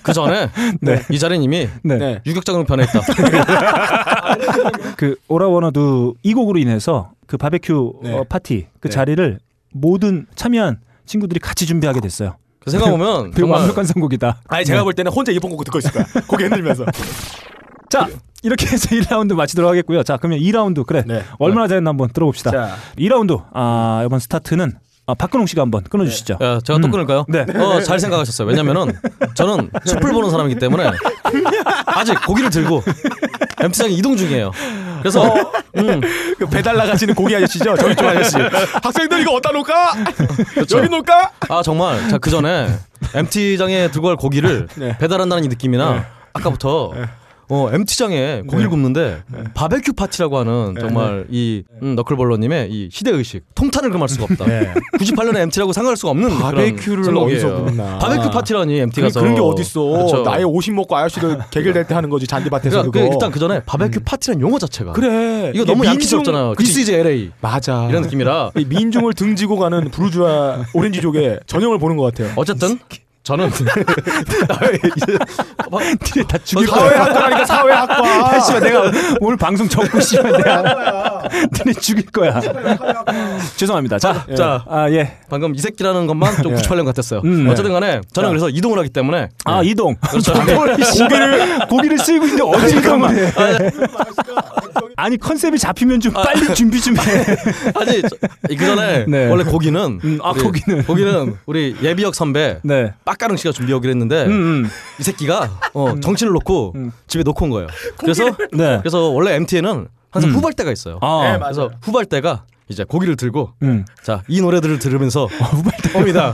[0.03, 0.49] 그 전에
[0.81, 1.03] 네.
[1.11, 1.99] 이 자리는 이미 네.
[1.99, 2.21] 네.
[2.27, 3.01] 유격장으로 변했다.
[4.97, 6.82] 그 오라워너도 이 곡으로 인해서
[7.27, 8.13] 그 바베큐 네.
[8.13, 8.95] 어, 파티 그 네.
[8.95, 9.39] 자리를
[9.73, 12.37] 모든 참여한 친구들이 같이 준비하게 됐어요.
[12.59, 14.43] 그 생각 보면 매우 정말 완벽한 선곡이다.
[14.49, 16.85] 아니 제가 볼 때는 혼자 이번 곡 듣고 있을 거야 고개 흔들면서
[17.89, 18.09] 자
[18.43, 20.03] 이렇게 해서 1라운드 마치도록 하겠고요.
[20.03, 21.23] 자 그러면 2라운드 그래 네.
[21.39, 22.51] 얼마나 잘했나 한번 들어봅시다.
[22.51, 24.73] 자 2라운드 아 이번 스타트는
[25.07, 26.35] 아, 박근홍 씨가 한번 끊어주시죠.
[26.41, 26.91] 야, 제가 또 음.
[26.93, 27.25] 끊을까요?
[27.29, 27.45] 네.
[27.57, 28.47] 어, 잘 생각하셨어요.
[28.47, 28.93] 왜냐면은
[29.35, 30.91] 저는 숲을 보는 사람이기 때문에
[31.87, 32.83] 아직 고기를 들고
[33.61, 34.53] MT장에 이동 중이에요.
[35.01, 35.25] 그래서
[35.77, 36.01] 음,
[36.39, 38.37] 그 배달 나가시는 고기 아저씨죠 저희 쪽 아저씨
[38.83, 39.93] 학생들 이거 어디다 놓을까
[40.55, 40.79] 그렇죠.
[40.79, 42.69] 여기 놓을까 아 정말 자 그 전에
[43.13, 44.97] MT장에 들고 갈 고기를 네.
[44.99, 46.93] 배달한다는 이 느낌이나 아까부터
[47.55, 53.43] 어, MT장에 고기를 굽는데 바베큐 파티라고 하는 정말 이 음, 너클볼러님의 이 시대 의식.
[53.55, 54.47] 통탄을 금할 수가 없다.
[54.99, 57.65] 98년에 MT라고 상상할 수가 없는 바베큐를 어디서.
[57.65, 57.99] 굽나.
[57.99, 59.21] 바베큐 파티라니 MT 가서.
[59.21, 59.83] 그런 게 어딨어.
[59.85, 60.23] 그렇죠.
[60.23, 63.07] 나이 50 먹고 아저씨들 개결될 때 하는 거지 잔디밭에서 그러니까 그거.
[63.09, 64.93] 그 일단 그 전에 바베큐 파티라는 용어 자체가.
[64.93, 65.53] 그래.
[65.55, 66.55] 이거 너무 양키스럽잖아요.
[66.57, 66.81] 그치.
[66.81, 67.87] Is LA 맞아.
[67.91, 68.53] 이런 느낌이라.
[68.57, 72.33] 이 민중을 등지고 가는 부르주아 오렌지족의 전형을 보는 것 같아요.
[72.37, 72.79] 어쨌든
[73.23, 73.51] 저는
[75.71, 76.89] 니네 다 죽일 거야.
[76.91, 81.23] 사회학과라니까 사회학과 씨발 내가 오늘 방송 접고 씨발 내가
[81.65, 82.41] 니네 죽일 거야.
[83.57, 84.01] 죄송합니다.
[84.01, 85.19] 자, 자아 예.
[85.31, 87.21] 방금 이 새끼라는 것만 좀 98년 같았어요.
[87.25, 89.95] 음, 어쨌든 간에 저는 그래서 이동을 하기 때문에 아 이동.
[90.11, 90.33] 그렇죠.
[90.43, 93.33] 고기를 고기를 쓰고 있는데 어디 가면 해.
[94.97, 97.03] 아니 컨셉이 잡히면 좀 빨리 준비 좀 해.
[97.75, 98.17] 아니 저-
[98.49, 99.29] 그 전에 네.
[99.29, 100.85] 원래 고기는 음, 아, 우리- 고기는.
[100.85, 102.93] 고기는 우리 예비역 선배 네.
[103.05, 104.31] 빡가릉 씨가 준비하기로 했는데 음,
[104.65, 104.71] 음.
[104.99, 106.93] 이 새끼가 어, 정신을 놓고 음.
[107.07, 107.69] 집에 놓고 온 거예요.
[107.99, 108.79] 그래서 네.
[108.81, 110.35] 그래서 원래 MT에는 항상 음.
[110.37, 110.99] 후발대가 있어요.
[111.01, 113.85] 아, 그래서 후발대가 이제 고기를 들고 음.
[114.03, 115.29] 자이 노래들을 들으면서
[115.95, 116.33] 옵니다.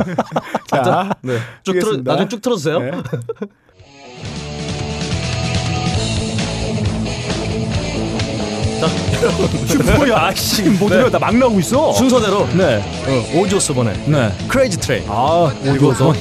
[0.68, 1.38] 자 네.
[1.64, 1.96] 쭉 틀어.
[2.04, 2.78] 나중 쭉 틀어주세요.
[8.80, 9.96] 네.
[9.96, 10.32] 뭐야?
[10.34, 11.92] 씨, 뭐 들어 나막 나오고 있어.
[11.92, 12.76] 순서대로 네.
[13.06, 14.32] 어, 오지 오스본의 네.
[14.46, 16.12] 크레이지 트레인 아, 그리고서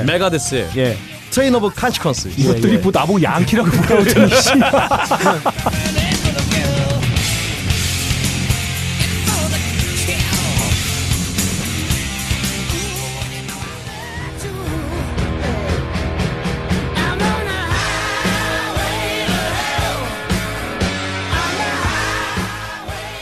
[0.00, 0.04] me.
[0.12, 0.96] Megadeth의 예.
[1.30, 3.70] Train of Consequences 이것들이 뭐 나보고 양키라고
[4.28, 4.50] 씨.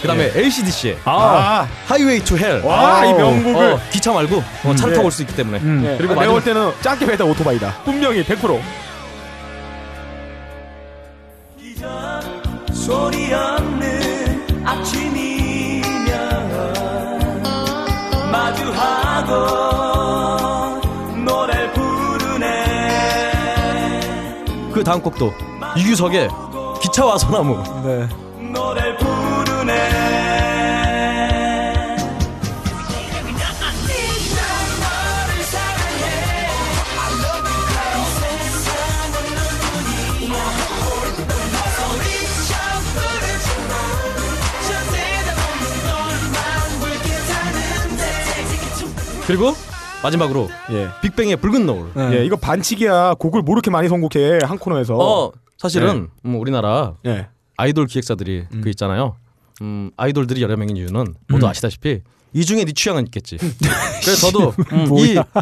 [0.04, 2.60] 그다음에 ACDC의 아, Highway to Hell.
[2.62, 3.72] 와, 이 명곡을.
[3.72, 4.94] 어, 기차 말고 어, 차를 네.
[4.96, 5.58] 타고 올 수 있기 때문에.
[5.60, 5.82] 음.
[5.84, 5.96] 예.
[5.96, 8.60] 그리고 내가 마지막- 볼 때는 짱깨 배달 오토바이다 분명히 100%
[12.72, 16.12] 소리 없는 아침이면
[18.30, 19.32] 마주하고
[21.24, 22.50] 노래를 부르네
[24.72, 25.32] 그 다음 곡도
[25.76, 26.28] 이규석의
[26.82, 27.62] 기차와 소나무.
[27.84, 28.06] 네.
[28.52, 29.23] 노래를 부르네
[49.26, 49.52] 그리고
[50.02, 50.88] 마지막으로 예.
[51.02, 51.90] 빅뱅의 붉은 노을.
[51.94, 52.18] 네.
[52.18, 53.14] 예, 이거 반칙이야.
[53.14, 54.96] 곡을 뭐 이렇게 많이 선곡해 한 코너에서.
[54.96, 57.28] 어 사실은 음, 우리나라 예.
[57.56, 59.16] 아이돌 기획사들이 그 있잖아요.
[59.62, 62.00] 음, 아이돌들이 여러 명인 이유는 모두 아시다시피
[62.36, 63.36] 이 중에 네 취향은 있겠지.
[64.02, 64.88] 그래서 저도 음,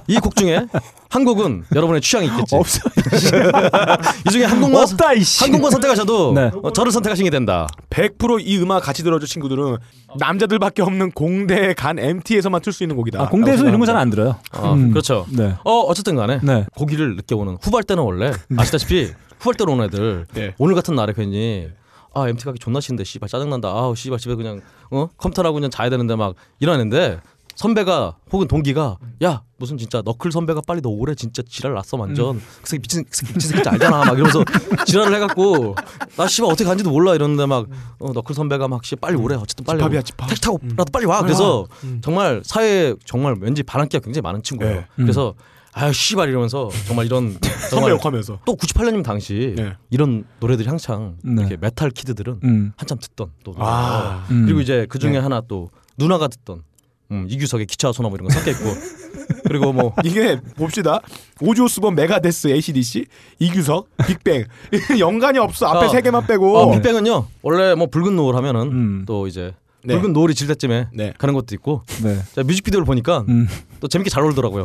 [0.09, 0.61] 이이 곡 중에
[1.09, 2.55] 한 곡은 여러분의 취향이 있겠지.
[2.55, 2.81] 없어.
[4.29, 5.43] 이 중에 한 곡만 없다 이씨.
[5.43, 6.51] 한 곡만 선택하셔도 네.
[6.63, 7.67] 어, 저를 선택하시게 된다.
[7.89, 9.79] 100%이 음악 같이 들어줄 친구들은
[10.19, 13.23] 남자들밖에 없는 공대 간 MT에서만 틀 수 있는 곡이다.
[13.23, 14.37] 아, 공대에서 이런 거 잘 안 들어요.
[14.53, 14.91] 아, 음.
[14.91, 15.25] 그렇죠.
[15.31, 15.55] 네.
[15.65, 16.67] 어 어쨌든 간에 네.
[16.77, 20.55] 고기를 늦게 오는 후발 때는 원래 아시다시피 후발 때로 오는 애들 네.
[20.59, 21.69] 오늘 같은 날에 괜히
[22.15, 23.69] 아 MT 가기 존나 싫은데 씨발 짜증난다.
[23.69, 24.61] 아우 씨발 집에 그냥
[24.91, 25.09] 어?
[25.17, 27.21] 컴퓨터라고 그냥 자야 되는데 막 이러는데
[27.55, 32.41] 선배가 혹은 동기가 야 무슨 진짜 너클 선배가 빨리 너 오래 진짜 지랄 났어 완전.
[32.63, 33.99] 그 새끼 미친 그 새끼 미친 새끼 알잖아.
[34.05, 34.43] 막 이러면서
[34.87, 35.75] 지랄을 해갖고
[36.17, 37.15] 나 씨발 어떻게 간지도 몰라.
[37.15, 37.67] 이러는데 막
[37.99, 40.29] 어, 너클 선배가 막씨 빨리 오래 어쨌든 빨리 집합이야, 오- 집합.
[40.29, 41.23] 택시 타고라도 빨리 와.
[41.23, 41.67] 그래서
[42.03, 44.75] 정말 사회에 정말 왠지 바람기가 굉장히 많은 친구예요.
[44.77, 44.87] 네.
[44.97, 45.35] 그래서
[45.75, 48.41] 아유 씨발 이러면서 정말 이런 선배 정말 욕하면서.
[48.45, 49.73] 또 98년이면 당시 네.
[49.91, 51.43] 이런 노래들이 한창 네.
[51.43, 52.73] 이렇게 메탈 kid들은 음.
[52.77, 54.27] 한참 듣던 또 아.
[54.31, 54.45] 음.
[54.45, 55.19] 그리고 이제 그 중에 네.
[55.19, 56.63] 하나 또 누나가 듣던
[57.11, 58.65] 음, 이규석의 기차와 소나무 이런 거 섞여 있고
[59.45, 61.01] 그리고 뭐 이게 봅시다.
[61.41, 63.07] 오지 오스본 Megadeth ACDC
[63.39, 64.45] 이규석 빅뱅
[64.99, 65.67] 연관이 없어.
[65.67, 65.89] 앞에 어.
[65.89, 66.57] 세 개만 빼고.
[66.57, 69.05] 어, 빅뱅은요 원래 뭐 붉은 노을 하면은 음.
[69.07, 69.55] 또 이제
[69.85, 69.95] 네.
[69.99, 71.13] 붉은 노을이 질 때쯤에 네.
[71.19, 72.19] 가는 것도 있고 네.
[72.35, 73.49] 자, 뮤직비디오를 보니까 음.
[73.81, 74.23] 또 재밌게 잘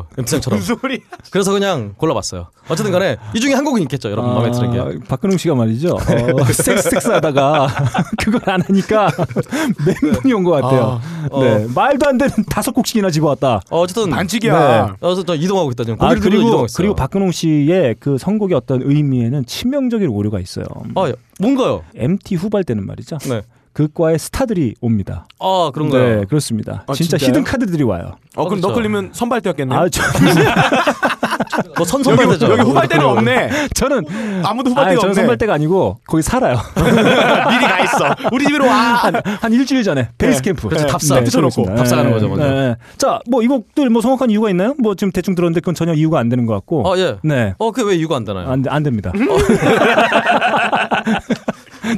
[0.59, 1.01] 무슨 소리?
[1.32, 4.91] 그래서 그냥 골라봤어요 어쨌든 간에 이 중에 한 곡은 있겠죠 여러분 마음에 드는 게 아,
[5.07, 5.95] 박근홍 씨가 말이죠.
[5.95, 7.68] 어, 섹스 섹스 하다가
[8.20, 9.09] 그걸 안 하니까
[10.03, 11.01] 멘붕이 온 것 같아요.
[11.32, 11.43] 어.
[11.43, 11.65] 네.
[11.74, 13.61] 말도 안 되는 다섯 곡씩이나 집어왔다.
[13.72, 14.97] 어, 어쨌든 반칙이야.
[14.99, 19.45] 그래서 저 이동하고 있다 지금 아, 그리고 이동했어요 그리고 박근홍 씨의 그 선곡의 어떤 의미에는
[19.45, 20.65] 치명적인 오류가 있어요.
[20.95, 23.18] 아 뭔가요 MT 후발 때는 말이죠.
[23.30, 23.41] 네.
[23.78, 25.28] 그 과의 스타들이 옵니다.
[25.39, 26.84] 아 그런가요 네, 그렇습니다.
[26.88, 27.15] 아, 진짜?
[27.15, 28.13] 히든 카드들이 와요.
[28.36, 28.69] 어 그럼 그렇죠.
[28.69, 29.75] 너클이면 선발대였겠네.
[29.75, 30.01] 아, 저,
[31.78, 33.49] 뭐 선선발대죠 여기 후발대는 없네.
[33.78, 34.03] 저는
[34.43, 35.13] 아무도 아니, 후발대가 저는 없네.
[35.13, 36.57] 선발대가 아니고 거기 살아요.
[36.75, 38.15] 미리 가 있어.
[38.32, 38.73] 우리 집으로 와.
[38.73, 40.69] 한, 한 일주일 전에 베이스 캠프.
[40.69, 41.19] 그렇죠, 답사.
[41.21, 41.61] 붙여놓고.
[41.61, 41.75] 그렇습니다.
[41.75, 42.75] 답사 가는 거죠, 먼저.
[42.97, 44.73] 자, 뭐 이 곡들 뭐 선곡한 이유가 있나요?
[44.80, 46.88] 뭐 지금 대충 들었는데 그건 전혀 이유가 안 되는 것 같고.
[46.88, 47.17] 어, 예.
[47.21, 47.53] 네.
[47.59, 48.49] 어, 그게 왜 이유가 안 되나요?
[48.49, 49.11] 안, 안 됩니다.
[49.11, 49.38] 어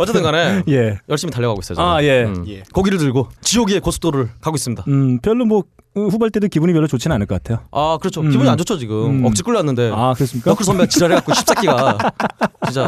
[0.05, 0.99] 쨌든 간에 예.
[1.09, 1.75] 열심히 달려가고 있어요.
[1.75, 1.89] 저는.
[1.89, 2.23] 아, 예.
[2.23, 2.45] 음.
[2.47, 2.63] 예.
[2.73, 4.83] 고기를 들고 지옥의 고속도로를 가고 있습니다.
[4.87, 5.63] 음, 별로 뭐 어,
[5.95, 7.65] 후발 때도 기분이 별로 좋지는 않을 것 같아요.
[7.71, 8.21] 아, 그렇죠.
[8.21, 8.29] 음.
[8.29, 9.21] 기분이 안 좋죠, 지금.
[9.21, 9.25] 음.
[9.25, 9.91] 억지 끌려왔는데.
[9.93, 10.51] 아, 그렇습니까?
[10.51, 11.97] 너클 선배 지랄해갖고 십새끼가
[12.65, 12.87] 진짜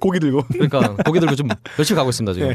[0.00, 0.42] 고기 들고.
[0.52, 1.48] 그러니까 고기 들고 좀
[1.78, 2.48] 열심히 가고 있습니다 지금.
[2.50, 2.54] 예.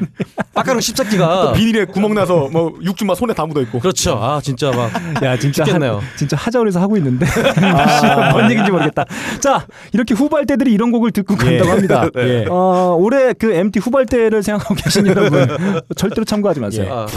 [0.54, 3.80] 빡가는 십새끼가 비닐에 구멍 나서 뭐 육즙 막 손에 다 묻어 있고.
[3.80, 4.18] 그렇죠.
[4.22, 4.92] 아 진짜 막
[5.24, 5.64] 야, 진짜.
[5.64, 7.26] 하, 진짜 하자고 해서 하고 있는데
[8.32, 9.06] 뭔 얘기인지 모르겠다.
[9.40, 12.10] 자, 이렇게 후발 때들이 이런 곡을 듣고 간다고 합니다.
[12.18, 12.46] 예.
[12.50, 15.48] 어, 올해 그 MT 후발 때를 생각하고 계신 여러분
[15.96, 16.88] 절대로 참고하지 마세요.
[16.92, 17.08] 아,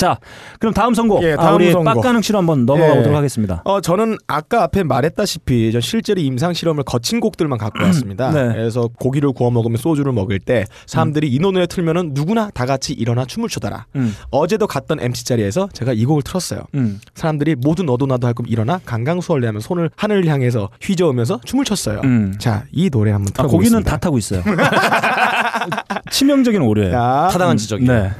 [0.00, 0.18] 자,
[0.58, 1.22] 그럼 다음 선곡.
[1.24, 1.84] 예, 아, 다음 우리 선곡.
[1.94, 2.96] 빡가능 씨로 한번 넘어가 예.
[2.96, 3.60] 보도록 하겠습니다.
[3.66, 8.30] 어 저는 아까 앞에 말했다시피 전 실제로 임상 실험을 거친 곡들만 갖고 왔습니다.
[8.30, 8.48] 네.
[8.54, 13.26] 그래서 고기를 구워 먹으면 소주를 먹을 때 사람들이 이 노래 틀면은 누구나 다 같이 일어나
[13.26, 13.84] 춤을 추더라.
[13.96, 16.62] 음, 어제도 갔던 MC 자리에서 제가 이 곡을 틀었어요.
[16.76, 16.98] 음.
[17.14, 22.00] 사람들이 모두 너도 나도 할 거면 일어나 강강수월래하면 손을 하늘을 향해서 휘저으면서 춤을 췄어요.
[22.04, 22.34] 음.
[22.38, 23.78] 자, 이 노래 한번 아, 틀어보겠습니다.
[23.78, 24.42] 고기는 다 타고 있어요.
[26.10, 26.92] 치명적인 오류예요.
[26.92, 27.92] 자, 타당한 음, 지적이에요.
[27.92, 28.10] 네.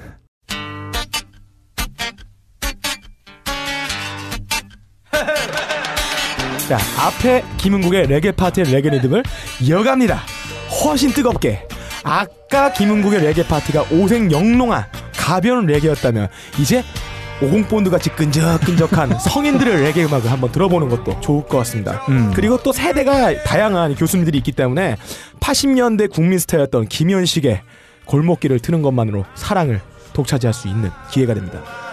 [6.71, 9.25] 자, 앞에 김은국의 레게 파티의 레게 리듬을
[9.61, 10.23] 이어갑니다.
[10.85, 11.67] 훨씬 뜨겁게.
[12.05, 14.85] 아까 김은국의 레게 파티가 오색 영롱한
[15.17, 16.29] 가벼운 레게였다면
[16.61, 16.85] 이제
[17.43, 22.05] 오공본드 같이 끈적끈적한 성인들의 레게 음악을 한번 들어보는 것도 좋을 것 같습니다.
[22.09, 22.31] 음.
[22.37, 24.97] 그리고 또 세대가 다양한 교수님들이 있기 때문에
[25.41, 27.63] 80년대 국민 스타였던 김현식의
[28.05, 29.81] 골목길을 트는 것만으로 사랑을
[30.13, 31.90] 독차지할 수 있는 기회가 됩니다.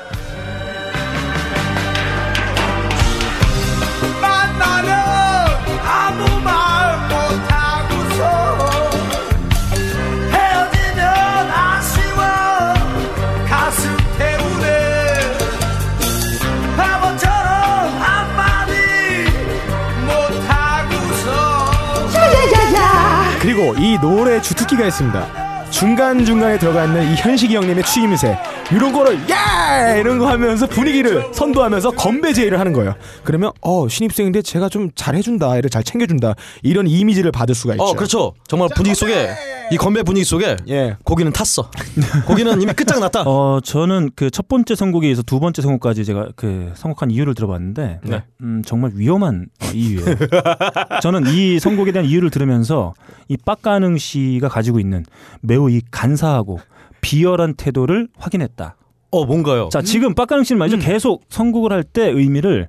[23.99, 25.46] 노래 주특기가 있습니다.
[25.77, 28.37] 중간중간에 들어가 있는 이 현식이 형님의 취임새
[28.71, 32.95] 이런 거를 야 이런 거 하면서 분위기를 선도하면서 건배 제의를 하는 거예요.
[33.23, 37.83] 그러면 어 신입생인데 제가 좀 잘해준다, 얘를 잘 챙겨준다 이런 이미지를 받을 수가 있죠.
[37.83, 38.33] 어 그렇죠.
[38.47, 39.29] 정말 분위기 속에
[39.69, 40.95] 이 건배 분위기 속에 예.
[41.03, 41.69] 고기는 탔어.
[42.25, 43.23] 고기는 이미 끝장났다.
[43.25, 48.01] 어, 저는 그 첫 번째 선곡에 이어서 두 번째 선곡까지 제가 그 선곡한 이유를 들어봤는데,
[48.03, 48.23] 네.
[48.41, 50.05] 음, 정말 위험한 어, 이유예요.
[51.01, 52.93] 저는 이 선곡에 대한 이유를 들으면서
[53.27, 55.03] 이 빡가능 씨가 가지고 있는
[55.41, 56.59] 매우 이 간사하고
[57.01, 58.75] 비열한 태도를 확인했다.
[59.11, 59.69] 어 뭔가요?
[59.71, 60.77] 자, 지금 빡가능 씨는 말이죠.
[60.79, 62.67] 계속 선곡을 할 때 의미를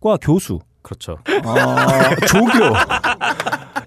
[0.00, 1.18] 과 교수, 그렇죠.
[1.44, 1.56] 어,
[2.26, 2.74] 조교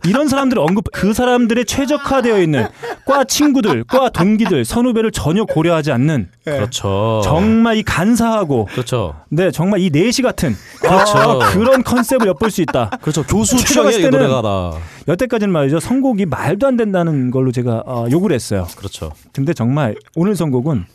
[0.08, 2.68] 이런 사람들을 언급 그 사람들의 최적화되어 있는
[3.06, 7.22] 과 친구들, 과 동기들, 선후배를 전혀 고려하지 않는 그렇죠.
[7.24, 9.16] 정말 이 간사하고 그렇죠.
[9.30, 11.18] 네 정말 이 내시 같은 그렇죠.
[11.18, 12.92] 아, 그런 컨셉을 엿볼 수 있다.
[13.02, 13.24] 그렇죠.
[13.24, 14.74] 교수 봤을 때는 노래가 나.
[15.08, 18.68] 여태까지는 말이죠 선곡이 말도 안 된다는 걸로 제가 어, 욕을 했어요.
[18.78, 19.12] 그렇죠.
[19.34, 20.86] 근데 정말 오늘 선곡은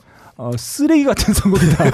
[0.43, 1.85] 어, 쓰레기 같은 선곡이다.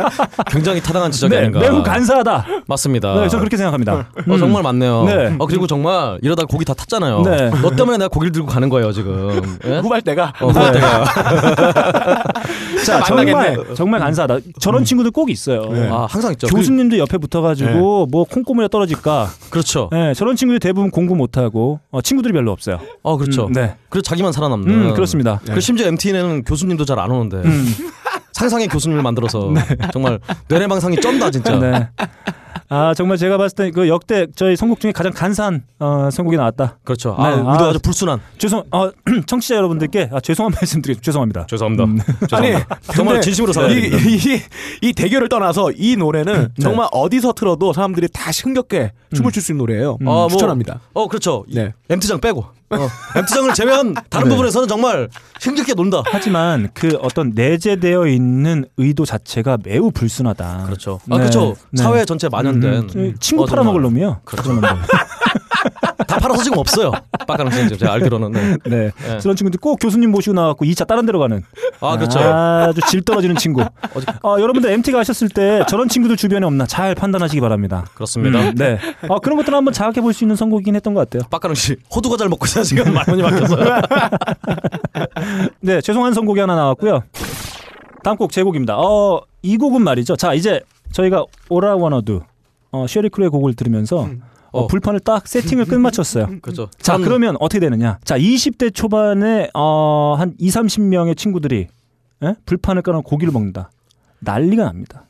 [0.50, 1.60] 굉장히 타당한 지적이 네, 아닌가.
[1.60, 2.46] 매우 간사하다.
[2.66, 3.12] 맞습니다.
[3.20, 3.92] 네, 저는 그렇게 생각합니다.
[3.94, 4.38] 어, 음.
[4.38, 5.04] 정말 맞네요.
[5.04, 5.36] 네.
[5.38, 7.22] 어, 그리고 정말 이러다 고기 다 탔잖아요.
[7.22, 7.50] 네.
[7.62, 9.58] 너 때문에 내가 고기를 들고 가는 거예요, 지금.
[9.66, 9.78] 예?
[9.80, 11.04] 후발 때가 어, 후발 때가.
[12.86, 13.74] 자, 정말 만나겠네.
[13.74, 14.38] 정말 간사하다.
[14.60, 15.64] 저런 친구들 꼭 있어요.
[15.92, 16.46] 아, 항상 있죠.
[16.46, 19.28] 교수님도 옆에 붙어가지고 뭐 콩고물에 떨어질까.
[19.44, 19.90] 그, 그렇죠.
[19.92, 22.78] 네, 저런 친구들 대부분 공부 못하고 어, 친구들이 별로 없어요.
[23.02, 23.48] 어, 그렇죠.
[23.48, 24.70] 음, 네, 그래서 자기만 살아남는.
[24.70, 25.40] 음, 그렇습니다.
[25.52, 27.66] 그 심지어 MTN에는 교수님도 잘 안 오는데 음,
[28.40, 29.52] 상상의 교수님을 만들어서
[29.92, 30.18] 정말
[30.48, 31.58] 뇌내방상이 쩐다 진짜.
[31.58, 31.88] 네.
[32.72, 36.78] 아 정말 제가 봤을 때 그 역대 저희 선곡 중에 가장 간사한 어, 선곡이 나왔다.
[36.84, 37.16] 그렇죠.
[37.18, 37.24] 네.
[37.24, 38.20] 아, 아, 우리도 아주 불순한.
[38.38, 38.90] 죄송, 어,
[39.26, 41.02] 청취자 여러분들께 아, 죄송한 말씀드리겠습니다.
[41.04, 41.46] 죄송합니다.
[41.46, 41.84] 죄송합니다.
[41.84, 41.98] 음.
[42.32, 42.54] 아니
[42.94, 43.96] 정말 진심으로 이, 사과드립니다.
[43.98, 44.40] 이,
[44.82, 46.62] 이 대결을 떠나서 이 노래는 네.
[46.62, 49.98] 정말 어디서 틀어도 사람들이 다 흥겹게 춤을 출 수 있는 노래예요.
[50.00, 50.08] 음.
[50.08, 50.80] 아, 뭐, 추천합니다.
[50.94, 51.44] 어, 그렇죠.
[51.52, 51.72] 네.
[51.88, 52.44] MT장 빼고.
[52.70, 54.34] 어, MT장을 제외한 다른 네.
[54.34, 55.08] 부분에서는 정말
[55.40, 56.02] 힘겹게 논다.
[56.06, 60.64] 하지만 그 어떤 내재되어 있는 의도 자체가 매우 불순하다.
[60.66, 61.00] 그렇죠.
[61.10, 61.18] 아, 네.
[61.18, 61.56] 그렇죠.
[61.70, 61.82] 네.
[61.82, 62.90] 사회 전체 만연된.
[62.94, 63.82] 음, 친구 어, 팔아먹을.
[63.82, 64.20] 놈이요.
[64.24, 64.42] 그렇죠.
[64.50, 64.86] 그런 놈들.
[66.06, 66.90] 다 팔아서 지금 없어요.
[67.26, 68.32] 빡가는 선생님 제가 알기로는.
[68.32, 68.56] 네.
[68.64, 68.90] 네.
[68.96, 69.18] 네.
[69.20, 71.42] 그런 친구들 꼭 교수님 모시고 나와갖고 2차 다른 데로 가는.
[71.82, 72.18] 아, 그렇죠.
[72.20, 73.62] 아주 질 떨어지는 친구.
[73.62, 77.84] 어, 여러분들 MT 가셨을 때 저런 친구들 주변에 없나 잘 판단하시기 바랍니다.
[77.94, 78.38] 그렇습니다.
[78.40, 78.78] 음, 네.
[79.08, 81.28] 어, 그런 것들을 한번 자각해 볼 수 있는 선곡이긴 했던 것 같아요.
[81.30, 83.80] 박근홍 씨 호두가 잘 먹고 있어요 지금 말문이 막혀서요.
[85.60, 87.02] 네, 죄송한 선곡이 하나 나왔고요.
[88.02, 88.76] 다음 곡 제 곡입니다.
[88.78, 90.16] 어, 이 곡은 말이죠.
[90.16, 90.60] 자, 이제
[90.92, 92.20] 저희가 All I Wanna Do
[92.72, 94.10] 어, Sheryl Crow의 곡을 들으면서 어,
[94.52, 94.66] 어.
[94.66, 96.28] 불판을 딱 세팅을 끝마쳤어요.
[96.42, 96.68] 그렇죠.
[96.80, 97.98] 자, 전- 그러면 어떻게 되느냐?
[98.04, 101.68] 자, 20대 초반에 어, 한 2, 30명의 친구들이
[102.22, 102.34] 예?
[102.46, 103.70] 불판을 깔아 고기를 먹는다.
[104.20, 105.04] 난리가 납니다.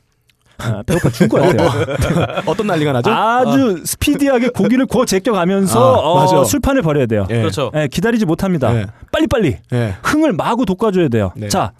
[0.57, 2.41] 아, 배고파 죽을 것 같아요.
[2.45, 3.09] 어떤 난리가 나죠?
[3.11, 6.43] 아주 스피디하게 고기를 구워 제껴가면서 아, 어.
[6.45, 7.25] 술판을 벌여야 돼요.
[7.31, 7.39] 예.
[7.39, 7.71] 그렇죠.
[7.75, 8.71] 예, 기다리지 못합니다.
[8.71, 8.85] 네.
[9.11, 9.95] 빨리빨리 예.
[10.03, 11.31] 흥을 마구 돋궈줘야 돼요.
[11.35, 11.49] 네.
[11.49, 11.71] 자,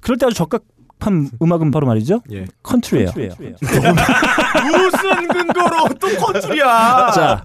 [0.00, 2.20] 그럴 때 아주 적합한 음악은 바로 말이죠.
[2.32, 2.46] 예.
[2.62, 3.10] 컨트리예요.
[3.16, 3.28] 무슨
[5.28, 7.10] 근거로 또 컨트리야?
[7.12, 7.44] 자,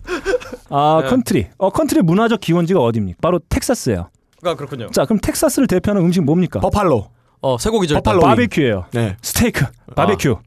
[0.70, 1.10] 아 네.
[1.10, 1.48] 컨트리.
[1.58, 3.18] 어 컨트리 문화적 기원지가 어디입니까?
[3.22, 4.10] 바로 텍사스예요.
[4.44, 4.90] 아 그렇군요.
[4.92, 6.60] 자, 그럼 텍사스를 대표하는 음식 뭡니까?
[6.60, 7.08] 버팔로.
[7.42, 7.96] 어 쇠고기죠.
[7.96, 8.22] 버팔로.
[8.22, 8.86] 바베큐예요.
[8.94, 9.18] 네.
[9.22, 10.38] 스테이크, 바베큐.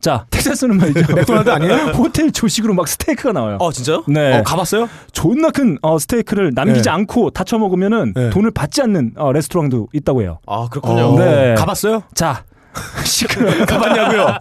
[0.00, 1.00] 자, 텍사스는 말이죠.
[1.14, 1.74] 맥도날드 아니에요?
[1.96, 3.56] 호텔 조식으로 막 스테이크가 나와요.
[3.60, 4.04] 어 진짜요?
[4.06, 4.38] 네.
[4.38, 4.88] 어, 가봤어요?
[5.12, 6.90] 존나 큰 어, 스테이크를 남기지 네.
[6.90, 8.30] 않고 다 처먹으면은 네.
[8.30, 10.38] 돈을 받지 않는 어, 레스토랑도 있다고 해요.
[10.46, 11.14] 아 그렇군요.
[11.14, 11.54] 어, 네.
[11.54, 12.02] 가봤어요?
[12.14, 12.44] 자.
[13.66, 14.38] 가봤냐고요?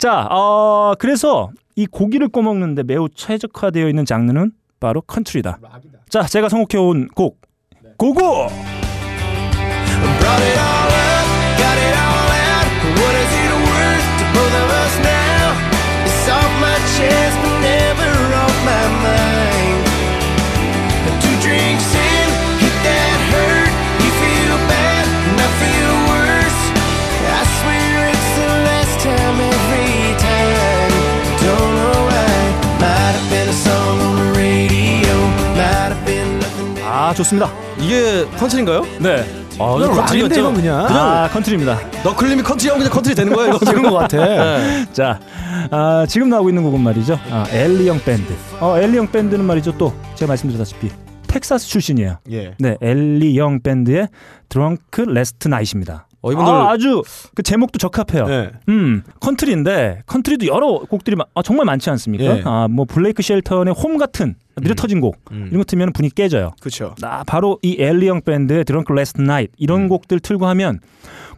[0.00, 5.58] 자, 어, 그래서 이 고기를 꺼먹는데 매우 최적화되어 있는 장르는 바로 컨트리다.
[6.08, 7.40] 자, 제가 선곡해온 곡
[7.96, 8.48] 고고.
[37.04, 37.52] 아, 좋습니다.
[37.78, 38.82] 이게 컨트리인가요?
[38.98, 39.24] 네.
[39.60, 40.86] 아 락인데 이건 그냥.
[40.88, 41.78] 아, 컨트리입니다.
[42.02, 43.54] 너클림이 컨트리하면 그냥 컨트리 되는 거예요.
[43.54, 44.16] 이거 그런 것 같아.
[44.24, 44.86] 네.
[44.92, 45.20] 자,
[45.70, 47.18] 아, 지금 나오고 있는 곡은 말이죠.
[47.30, 48.32] 아, 엘리영 밴드.
[48.58, 49.76] 어, 엘리영 밴드는 말이죠.
[49.76, 50.90] 또 제가 말씀드렸다시피
[51.26, 52.18] 텍사스 출신이에요.
[52.32, 52.54] 예.
[52.58, 54.08] 네, 엘리영 밴드의
[54.48, 56.06] Drunk Last Night입니다.
[56.24, 57.02] 어, 이분들 아, 아주
[57.34, 58.26] 그 제목도 적합해요.
[58.32, 58.50] 예.
[58.70, 62.24] 음, 컨트리인데 컨트리도 여러 곡들이 마- 아, 정말 많지 않습니까?
[62.24, 62.42] 예.
[62.46, 65.48] 아, 뭐 블레이크 쉘턴의 홈 같은 미려 터진 곡 음.
[65.48, 66.52] 이런 거 틀면 분위 기 깨져요.
[66.60, 66.94] 그렇죠.
[67.02, 69.88] 아, 바로 이 엘리영 밴드의 Drunk Last Night 이런 음.
[69.88, 70.80] 곡들 틀고 하면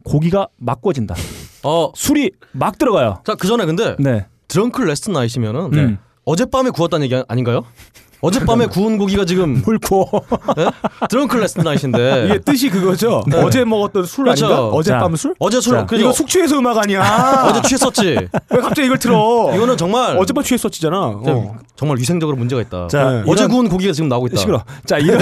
[0.05, 1.17] 고기가 막 구워진다.
[1.65, 1.91] 어.
[1.97, 3.23] 술이 막 들어가요.
[3.27, 4.27] 자그 전에 근데 네.
[4.47, 5.99] Drunk Last Night이면은 음.
[6.25, 7.65] 어젯밤에 구웠다는 얘기 아닌가요?
[8.21, 10.09] 어젯밤에 구운 고기가 지금 물 구워.
[10.59, 10.67] 예?
[11.09, 13.23] Drunk Last Night인데 이게 뜻이 그거죠.
[13.35, 14.47] 어제 먹었던 술 그렇죠.
[14.47, 14.67] 아닌가?
[14.69, 15.17] 어젯밤 자.
[15.17, 15.35] 술?
[15.39, 17.03] 어제 술 자, 그 이거 숙취해소 음악 아니야.
[17.49, 18.17] 어제 취했었지.
[18.51, 19.53] 왜 갑자기 이걸 틀어?
[19.55, 20.99] 이거는 정말 어젯밤 취했었지잖아.
[20.99, 21.57] 어.
[21.77, 22.87] 정말 위생적으로 문제가 있다.
[22.89, 23.23] 자, 네.
[23.27, 24.37] 어제 이런- 구운 고기가 지금 나오고 있다.
[24.39, 24.65] 시끄러.
[24.87, 25.19] 자 이런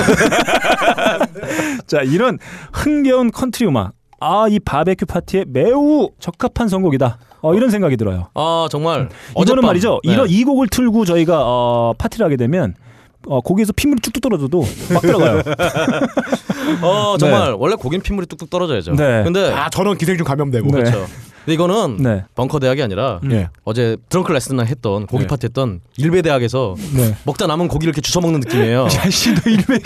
[1.86, 2.38] 자 이런
[2.72, 3.92] 흥겨운 컨트리 음악.
[4.20, 7.18] 아 이 바베큐 파티에 매우 적합한 선곡이다.
[7.42, 8.28] 어, 이런 생각이 들어요.
[8.34, 9.64] 아 정말 이거는 어젯밤.
[9.66, 10.01] 말이죠.
[10.05, 10.12] 네.
[10.12, 12.74] 이런 이 곡을 틀고 저희가 어, 파티를 하게 되면
[13.27, 15.43] 어, 고기에서 핏물이 쭉쭉 떨어져도 막 들어가요.
[16.83, 18.95] 어 정말 원래 고긴 핏물이 뚝뚝 떨어져야죠.
[18.95, 19.22] 네.
[19.25, 20.66] 근데 아 전원 기생충 감염되고.
[20.70, 20.83] 네.
[20.83, 21.07] 그렇죠.
[21.45, 22.24] 근데 이거는 네.
[22.34, 23.49] 벙커 대학이 아니라 예.
[23.64, 25.26] 어제 Drunk Last을 했던 고기 네.
[25.28, 27.14] 파티 했던 일베 대학에서 네.
[27.24, 28.88] 먹다 남은 고기를 이렇게 주워 먹는 느낌이에요.
[29.05, 29.78] 야씨 너 일베.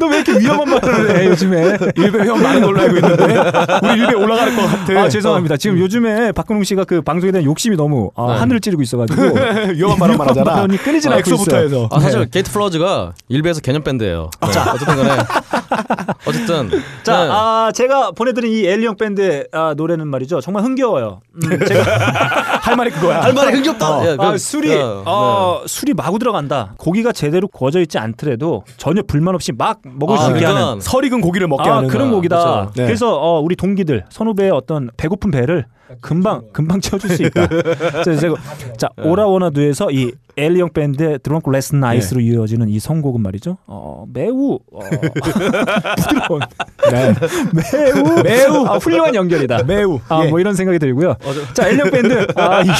[0.00, 1.76] 너왜 이렇게 위험한 말을 해 요즘에?
[1.96, 3.24] 일베 회원 많은 걸로 알고 있는데
[3.82, 5.00] 우리 일베 올라갈 것 같아.
[5.02, 5.56] 아 죄송합니다.
[5.58, 8.38] 지금 요즘에 박근홍 씨가 그 방송에 대한 욕심이 너무 아, 네.
[8.38, 9.22] 하늘을 찌르고 있어가지고
[9.76, 10.52] 위험한 발언만 하잖아.
[10.54, 11.64] 발언이 끊이질 아, 않고 있어요.
[11.64, 11.88] 해서.
[11.90, 12.26] 아 사실 네.
[12.30, 14.30] 게이트 플라워즈가 일베에서 개념 밴드예요.
[14.50, 15.10] 자 어쨌든 간에
[16.26, 16.70] 어쨌든
[17.02, 17.28] 자, 네.
[17.30, 20.40] 아, 제가 보내드린 이 엘리영 밴드의 아, 노래는 말이죠.
[20.40, 21.20] 정말 흥겨워요.
[21.34, 21.82] 음, 제가
[22.62, 23.20] 할 말이 그거야.
[23.22, 24.06] 할 말이 흥겹다.
[24.06, 26.74] 예, 아, 그- 술이 예, 어, 술이 마구 들어간다.
[26.76, 30.80] 고기가 제대로 구워져 있지 않더라도 전혀 불만 없이 막 먹을 아, 수 있게 그러니까 하는
[30.80, 32.36] 설익은 고기를 먹게 아, 하는 그런 곡이다.
[32.36, 32.72] 그렇죠.
[32.76, 32.84] 네.
[32.86, 35.66] 그래서 어, 우리 동기들 선후배의 어떤 배고픈 배를
[36.00, 37.46] 금방 금방 채워줄 수 있다.
[38.04, 38.34] 자, 제가,
[38.76, 43.58] 자 오라워나두에서 이 엘리영 밴드의 Drunk Last Night으로 이어지는 이 선곡은 말이죠.
[43.66, 44.80] 어, 매우 어,
[45.96, 46.40] 부드러운,
[46.90, 47.14] 네.
[47.52, 49.64] 매우 매우 아, 훌륭한 연결이다.
[49.68, 50.00] 매우.
[50.08, 50.30] 아, 예.
[50.30, 51.16] 뭐 이런 생각이 들고요.
[51.52, 52.26] 자, 엘리형 밴드.
[52.36, 52.72] 아, 이게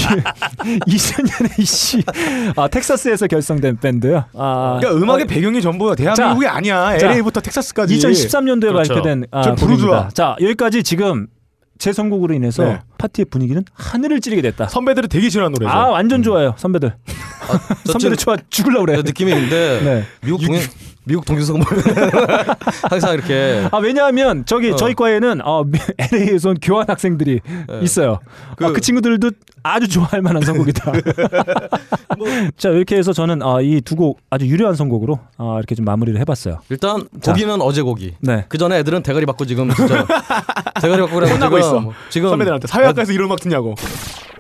[0.87, 2.03] 2000년에 이씨
[2.57, 4.25] 아, 텍사스에서 결성된 밴드요.
[4.35, 6.97] 아, 그러니까 음악의 배경이 전부 대한민국이 아니야.
[6.99, 7.99] 자, LA부터 텍사스까지.
[7.99, 8.95] 2013년도에 그렇죠.
[8.95, 9.55] 발표된 아.
[9.55, 10.09] 부르주아.
[10.13, 11.27] 자, 여기까지 지금
[11.81, 12.81] 제 선곡으로 인해서 네.
[12.99, 14.69] 파티의 분위기는 하늘을 찌르게 됐다.
[14.69, 15.75] 선배들이 되게 싫어하는 노래죠.
[15.75, 16.95] 아, 완전 좋아요, 선배들.
[17.87, 18.97] 저 선배들 좋아 죽을라 그래.
[19.03, 20.05] 느낌이 있는데 네.
[20.23, 20.61] 미국 동행
[21.05, 21.61] 미국 동기성
[22.91, 24.77] 항상 이렇게 아 왜냐하면 저기 어.
[24.77, 25.65] 저희 과에는 어,
[26.13, 27.41] LA에서 온 교환 학생들이
[27.83, 28.21] 있어요.
[28.57, 29.31] 그, 그 친구들도
[29.63, 30.93] 아주 좋아할 만한 선곡이다.
[32.57, 36.61] 자 이렇게 해서 저는 아, 이두 곡 아주 유려한 선곡으로 아, 이렇게 좀 마무리를 해봤어요.
[36.69, 38.15] 일단 고기는 어제 고기.
[38.21, 38.45] 네.
[38.49, 40.07] 그 전에 애들은 대가리 받고 지금 진짜
[40.81, 41.79] 대가리 받고 그래가지고 혼나고 있어.
[41.81, 43.75] 지금 지금 선배들한테 사회학과에서 이런 음악 듣냐고.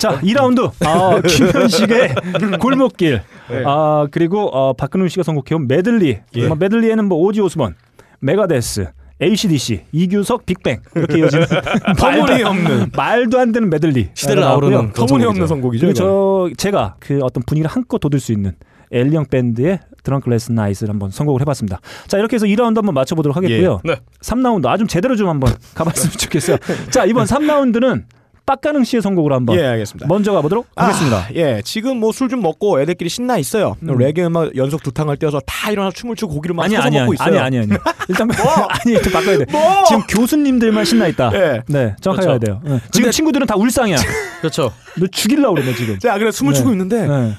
[0.01, 0.71] 자, 2라운드.
[0.87, 2.15] 아, 김현식의
[2.59, 3.21] 골목길.
[3.51, 3.63] 네.
[3.67, 6.19] 아, 그리고 어, 박근홍 씨가 선곡해온 메들리.
[6.37, 6.47] 예.
[6.49, 7.75] 뭐 메들리에는 뭐 오지 오스본,
[8.21, 8.89] 메가데스,
[9.21, 11.47] ACDC, 이규석, 빅뱅 이렇게 이어지는
[11.99, 12.93] 터무니없는.
[12.97, 14.09] 말도 안 되는 메들리.
[14.15, 15.93] 시대를 그런 터무니없는 선곡이죠.
[15.93, 18.53] 저 제가 그 어떤 분위기를 한껏 돋을 수 있는
[18.91, 19.81] 엘리영 밴드의
[20.27, 21.81] Last Night을 한번 선곡을 해봤습니다.
[22.09, 23.81] 자 이렇게 해서 2라운드 한번 맞춰보도록 하겠고요.
[23.85, 23.97] 네.
[24.23, 26.57] 3라운드 아 좀 제대로 좀 한번 가봤으면 좋겠어요.
[26.91, 28.05] 자 이번 3라운드는
[28.51, 30.09] 빡가능 씨의 선곡으로 한번 예, 알겠습니다.
[30.09, 31.19] 먼저 가보도록 하겠습니다.
[31.19, 33.77] 아, 예, 지금 뭐 술 좀 먹고 애들끼리 신나 있어요.
[33.83, 33.97] 음.
[33.97, 37.15] 레게 음악 연속 두 탕을 떼어서 다 일어나 춤을 추고 고기를 막 아니 아니 먹고
[37.21, 37.41] 아니 있어요.
[37.45, 38.29] 아니 아니 아니 일단
[38.69, 39.45] 아니 좀 바꿔야 돼.
[39.53, 39.85] 뭐?
[39.87, 41.31] 지금 교수님들만 신나 있다.
[41.35, 41.63] 예.
[41.69, 42.31] 네 정확하게 그렇죠.
[42.31, 42.61] 해야 돼요.
[42.65, 42.71] 네.
[42.91, 43.97] 지금 근데- 친구들은 다 울상이야.
[44.41, 44.73] 그렇죠.
[44.99, 45.99] 너 죽일라 그래 너 지금.
[46.01, 46.59] 자, 그래 숨을 네.
[46.59, 47.33] 추고 있는데 네.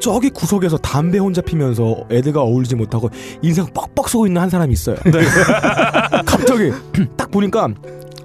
[0.00, 3.10] 저기 구석에서 담배 혼자 피면서 애들과 어울리지 못하고
[3.42, 4.96] 인생 뻑뻑 쏘고 있는 한 사람이 있어요.
[5.04, 5.20] 네.
[6.24, 6.72] 갑자기
[7.18, 7.68] 딱 보니까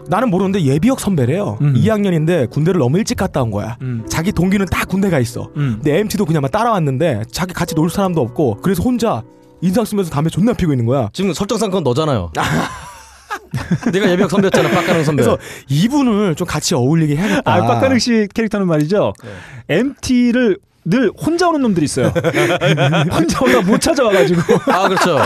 [0.08, 1.58] 나는 모르는데 예비역 선배래요.
[1.62, 1.74] 음.
[1.74, 3.78] 2학년인데 군대를 너무 일찍 갔다 온 거야.
[3.82, 4.06] 음.
[4.10, 5.50] 자기 동기는 다 군대가 있어.
[5.58, 5.80] 음.
[5.82, 9.24] 근데 MT도 그냥 막 따라왔는데 자기 같이 놀 사람도 없고 그래서 혼자
[9.62, 11.10] 인상 쓰면서 담배 존나 피고 있는 거야.
[11.14, 12.32] 지금 설정상 그건 너잖아요.
[13.92, 14.70] 내가 예비역 선배였잖아.
[14.70, 15.24] 빡가는 선배.
[15.24, 15.38] 그래서
[15.70, 17.42] 이분을 좀 같이 어울리게 해야겠다.
[17.46, 19.14] 아 빡가능 씨 캐릭터는 말이죠.
[19.24, 19.76] 네.
[19.78, 20.58] MT를
[20.88, 22.14] 늘 혼자 오는 놈들이 있어요.
[23.12, 25.20] 혼자 오다 못 찾아와가지고 아 그렇죠.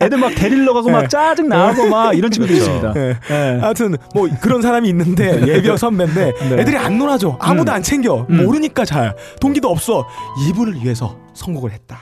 [0.00, 2.76] 애들 막 데리러 가고 막 짜증 나고 막 이런 친구들이 그렇죠.
[2.76, 2.98] 있습니다.
[2.98, 3.18] 네.
[3.28, 3.58] 네.
[3.60, 6.60] 하여튼 뭐 그런 사람이 있는데 예비역 선배인데 네.
[6.62, 8.44] 애들이 안 놀아줘 아무도 안 챙겨 음.
[8.44, 10.06] 모르니까 잘 동기도 없어
[10.48, 11.98] 이분을 위해서 선곡을 했다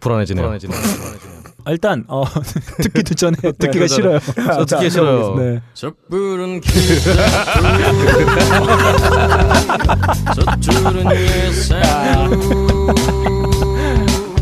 [0.00, 0.44] 불안해지네요.
[0.44, 0.78] 불안해지네요.
[0.78, 2.24] 아, 일단 어,
[2.82, 4.18] 듣기도 전에 듣기가 네, 싫어요.
[4.34, 5.34] 저 듣기 싫어요.
[5.36, 5.62] 네.
[5.74, 6.60] 저 푸른
[10.34, 12.94] 저줄은 예상도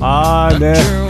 [0.01, 1.10] 아 네.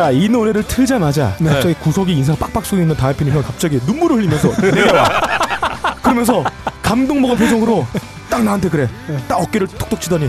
[0.00, 1.50] 자, 이 노래를 틀자마자 네.
[1.50, 5.04] 갑자기 구석에 인상 빡빡 쏘여 있는 다이피는 형 갑자기 눈물을 흘리면서 내려와.
[6.02, 6.42] 그러면서
[6.80, 7.86] 감동 먹은 표정으로
[8.30, 8.88] 딱 나한테 그래.
[9.28, 10.24] 딱 어깨를 툭툭 치더니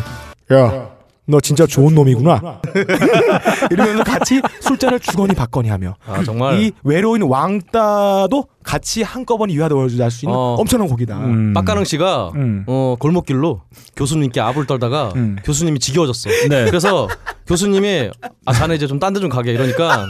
[0.51, 0.89] 야,
[1.31, 2.61] 너 진짜 좋은 놈이구나.
[3.71, 10.25] 이러면서 같이 술잔을 주거니 받거니 하며 아 정말 이 외로운 왕따도 같이 한꺼번에 유아도와줄 수
[10.25, 10.55] 있는 어.
[10.59, 11.17] 엄청난 곡이다.
[11.17, 11.53] 음.
[11.53, 12.63] 빡가능 씨가 음.
[12.67, 13.61] 어, 골목길로
[13.95, 15.37] 교수님께 압을 떨다가 음.
[15.43, 16.29] 교수님이 지겨워졌어.
[16.49, 16.65] 네.
[16.65, 17.07] 그래서
[17.47, 18.11] 교수님이
[18.45, 20.09] 아 자네 이제 좀 딴 데 좀 가게 이러니까 술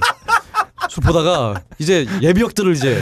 [1.00, 3.00] 보다가 이제 예비역들을 이제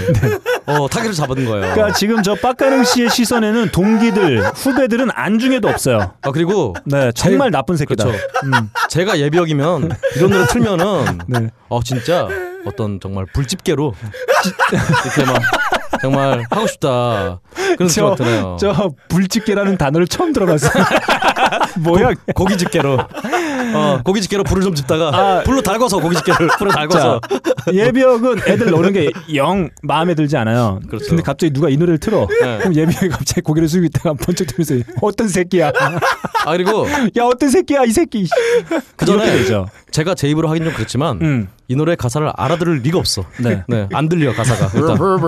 [0.67, 1.73] 어, 타겟을 잡은 거예요.
[1.73, 6.13] 그러니까 지금 저 박근홍 씨의 시선에는 동기들, 후배들은 안중에도 없어요.
[6.21, 8.03] 아 그리고 네, 정말 나쁜 새끼다.
[8.03, 8.23] 그렇죠.
[8.43, 11.49] 음, 제가 예비역이면 이런 노래 틀면은 네.
[11.69, 12.27] 어 진짜
[12.65, 13.95] 어떤 정말 불집게로
[15.05, 15.41] 이렇게 막
[16.01, 17.39] 정말 하고 싶다
[17.77, 18.57] 그런 막 드네요.
[18.59, 20.71] 저 불집게라는 단어를 처음 들어봤어요.
[21.79, 22.11] 뭐야?
[22.35, 22.97] 고 기 집게로
[23.75, 25.43] 어, 고기 집게로 불을 좀 집다가 아.
[25.43, 27.21] 불로 달궈서 고기 집게를 불에 달궈서
[27.71, 30.79] 예비역은 애들 노는 게 영 마음에 들지 않아요.
[30.87, 31.07] 그렇죠.
[31.09, 32.27] 근데 갑자기 누가 이 노래를 틀어.
[32.41, 32.57] 네.
[32.59, 35.71] 그럼 예비역이 갑자기 고개를 숙이고 있다가 번쩍 들면서 어떤 새끼야?
[36.45, 38.27] 아 그리고 야 어떤 새끼야 이 새끼.
[38.95, 39.45] 그 전에.
[39.91, 41.47] 제가 제 입으로 하긴 좀 그렇지만 음.
[41.67, 43.23] 이 노래 가사를 알아들을 리가 없어.
[43.39, 43.63] 네.
[43.67, 44.97] 네, 안 들려 가사가 일단.
[44.97, 45.27] 그러니까,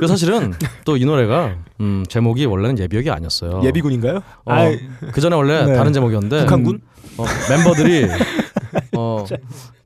[0.00, 0.52] 그 사실은
[0.84, 3.62] 또 이 노래가 음, 제목이 원래는 예비역이 아니었어요.
[3.64, 4.20] 예비군인가요?
[4.44, 4.54] 어,
[5.12, 5.74] 그 전에 원래 네.
[5.74, 6.80] 다른 제목이었는데 북한군?
[7.16, 8.06] 어, 멤버들이
[8.96, 9.24] 어,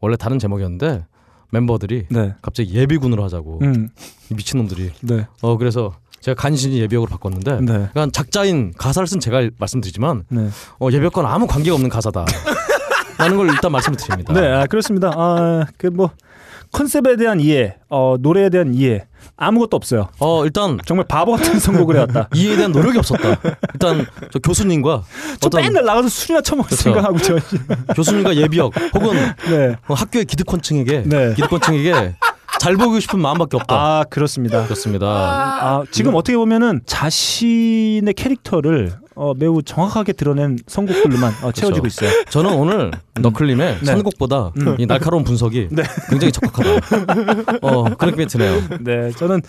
[0.00, 1.04] 원래 다른 제목이었는데
[1.50, 2.34] 멤버들이 네.
[2.42, 3.88] 갑자기 예비군으로 하자고 음.
[4.30, 4.90] 이 미친 놈들이.
[5.02, 5.26] 네.
[5.42, 7.88] 어 그래서 제가 간신히 예비역으로 바꿨는데 네.
[7.92, 10.48] 그러니까 작자인 가사를 쓴 제가 말씀드리지만 네.
[10.80, 12.24] 어, 예비역과는 아무 관계가 없는 가사다.
[13.18, 14.32] 라는 걸 일단 말씀을 드립니다.
[14.32, 15.12] 네, 아, 그렇습니다.
[15.14, 16.10] 아, 그뭐
[16.74, 19.06] 컨셉에 대한 이해, 어, 노래에 대한 이해
[19.36, 20.08] 아무것도 없어요.
[20.18, 22.28] 어 일단 정말 바보 같은 선곡을 해왔다.
[22.34, 23.36] 이해에 대한 노력이 없었다.
[23.72, 25.02] 일단 저 교수님과
[25.40, 26.82] 저 어떤 맨날 나가서 술이나 처먹을 그렇죠.
[26.82, 27.38] 생각하고 저.
[27.96, 29.14] 교수님과 예비역 혹은
[29.48, 29.76] 네.
[29.88, 31.34] 어, 학교의 기득권층에게 네.
[31.34, 32.16] 기득권층에게
[32.60, 33.74] 잘 보이고 싶은 마음밖에 없다.
[33.74, 34.64] 아 그렇습니다.
[34.64, 35.06] 그렇습니다.
[35.06, 42.10] 아, 지금 어떻게 보면은 자신의 캐릭터를 어, 매우 정확하게 드러낸 선곡들로만 어, 채워지고 있어요.
[42.30, 43.84] 저는 오늘 너클림의 네.
[43.84, 44.76] 선곡보다 음.
[44.78, 45.82] 이 날카로운 분석이 네.
[46.10, 47.58] 굉장히 적합하다.
[47.62, 48.60] 어 느낌이 드네요.
[48.80, 49.40] 네, 저는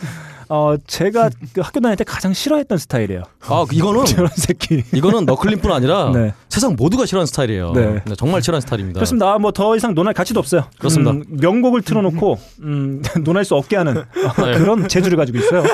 [0.50, 3.24] 어, 제가 그 학교 다닐 때 가장 싫어했던 스타일이에요.
[3.48, 4.84] 아 이거는 저런 새끼.
[4.94, 6.34] 이거는 너클림뿐 아니라 네.
[6.50, 7.72] 세상 모두가 싫어하는 스타일이에요.
[7.74, 8.04] 네.
[8.06, 9.00] 네, 정말 싫어하는 스타일입니다.
[9.00, 9.34] 그렇습니다.
[9.34, 10.66] 아, 뭐더 이상 논할 가치도 없어요.
[10.78, 11.12] 그렇습니다.
[11.12, 14.04] 음, 명곡을 틀어놓고 음, 논할 수 없게 하는 어,
[14.46, 14.58] 네.
[14.60, 15.64] 그런 재주를 가지고 있어요.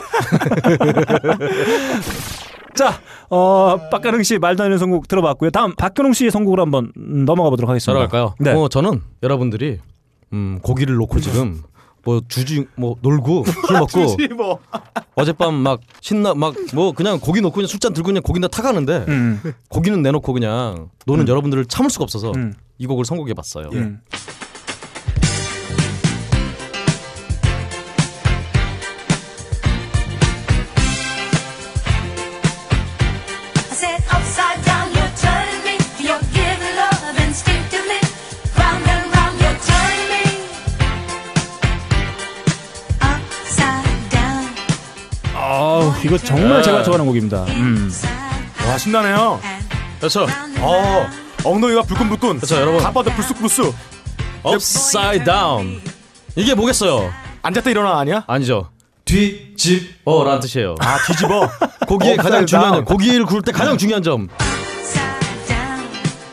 [2.73, 2.99] 자,
[3.31, 5.51] 어, 박가능 씨 말도 안 되는 선곡 들어봤고요.
[5.51, 7.93] 다음 박근홍 씨의 선곡으로 한번 음, 넘어가 보도록 하겠습니다.
[8.07, 8.35] 따라갈까요?
[8.39, 8.51] 네.
[8.53, 9.79] 어 저는 여러분들이
[10.33, 11.61] 음, 고기를 놓고 지금
[12.03, 14.59] 뭐 주지 뭐 놀고 술 먹고 뭐.
[15.15, 19.41] 어젯밤 막 신나 막 뭐 그냥 고기 놓고 그냥 술잔 들고 그냥 고기나 타가는데 음,
[19.69, 21.27] 고기는 내놓고 그냥 노는 음.
[21.29, 23.69] 여러분들을 참을 수가 없어서 음, 이 곡을 선곡해 봤어요.
[23.73, 24.01] 음.
[46.03, 47.43] 이거 정말 제가 좋아하는 곡입니다.
[47.49, 47.91] 음.
[48.67, 49.39] 와 신나네요.
[49.99, 50.25] 그렇죠.
[50.59, 51.07] 어
[51.43, 52.37] 엉덩이가 불끈불끈.
[52.37, 52.81] 그렇죠, 여러분.
[52.81, 53.73] 가빠도 불쑥불쑥.
[54.45, 55.81] Upside down.
[56.35, 57.11] 이게 뭐겠어요?
[57.43, 58.23] 앉았다 일어나 아니야?
[58.27, 58.69] 아니죠.
[59.05, 60.75] 뒤집어라는 뜻이에요.
[60.79, 61.47] 아 뒤집어.
[61.87, 62.85] 고기의 가장 중요한 down.
[62.85, 64.27] 점, 고기를 구울 때 가장 중요한 점.
[64.31, 65.45] Upside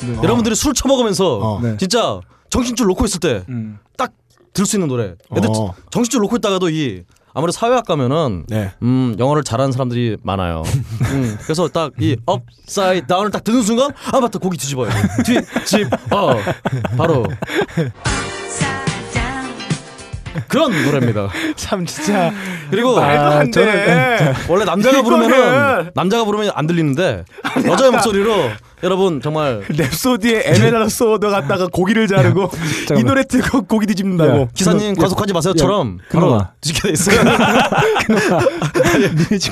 [0.00, 0.22] down.
[0.24, 1.60] 여러분들이 술 처먹으면서 어.
[1.62, 1.76] 네.
[1.76, 2.20] 진짜
[2.50, 3.78] 정신줄 놓고 있을 때딱 음.
[4.54, 5.14] 들을 수 있는 노래.
[5.32, 5.74] 근데 어.
[5.90, 7.02] 정신줄 놓고 있다가도 이
[7.34, 8.72] 아무래도 사회학 가면은 네.
[8.82, 10.62] 음 영어를 잘하는 사람들이 많아요.
[11.12, 14.90] 음, 그래서 딱이 upside down을 딱 듣는 순간 아 맞다 고기 뒤집어요.
[15.24, 16.36] 뒤집어
[16.96, 17.26] 바로.
[20.46, 21.28] 그런 노래입니다.
[21.56, 22.30] 참 진짜.
[22.70, 24.34] 그리고 말도 아, 안 저는- 돼.
[24.48, 27.24] 원래 남자가 부르면은 남자가 부르면 안 들리는데
[27.66, 28.50] 여자의 목소리로
[28.82, 33.06] 여러분 정말 랩소디의 Emerald Sword 갖다가 고기를 자르고 이 잠깐만.
[33.06, 34.40] 노래 듣고 고기 뒤집는다고.
[34.42, 34.46] 야.
[34.54, 36.38] 기사님 그놈- 과속하지 마세요처럼 바로
[36.82, 37.20] 돼 있어요.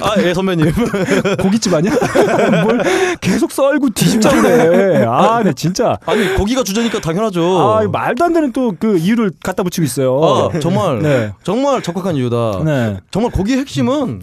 [0.03, 0.73] 아예 선배님.
[1.43, 1.93] 고깃집 아니야?
[2.63, 2.83] 뭘
[3.21, 5.05] 계속 썰고 뒤집자고 그래.
[5.09, 5.99] 아, 네 진짜.
[6.07, 7.59] 아니 고기가 주제니까 당연하죠.
[7.61, 10.51] 아, 말도 안 되는 또 그 이유를 갖다 붙이고 있어요.
[10.53, 11.33] 아, 정말 네.
[11.45, 12.63] 정말 적확한 이유다.
[12.65, 12.99] 네.
[13.11, 14.21] 정말 고기의 핵심은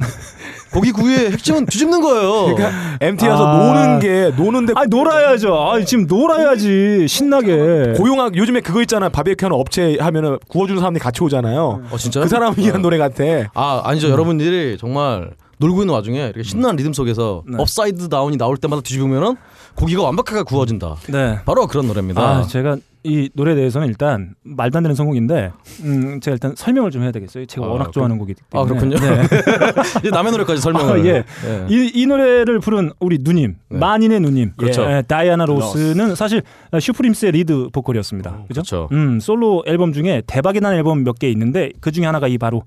[0.74, 2.56] 고기 구이의 핵심은 뒤집는 거예요.
[3.00, 3.58] MT에서 아.
[3.58, 5.54] 노는 게 노는데 아, 놀아야죠.
[5.56, 7.08] 아, 지금 놀아야지.
[7.08, 7.94] 신나게.
[7.98, 11.84] 고용학 요즘에 그거 있잖아 바베큐 하는 업체 하면은 구워주는 사람들이 같이 오잖아요.
[11.92, 12.24] 어 진짜요?
[12.24, 13.24] 그 사람을 위한 노래 같아.
[13.54, 14.10] 아 아니죠.
[14.10, 17.58] 여러분들이 정말 놀고 있는 와중에 이렇게 신나는 리듬 속에서 네.
[17.60, 19.36] upside down이 나올 때마다 뒤집으면은
[19.76, 20.96] 고기가 완벽하게 구워진다.
[21.10, 21.40] 네.
[21.46, 22.22] 바로 그런 노래입니다.
[22.22, 25.52] 아, 제가 이 노래에 대해서는 일단 말도 안 되는 선곡인데,
[25.84, 27.46] 음, 제가 일단 설명을 좀 해야 되겠어요.
[27.46, 28.80] 제가 아, 워낙 그- 좋아하는 곡이기 아, 때문에.
[28.90, 28.98] 그렇군요.
[28.98, 29.24] 네.
[30.00, 31.02] 이제 남의 노래까지 설명을.
[31.02, 31.24] 아, 예.
[31.46, 31.66] 예.
[31.70, 33.78] 이, 이 노래를 부른 우리 누님, 네.
[33.78, 34.84] 만인의 누님, 그렇죠.
[34.90, 36.44] 예, 다이아나 로스는 사실
[36.80, 38.32] 슈프림스의 리드 보컬이었습니다.
[38.48, 38.62] 그죠?
[38.62, 38.90] 그렇죠.
[38.94, 42.64] 음, 솔로 앨범 중에 대박이 난 앨범 몇 개 있는데 그 중에 하나가 이 바로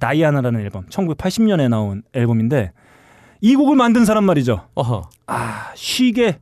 [0.00, 2.72] 다이아나라는 앨범, 1980년에 나온 앨범인데
[3.40, 4.62] 이 곡을 만든 사람 말이죠.
[4.74, 5.08] 어허.
[5.28, 6.38] 아, 쉭의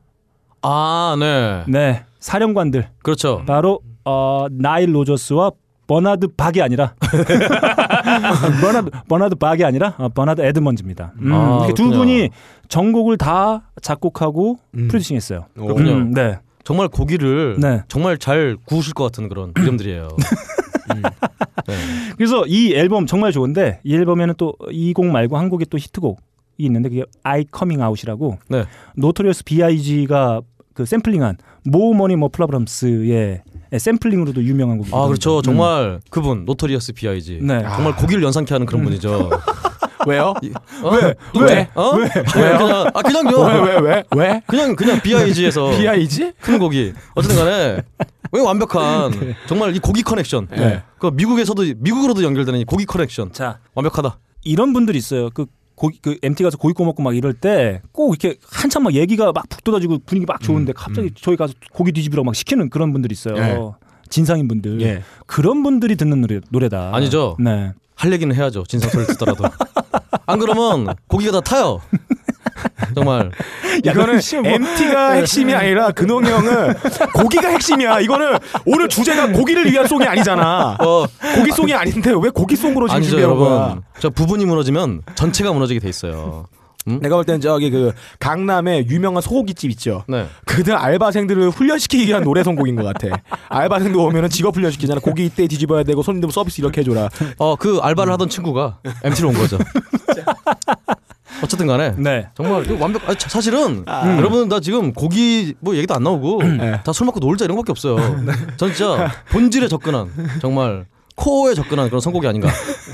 [0.63, 1.63] 아, 네.
[1.67, 3.43] 네 사령관들 그렇죠.
[3.45, 5.51] 바로 어, 나일 로저스와
[5.85, 6.95] 버나드 박이 아니라
[8.61, 11.13] 버나드 버나드 박이 아니라 어, 버나드 에드워즈입니다.
[11.21, 11.99] 음, 아, 이렇게 두 그렇구나.
[11.99, 12.29] 분이
[12.67, 14.87] 전곡을 다 작곡하고 음.
[14.87, 15.45] 프로듀싱했어요.
[15.53, 15.91] 그렇군요.
[15.91, 16.39] 음, 네.
[16.63, 17.83] 정말 고기를 네.
[17.87, 20.07] 정말 잘 구우실 것 같은 그런 이름들이에요.
[22.17, 26.17] 그래서 이 앨범 정말 좋은데 이 앨범에는 또 이 곡 말고 한 곡이 또 히트곡이
[26.57, 28.63] 있는데 그게 I'm Coming Out이라고 네.
[28.95, 30.41] 노토리어스 B.I.G.가
[30.73, 31.37] 그 샘플링한
[31.67, 33.41] Mo Money Mo Problems의
[33.77, 35.03] 샘플링으로도 유명한 곡이거든요.
[35.03, 35.41] 아 그렇죠.
[35.41, 37.39] 정말 그분 노토리어스 B.I.G.
[37.41, 37.61] 네.
[37.63, 39.29] 정말 고기를 연상케 하는 그런 분이죠.
[40.07, 40.35] 왜요?
[40.83, 40.89] 어?
[40.91, 41.15] 왜?
[41.41, 41.69] 왜?
[41.73, 41.95] 어?
[41.95, 42.07] 왜?
[42.31, 43.37] 그냥 아 그냥요.
[43.39, 44.03] 왜, 왜, 왜?
[44.15, 44.41] 왜?
[44.45, 46.33] 그냥 그냥 B.I.G에서 B.I.G?
[46.39, 46.93] 큰 고기.
[47.15, 47.81] 어쨌든 간에
[48.31, 50.47] 왜 완벽한 정말 이 고기 커넥션.
[50.51, 50.83] 네.
[50.99, 53.33] 그 미국에서도 미국으로도 연결되는 이 고기 커넥션.
[53.33, 54.19] 자 완벽하다.
[54.43, 55.29] 이런 분들이 있어요.
[55.33, 58.93] 그 고기 그 MT 가서 고기 구워 먹고 막 이럴 때 꼭 이렇게 한참 막
[58.93, 63.13] 얘기가 막 북돋아지고 분위기 막 좋은데 갑자기 저희 가서 고기 뒤집으라고 막 시키는 그런 분들이
[63.13, 63.35] 있어요.
[63.37, 63.59] 예.
[64.09, 64.81] 진상인 분들.
[64.81, 65.03] 예.
[65.25, 66.91] 그런 분들이 듣는 노래 노래다.
[66.95, 67.35] 아니죠.
[67.39, 67.73] 네.
[67.95, 68.63] 할 얘기는 해야죠.
[68.67, 69.45] 진상 소리를 듣더라도.
[70.27, 71.81] 안 그러면 고기가 다 타요.
[72.95, 73.31] 정말
[73.83, 76.73] 이거는 뭐- MT가 핵심이 아니라 근홍이 형은
[77.13, 77.99] 고기가 핵심이야.
[78.01, 80.77] 이거는 오늘 주제가 고기를 위한 송이 아니잖아.
[80.79, 81.05] 어
[81.35, 83.49] 고기 송이 아닌데 왜 고기 송으로 지금 아니죠 준비한 거야?
[83.55, 83.81] 여러분.
[83.99, 86.47] 저 부분이 무너지면 전체가 무너지게 돼 있어요.
[86.87, 90.03] 내가 볼 때는 저기 그 강남에 유명한 소고기집 있죠.
[90.07, 90.27] 네.
[90.45, 93.07] 그들 알바생들을 훈련시키기 위한 노래 선곡인 것 같아.
[93.49, 95.01] 알바생들 오면은 직업 훈련시키잖아.
[95.01, 97.09] 고기 이때 뒤집어야 되고 손님들 서비스 이렇게 해줘라.
[97.39, 99.57] 어 그 알바를 하던 친구가 MT로 온 거죠.
[101.45, 102.27] 어쨌든 간에 네.
[102.35, 103.07] 정말 이거 완벽.
[103.07, 103.85] 아니, 자- 사실은
[104.17, 106.81] 여러분 나 지금 고기 뭐 얘기도 안 나오고 네.
[106.83, 107.97] 다술 먹고 놀자 이런 거밖에 없어요.
[108.57, 110.09] 전 진짜 본질에 접근한
[110.41, 110.85] 정말
[111.15, 112.49] 코어에 접근한 그런 선곡이 아닌가.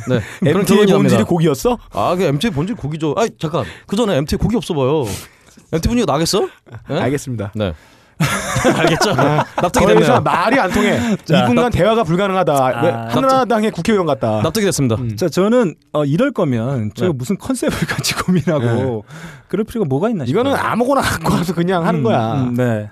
[0.09, 1.23] 네 그런 MT의 결론이 본질이 납니다.
[1.23, 1.77] 고기였어?
[1.91, 3.15] 아, 그 MT 의 본질 고기죠.
[3.17, 3.65] 아, 잠깐.
[3.87, 5.05] 그 전에 MT 고기 없어 봐요.
[5.73, 6.47] MT 분위기가 나겠어?
[6.89, 6.99] 네?
[6.99, 7.51] 알겠습니다.
[7.55, 7.73] 네.
[8.77, 9.14] 알겠죠?
[9.14, 10.22] 납득이 더 이상 됐네요.
[10.22, 11.18] 말이 안 통해.
[11.26, 12.53] 자, 이분간 대화가 불가능하다.
[12.53, 14.41] 아, 왜 한나라당의 국회의원 같다.
[14.41, 14.98] 납득이 됐습니다.
[15.18, 17.18] 자 저는 어, 이럴 거면 제가 네.
[17.18, 19.03] 무슨 컨셉을 같이 고민하고
[19.48, 20.41] 그럴 필요가 뭐가 있나 싶어요.
[20.41, 22.34] 이거는 아무거나 갖고 와서 그냥 하는 음, 거야.
[22.35, 22.89] 음, 네.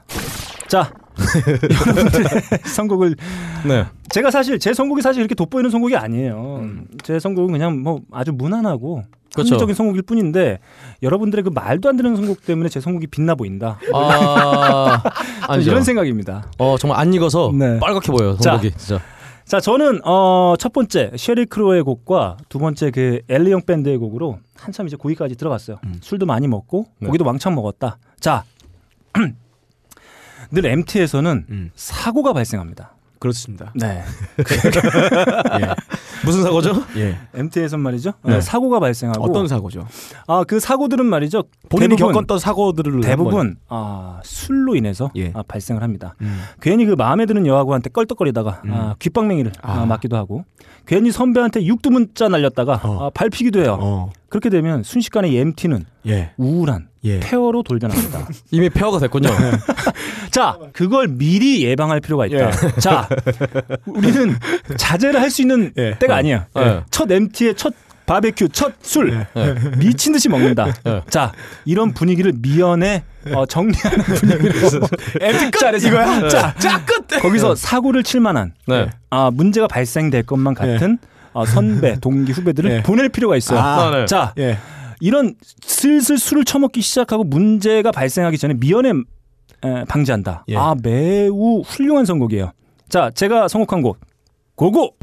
[0.68, 0.92] 자
[2.66, 3.16] 선곡을
[3.66, 3.86] 네.
[4.10, 6.64] 제가 사실 제 선곡이 사실 이렇게 돋보이는 선곡이 아니에요.
[7.04, 9.04] 제 선곡은 그냥 뭐 아주 무난하고
[9.34, 9.56] 그렇죠.
[9.56, 10.60] 합리적인 선곡일 뿐인데
[11.04, 13.80] 여러분들의 그 말도 안 되는 선곡 때문에 제 선곡이 빛나 보인다.
[13.94, 15.10] 아, 저
[15.54, 15.72] 아니죠.
[15.72, 16.52] 이런 생각입니다.
[16.58, 17.80] 어, 정말 안 익어서 네.
[17.80, 18.38] 빨갛게 보여요.
[18.38, 18.52] 자.
[18.52, 19.02] 선곡이 진짜.
[19.46, 24.86] 자, 저는 어, 첫 번째 쉐리 크로의 곡과 두 번째 그 엘리영 밴드의 곡으로 한참
[24.86, 25.80] 이제 고기까지 들어갔어요.
[26.02, 27.08] 술도 많이 먹고 네.
[27.08, 27.98] 고기도 왕창 먹었다.
[28.20, 28.44] 자,
[30.52, 31.72] 늘 MT에서는 음.
[31.76, 32.94] 사고가 발생합니다.
[33.20, 33.74] 그렇습니다.
[33.76, 34.02] 네,
[36.26, 36.84] 무슨 사고죠?
[36.96, 37.18] 예.
[37.34, 38.14] MT에선 말이죠.
[38.24, 38.36] 네.
[38.38, 39.88] 어, 사고가 발생하고 어떤 사고죠?
[40.28, 41.44] 아, 그 사고들은 말이죠.
[41.68, 45.32] 본인이 대부분, 겪었던 사고들을 대부분 아, 술로 인해서 예.
[45.36, 46.16] 아, 발생을 합니다.
[46.22, 46.41] 음.
[46.62, 48.74] 괜히 그 마음에 드는 여하고한테 껄떡거리다가 음.
[48.74, 49.82] 아, 귓방맹이를 아.
[49.82, 50.46] 아, 맞기도 하고
[50.90, 53.06] 괜히 선배한테 육두문자 날렸다가 어.
[53.06, 53.78] 아, 밟히기도 해요.
[53.80, 54.11] 어.
[54.28, 56.32] 그렇게 되면 순식간에 이 MT는 예.
[56.38, 57.20] 우울한 예.
[57.20, 58.28] 폐허로 돌변합니다.
[58.49, 59.30] 이미 폐허가 됐군요.
[60.32, 62.48] 자, 그걸 미리 예방할 필요가 있다.
[62.48, 62.52] 예.
[62.80, 63.07] 자,
[63.86, 64.36] 우리는
[64.78, 65.95] 자제를 할 수 있는 예.
[65.99, 66.48] 때가 아니야.
[66.57, 66.82] 예.
[66.90, 67.72] 첫 MT의 첫
[68.10, 69.56] 바베큐, 첫 술, 예.
[69.77, 70.73] 미친 듯이 먹는다.
[70.88, 71.02] 예.
[71.11, 71.31] 자,
[71.64, 73.03] 이런 분위기를 미연에
[73.36, 74.88] 어, 정리하는 분위기로
[75.22, 76.27] MT 끝 이거야.
[76.27, 77.06] 자, 자 끝.
[77.22, 78.90] 거기서 사고를 칠 만한 네.
[79.11, 80.98] 아, 문제가 발생될 것만 같은
[81.34, 82.81] 어, 선배, 동기, 후배들을 예.
[82.81, 83.60] 보낼 필요가 있어요.
[83.60, 84.06] 아, 네.
[84.07, 84.57] 자, 예.
[84.99, 90.45] 이런 슬슬 술을 처먹기 시작하고 문제가 발생하기 전에 미연에 에, 방지한다.
[90.49, 90.57] 예.
[90.57, 92.53] 아 매우 훌륭한 선곡이에요.
[92.90, 93.99] 자, 제가 선곡한 곡
[94.56, 94.95] 고고.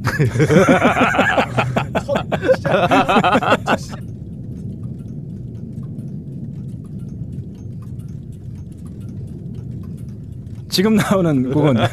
[10.70, 11.76] 지금 나오는 곡은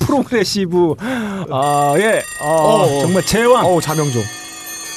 [0.00, 0.94] progressive
[1.50, 3.64] 아예 어, 정말 제왕.
[3.64, 4.22] 어우 자명종.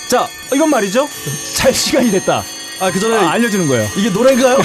[0.10, 1.08] 자 이건 말이죠.
[1.56, 2.42] 잘 시간이 됐다.
[2.80, 3.88] 아, 그 전에 아, 알려주는 거예요.
[3.98, 4.58] 이게 노래인가요?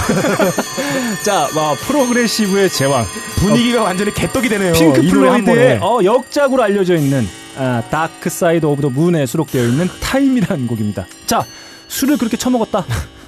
[1.23, 3.05] 자, 와, progressive의 제왕
[3.37, 4.73] 분위기가 완전히 개떡이 되네요.
[4.73, 5.79] 핑크 플로이드의.
[5.81, 7.27] 어, 역작으로 알려져 있는
[7.57, 11.07] 아, Dark Side of the Moon에 수록되어 있는 Time이라는 곡입니다.
[11.27, 11.45] 자,
[11.89, 12.85] 술을 그렇게 처먹었다.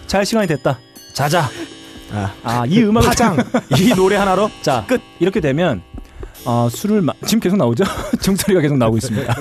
[0.06, 0.78] 잘 시간이 됐다.
[1.12, 1.48] 자자.
[2.12, 2.32] 아.
[2.42, 3.36] 아, 이 음악을 파장.
[3.78, 5.00] 이 노래 하나로 자, 끝.
[5.20, 5.82] 이렇게 되면
[6.44, 7.12] 어, 술을 마...
[7.26, 7.84] 지금 계속 나오죠?
[8.22, 9.36] 종소리가 계속 나오고 있습니다.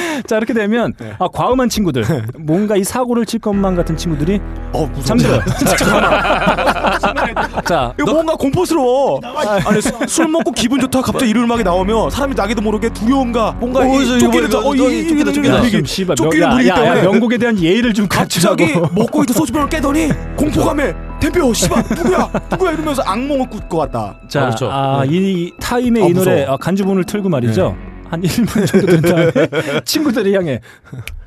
[0.26, 1.12] 자, 이렇게 되면 네.
[1.18, 2.04] 아, 과음한 친구들,
[2.38, 4.40] 뭔가 이 사고를 칠 것만 같은 친구들이
[4.72, 5.04] 어 무서워.
[5.04, 5.40] 잠들어요.
[7.66, 9.20] 자, 이거 뭔가 공포스러워.
[9.66, 13.80] 아니 수- 술 먹고 기분 좋다 갑자기 이런 음악이 나오면 사람이 나기도 모르게 두려움과 뭔가
[13.80, 15.56] 어, 이 이거 쫓기는 이거 어, 이- 이거 이- 쫓기다, 이- 쫓기다.
[15.58, 18.06] 분위기, 좀 씨발 쫓기는 야, 분위기 야, 야, 때문에 명곡에 대한 예의를 좀.
[18.08, 24.16] 갑자기 먹고 있던 소주병을 깨더니 공포감에 댐벼 씨발 누구야 누구야 이러면서 악몽을 꿀것 같다.
[24.28, 24.68] 자, 아, 그렇죠.
[24.70, 26.54] 아, 이 타임의 아, 이 노래 무서워.
[26.54, 27.76] 아, 간주본을 틀고 말이죠.
[28.10, 30.60] 한 1분 정도 된 다음에 친구들을 향해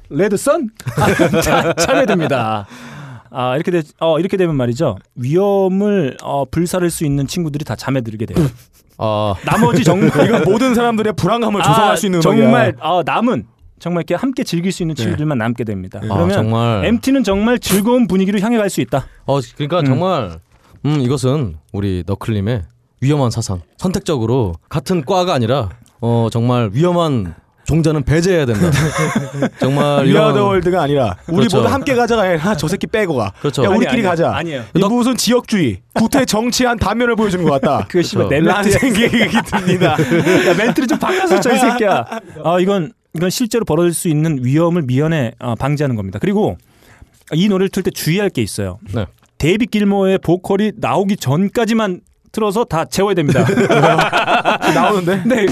[0.10, 0.70] 레드 선
[1.44, 2.68] 자, 참여됩니다.
[3.32, 4.98] 아, 이렇게 되, 어, 이렇게 되면 말이죠.
[5.16, 8.46] 위험을 어, 불사를 수 있는 친구들이 다 잠에 들게 돼요.
[9.00, 12.22] 아, 나머지 정말 이건 모든 사람들의 불안감을 조성할 수 있는.
[12.22, 13.46] 정말 어, 남은
[13.80, 16.00] 정말 이렇게 함께 즐길 수 있는 친구들만 남게 됩니다.
[16.04, 16.86] 아, 그러면 정말.
[16.86, 19.08] MT는 정말 즐거운 분위기로 향해 갈 수 있다.
[19.26, 19.86] 어, 그러니까 음.
[19.86, 20.40] 정말
[20.86, 22.64] 음 이것은 우리 너클님의
[23.02, 23.62] 위험한 사상.
[23.78, 25.70] 선택적으로 같은 과가 아니라
[26.06, 28.70] 어 정말 위험한 종자는 배제해야 된다.
[29.58, 31.58] 정말 이런- 위아더 월드가 아니라 우리 그렇죠.
[31.60, 33.32] 모두 함께 가자가 아니라 아, 저 새끼 빼고 가.
[33.40, 33.64] 그렇죠.
[33.64, 34.10] 야 아니, 우리끼리 아니에요.
[34.10, 34.36] 가자.
[34.36, 34.64] 아니에요.
[34.76, 37.86] 이 무슨 지역주의, 구태 정치한 단면을 보여주는 것 같다.
[37.90, 39.94] 그 씨발 내 라는 멘트 생각이 듭니다.
[39.94, 42.06] 야 멘트를 좀 바꿔서 쳐이 새끼야.
[42.44, 46.20] 아 이건 이건 실제로 벌어질 수 있는 위험을 미연에 어, 방지하는 겁니다.
[46.20, 46.58] 그리고
[47.32, 48.78] 이 노래를 틀 때 주의할 게 있어요.
[48.94, 49.06] 네.
[49.38, 52.02] 데이빗 길모어의 보컬이 나오기 전까지만
[52.34, 53.46] 틀어서 다 재워야 됩니다.
[54.74, 55.22] 나오는데.
[55.26, 55.46] 네.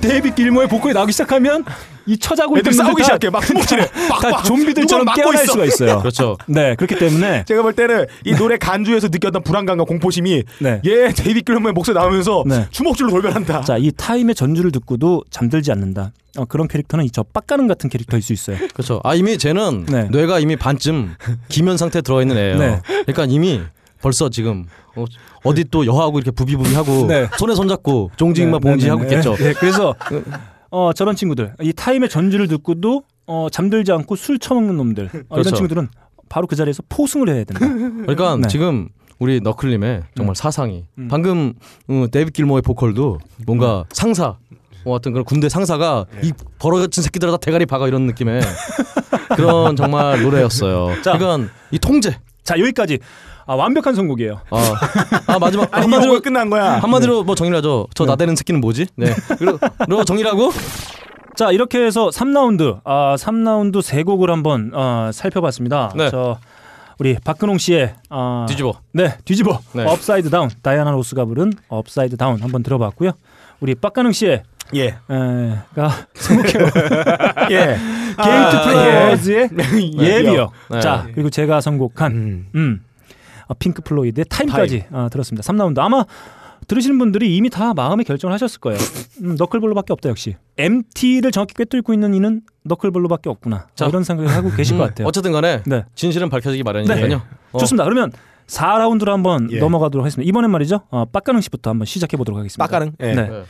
[0.00, 1.64] 데이빗 길모어의 보컬이 나오기 시작하면
[2.06, 3.30] 이 처자고 애들 있는 싸우기 시작해.
[3.30, 3.86] 막 숨막히네.
[4.20, 5.52] 다 좀비들처럼 깨어날 있어.
[5.52, 5.98] 수가 있어요.
[6.02, 6.36] 그렇죠.
[6.46, 10.80] 네, 그렇기 때문에 제가 볼 때는 이 노래 간주에서 느꼈던 불안감과 공포심이 네.
[10.84, 12.66] 얘 데이비 글러머의 목소리 나오면서 네.
[12.70, 13.62] 주먹줄로 돌변한다.
[13.62, 16.12] 자, 이 타임의 전주를 듣고도 잠들지 않는다.
[16.38, 18.56] 어, 그런 캐릭터는 이저 빡가는 같은 캐릭터일 수 있어요.
[18.72, 19.00] 그렇죠.
[19.04, 20.08] 아 이미 쟤는 네.
[20.10, 21.14] 뇌가 이미 반쯤
[21.48, 22.58] 기면 상태에 들어 있는 애예요.
[22.58, 22.80] 네.
[22.86, 23.60] 그러니까 이미
[24.02, 24.66] 벌써 지금
[24.96, 25.04] 어,
[25.44, 27.28] 어디 또 여하고 이렇게 부비부비하고 네.
[27.38, 29.36] 손에 손 잡고 종지익만 봉지하고 있겠죠.
[29.36, 29.94] 네, 그래서
[30.70, 35.48] 어, 저런 친구들 이 타임의 전주를 듣고도 어, 잠들지 않고 술 처먹는 놈들 어, 그렇죠.
[35.48, 35.88] 이런 친구들은
[36.28, 37.66] 바로 그 자리에서 포승을 해야 된다.
[37.68, 38.48] 그러니까 네.
[38.48, 38.88] 지금
[39.18, 41.08] 우리 너클님의 정말 사상이 음.
[41.08, 41.54] 방금
[41.88, 44.36] 어, 데이빗 길모의 보컬도 뭔가 상사
[44.84, 48.40] 뭐 같은 그런 군대 상사가 이 버러진 새끼들 다 대가리 박아 이런 느낌의
[49.36, 51.00] 그런 정말 노래였어요.
[51.02, 51.16] 자.
[51.16, 52.16] 그러니까 이 통제.
[52.42, 52.98] 자, 여기까지
[53.46, 54.40] 아, 완벽한 선곡이에요.
[54.50, 54.74] 아,
[55.26, 56.78] 아 마지막 아니 한마디로 끝난 거야.
[56.80, 57.86] 한마디로 뭐 정리를 하죠.
[57.94, 58.86] 저 나대는 새끼는 뭐지?
[58.96, 59.06] 네.
[59.38, 60.50] 그리고, 정리하고
[61.34, 65.92] 자, 이렇게 해서 3라운드 아, 3라운드 세 곡을 한번 어, 살펴봤습니다.
[65.96, 66.10] 네.
[66.10, 66.38] 저
[66.98, 68.74] 우리 박근홍 씨의 아, 뒤집어.
[68.92, 69.60] 네, 뒤집어.
[69.72, 69.84] 네.
[69.84, 70.50] Upside Down.
[70.62, 73.12] 다이아나 로스가 부른 Upside Down 한번 들어봤고요.
[73.62, 74.42] 우리 박가능 씨의
[74.74, 74.86] 예.
[74.88, 76.66] 에가 선곡해요.
[77.50, 77.76] 예.
[78.22, 79.50] 게이트 플라워즈의
[80.00, 80.06] 예.
[80.06, 80.52] 예비역.
[80.70, 80.80] 네.
[80.80, 82.48] 자, 그리고 제가 선곡한 음.
[82.54, 82.84] 음.
[83.52, 85.46] 어, 핑크 플로이드의 Time까지 어, 들었습니다.
[85.46, 85.78] 3라운드.
[85.78, 86.04] 아마
[86.66, 88.78] 들으시는 분들이 이미 다 마음의 결정을 하셨을 거예요.
[89.22, 90.36] 음, 너클볼로밖에 없다 역시.
[90.56, 93.68] MT를 정확히 꿰뚫고 있는 이는 너클볼로밖에 없구나.
[93.74, 93.84] 자.
[93.84, 95.08] 뭐 이런 생각을 하고 계실 것 음, 같아요.
[95.08, 95.84] 어쨌든 간에 네.
[95.94, 97.08] 진실은 밝혀지기 마련이니까요.
[97.08, 97.14] 네.
[97.52, 97.58] 어.
[97.58, 97.84] 좋습니다.
[97.84, 98.12] 그러면
[98.46, 99.58] 4라운드로 한번 예.
[99.58, 100.28] 넘어가도록 하겠습니다.
[100.28, 100.82] 이번엔 말이죠.
[100.90, 102.64] 어, 빡가능 씨부터 한번 시작해 보도록 하겠습니다.
[102.64, 102.92] 빡가능.
[103.00, 103.14] 예.
[103.14, 103.28] 네.
[103.28, 103.42] 네.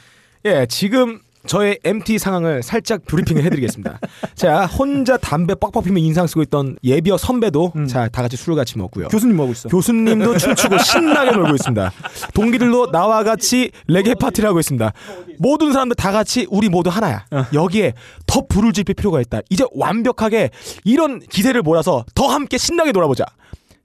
[0.44, 3.98] 예, 지금 저의 MT 상황을 살짝 브리핑을 해드리겠습니다.
[4.34, 7.86] 자, 혼자 담배 뻑뻑 피며 인상 쓰고 있던 예비역 선배도 음.
[7.86, 9.08] 자, 다 같이 술을 같이 먹고요.
[9.08, 9.68] 교수님 뭐 하고 있어?
[9.68, 11.92] 교수님도 춤추고 신나게 놀고 있습니다.
[12.34, 14.92] 동기들도 나와 같이 레게 파티를 하고 있습니다.
[15.38, 17.24] 모든 사람들 다 같이 우리 모두 하나야.
[17.30, 17.44] 어.
[17.52, 17.94] 여기에
[18.26, 19.40] 더 불을 지필 필요가 있다.
[19.50, 20.50] 이제 완벽하게
[20.84, 23.24] 이런 기세를 몰아서 더 함께 신나게 놀아보자.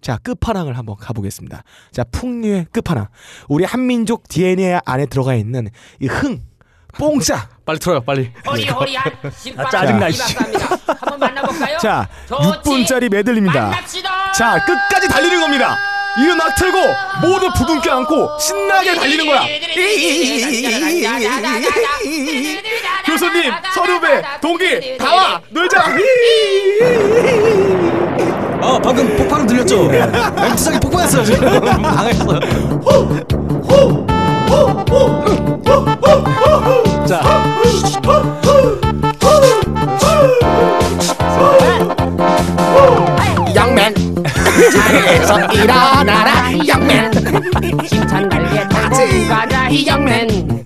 [0.02, 1.64] 자, 끝판왕을 한번 가보겠습니다.
[1.92, 3.08] 자, 풍류의 끝판왕.
[3.50, 5.68] 우리 한민족 DNA 안에 들어가 있는
[6.00, 6.42] 이 흥,
[6.98, 7.48] 뽕짜.
[7.66, 8.32] 빨리 틀어요, 빨리.
[8.46, 10.08] 호리호리한 아, 신바람 짜증나.
[11.00, 11.78] 한번 만나볼까요?
[11.80, 12.48] 자, 좋지.
[12.70, 13.62] 6분짜리 메들리입니다.
[13.62, 14.32] 만납시다.
[14.32, 15.78] 자, 끝까지 달리는 겁니다.
[16.18, 16.78] 이 음악 틀고
[17.22, 19.42] 모두 부둥 껴안고 신나게 달리는 거야.
[23.06, 25.80] 교수님, 선후배, 동기, 다와 놀자.
[28.62, 29.92] 아, 방금 폭발음 들렸죠?
[29.94, 31.62] MT상이 폭발했어요, 지금.
[31.62, 32.40] 당했어요.
[37.08, 37.22] 자,
[43.56, 43.94] 영맨.
[44.72, 47.12] 자리에서 일어나라 영맨.
[47.84, 48.96] 힘찬 날개 타고
[49.30, 50.66] 가자 이 영맨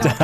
[0.00, 0.18] 걱정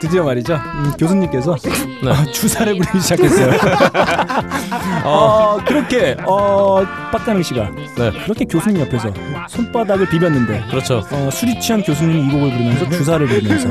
[0.00, 0.54] 드디어 말이죠.
[0.54, 1.56] 음, 교수님께서
[2.02, 2.10] 네.
[2.10, 3.52] 어, 주사를 부리기 시작했어요.
[5.04, 9.12] 어, 그렇게 어, 빡가능 씨가 네, 그렇게 교수님 옆에서
[9.48, 11.02] 손바닥을 비볐는데 그렇죠.
[11.10, 13.68] 어, 술이 취한 교수님이 이 곡을 부르면서 주사를 부리면서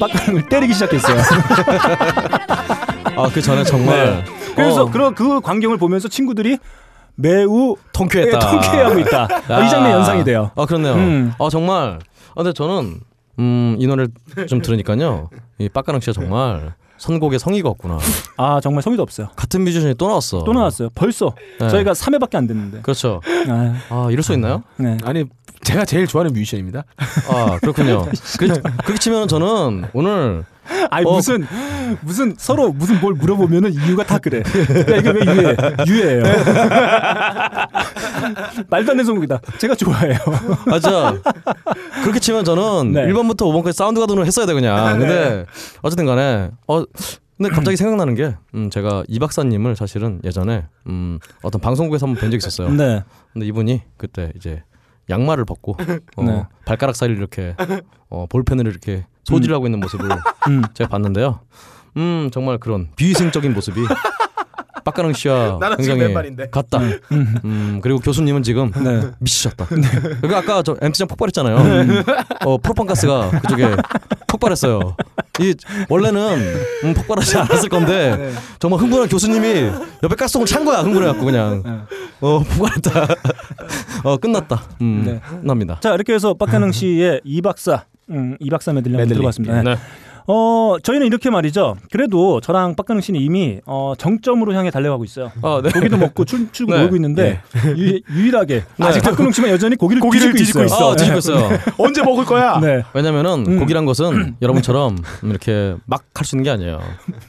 [0.00, 1.20] 빡가능을 때리기 시작했어요.
[3.16, 4.24] 아, 그 전에 정말.
[4.54, 6.58] 그래서 어, 그, 그 광경을 보면서 친구들이
[7.14, 8.36] 매우 통쾌했다.
[8.36, 9.24] 예, 통쾌해하고 있다.
[9.24, 10.52] 어, 이 장면 연상이 돼요.
[10.54, 10.94] 아, 그렇네요.
[10.94, 11.32] 음.
[11.38, 11.98] 아, 정말.
[12.30, 13.00] 아, 근데 저는,
[13.38, 14.08] 음, 이 노래를
[14.48, 15.30] 좀 들으니까요.
[15.58, 17.98] 이 빡가능 씨가 정말 선곡에 성의가 없구나.
[18.36, 19.28] 아 정말 성의도 없어요.
[19.36, 20.44] 같은 뮤지션이 또 나왔어.
[20.44, 20.88] 또 나왔어요.
[20.94, 21.68] 벌써 네.
[21.68, 22.80] 저희가 3회밖에 안 됐는데.
[22.82, 23.20] 그렇죠.
[23.48, 24.62] 아, 아, 이럴 수 있나요?
[24.76, 24.98] 네.
[25.04, 25.24] 아니,
[25.62, 26.84] 제가 제일 좋아하는 뮤지션입니다.
[27.30, 28.04] 아, 그렇군요.
[28.38, 30.44] 그, 그렇게 치면 저는 오늘
[30.90, 31.12] 아니 어.
[31.14, 31.46] 무슨
[32.02, 34.38] 무슨 서로 무슨 뭘 물어보면은 이유가 다 그래.
[34.38, 35.56] 야 이게 왜 유해?
[35.86, 36.22] 유해예요.
[38.68, 39.40] 말도 안 되는 선곡이다.
[39.58, 40.16] 제가 좋아해요.
[40.66, 41.20] 아, 진짜
[42.02, 43.06] 그렇게 치면 저는 네.
[43.06, 44.98] 1번부터 5번까지 사운드 가든으로 했어야 돼 그냥.
[44.98, 45.46] 근데
[45.82, 46.84] 어쨌든 간에 어
[47.36, 52.30] 근데 갑자기 생각나는 게 음, 제가 이 박사님을 사실은 예전에 음, 어떤 방송국에서 한번 뵌
[52.30, 52.70] 적이 있었어요.
[52.70, 53.04] 네.
[53.32, 54.62] 근데 이분이 그때 이제
[55.10, 55.76] 양말을 벗고
[56.16, 56.44] 어, 네.
[56.64, 57.54] 발가락 사이를 이렇게
[58.10, 60.08] 어, 볼펜을 이렇게 소질하고 있는 모습을
[60.48, 60.62] 음.
[60.74, 61.40] 제가 봤는데요.
[61.96, 63.80] 음 정말 그런 비위생적인 모습이
[64.84, 66.14] 빡가능 씨와 굉장히.
[66.50, 66.80] 같다.
[67.44, 69.10] 음 그리고 교수님은 지금 네.
[69.18, 69.66] 미치셨다.
[69.66, 71.56] 그리고 아까 저 MT장 폭발했잖아요.
[72.46, 73.76] 어 프로판 가스가 그쪽에
[74.28, 74.96] 폭발했어요.
[75.40, 75.54] 이
[75.88, 76.38] 원래는
[76.84, 79.70] 음, 폭발하지 않았을 건데 정말 흥분한 교수님이
[80.02, 81.86] 옆에 가스통을 찬 거야 흥분해갖고 그냥
[82.20, 83.14] 어 폭발했다.
[84.04, 84.62] 어 끝났다.
[84.80, 85.20] 음 네.
[85.40, 85.78] 끝납니다.
[85.80, 89.08] 자 이렇게 해서 박가능 씨의 이 박사, 음, 이 박사 메들리 한번.
[89.08, 89.62] 들어봤습니다.
[89.62, 89.76] 네.
[90.28, 90.34] 네.
[90.34, 91.76] 어 저희는 이렇게 말이죠.
[91.90, 95.32] 그래도 저랑 박가능 씨는 이미 어, 정점으로 향해 달려가고 있어요.
[95.42, 95.70] 아 네.
[95.70, 96.80] 고기도 먹고 출, 출구 네.
[96.80, 97.40] 놀고 있는데
[97.76, 100.76] 유, 유일하게 아직 박근홍 씨만 여전히 고기를, 고기를 뒤집고, 뒤집고 있어요.
[100.78, 100.92] 있어.
[100.92, 101.58] 아 뒤집고 있어요.
[101.78, 102.60] 언제 먹을 거야?
[102.60, 102.82] 네.
[102.92, 103.58] 왜냐면은 음.
[103.58, 106.80] 고기란 것은 여러분처럼 이렇게 막 할 수 있는 게 아니에요.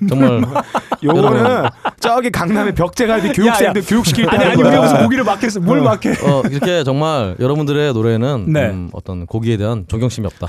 [0.09, 0.41] 정말
[1.03, 1.69] 요거는
[1.99, 4.61] 저기 강남의 벽제갈비 교육생들 교육시킬 때 아니 아니.
[4.61, 5.59] 우리 여기서 고기를 막했어.
[5.59, 6.09] 뭘 막해?
[6.23, 8.69] 어, 이렇게 정말 여러분들의 노래는 네.
[8.69, 10.47] 음, 어떤 고기에 대한 존경심이 없다.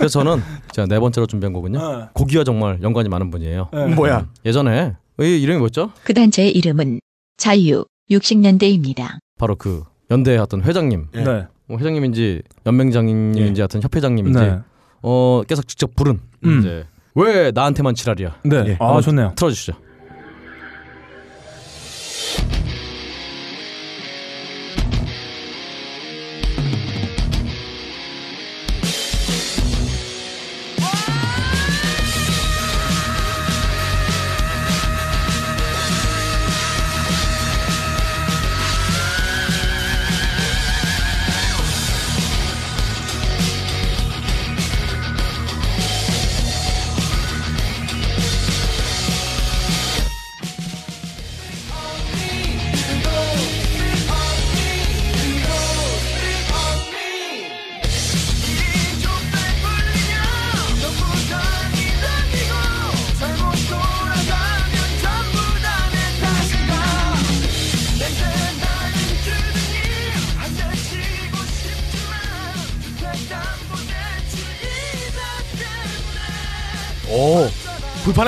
[0.00, 1.78] 그래서 저는 제가 네 번째로 준비한 곡은요.
[1.78, 2.08] 어.
[2.14, 3.68] 고기와 정말 연관이 많은 분이에요.
[3.72, 3.86] 네.
[3.94, 4.26] 뭐야?
[4.46, 5.92] 예전에 이 이름이 뭐였죠?
[6.02, 7.00] 그 단체의 이름은
[7.36, 9.18] 자유 60년대입니다.
[9.38, 11.22] 바로 그 연대의 어떤 회장님, 예.
[11.22, 11.46] 네.
[11.66, 14.58] 뭐 회장님인지 연맹장님인지 하여튼 협회장님인지 네.
[15.02, 16.60] 어 계속 직접 부른 음.
[16.60, 18.36] 이제 왜 나한테만 지랄이야?
[18.44, 18.64] 네.
[18.68, 18.76] 예.
[18.80, 19.34] 아 좋네요.
[19.36, 19.74] 틀어주시죠.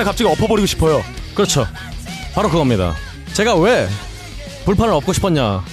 [0.03, 1.01] 불판을 갑자기 엎어버리고 싶어요.
[1.33, 1.65] 그렇죠.
[2.35, 2.93] 바로 그겁니다.
[3.33, 3.87] 제가 왜
[4.65, 5.63] 불판을 엎고 싶었냐?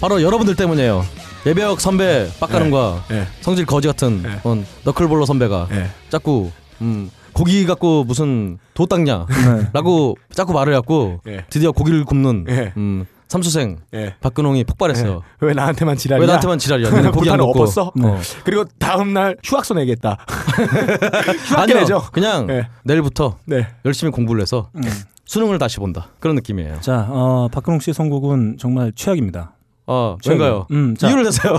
[0.00, 1.04] 바로 여러분들 때문이에요.
[1.46, 3.26] 예배역 선배 빡가는과 예.
[3.40, 4.40] 성질 거지 같은 예.
[4.44, 5.90] 어, 너클볼러 선배가 예.
[6.08, 11.44] 자꾸 음, 고기 갖고 무슨 도 닦냐라고 자꾸 말을 해갖고 예.
[11.50, 12.72] 드디어 고기를 굽는 예.
[12.76, 14.14] 음, 삼수생 예.
[14.20, 15.22] 박근홍이 폭발했어요.
[15.40, 16.20] 왜 나한테만 지랄이야?
[16.20, 16.90] 왜 나한테만 지랄이야?
[16.90, 17.60] 너네 고기 안 먹고.
[17.60, 17.92] 엎었어?
[18.02, 18.20] 어.
[18.44, 20.16] 그리고 다음 날 휴학서 내겠다.
[21.48, 21.66] 휴학.
[21.66, 22.02] 내죠.
[22.12, 22.68] 그냥 예.
[22.84, 23.66] 내일부터 네.
[23.84, 24.82] 열심히 공부를 해서 음.
[25.26, 26.08] 수능을 다시 본다.
[26.20, 26.80] 그런 느낌이에요.
[26.80, 29.52] 자, 어, 박근홍 씨의 선곡은 정말 최악입니다.
[29.90, 30.66] 아, 왜인가요?
[30.70, 31.58] 음, 자, 이유를 대세요.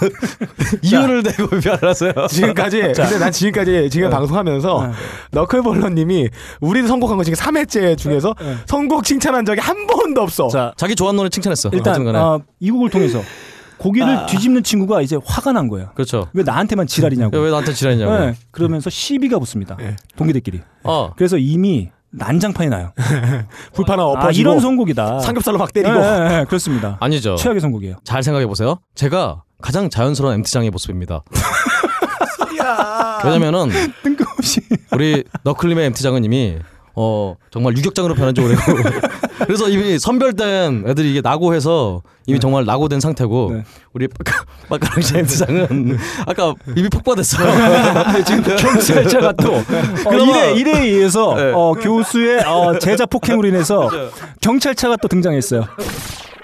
[0.82, 2.12] 이유를 대고 비판하세요.
[2.28, 4.92] 지금까지 근데 난 지금까지 지금 방송하면서 네.
[5.32, 6.28] 너클볼러님이
[6.60, 8.56] 우리 선곡한 거 지금 3회째 중에서 네.
[8.66, 10.48] 선곡 칭찬한 적이 한 번도 없어.
[10.48, 11.70] 자 자기 좋아하는 노래 칭찬했어.
[11.72, 12.00] 일단.
[12.16, 13.20] 어, 이 곡을 통해서
[13.76, 15.90] 고기를 뒤집는 친구가 이제 화가 난 거예요.
[15.94, 16.28] 그렇죠.
[16.32, 17.36] 왜 나한테만 지랄이냐고.
[17.36, 18.18] 야, 왜 나한테 지랄이냐고.
[18.18, 19.76] 네, 그러면서 시비가 붙습니다.
[19.76, 19.96] 네.
[20.16, 20.60] 동기들끼리.
[20.84, 21.12] 어.
[21.16, 22.92] 그래서 이미 난장판이 나요.
[23.74, 25.20] 불판을 아, 엎어지고 이런 선곡이다.
[25.20, 26.96] 삼겹살로 막 때리고 네, 네, 네, 그렇습니다.
[27.00, 27.36] 아니죠.
[27.36, 27.96] 최악의 선곡이에요.
[28.04, 28.78] 잘 생각해 보세요.
[28.94, 31.22] 제가 가장 자연스러운 MT장의 모습입니다.
[33.24, 33.70] 왜냐면은
[34.02, 34.60] 뜬금없이.
[34.92, 36.58] 우리 너클림의 MT장은 이미
[37.02, 38.60] 어 정말 유격장으로 변한 지 오래고
[39.46, 43.64] 그래서 이미 선별된 애들이 이게 낙오해서 이미 정말 낙오된 상태고 네.
[43.94, 44.06] 우리
[44.68, 45.96] 빠까랑 씨 MT장은
[46.26, 48.22] 아까 이미 폭파됐어요.
[48.24, 49.54] 지금 경찰차가 또
[50.04, 51.52] 어, 일에 일에 의해서 네.
[51.54, 53.88] 어, 교수의 어, 제자 폭행으로 인해서
[54.42, 55.64] 경찰차가 또 등장했어요.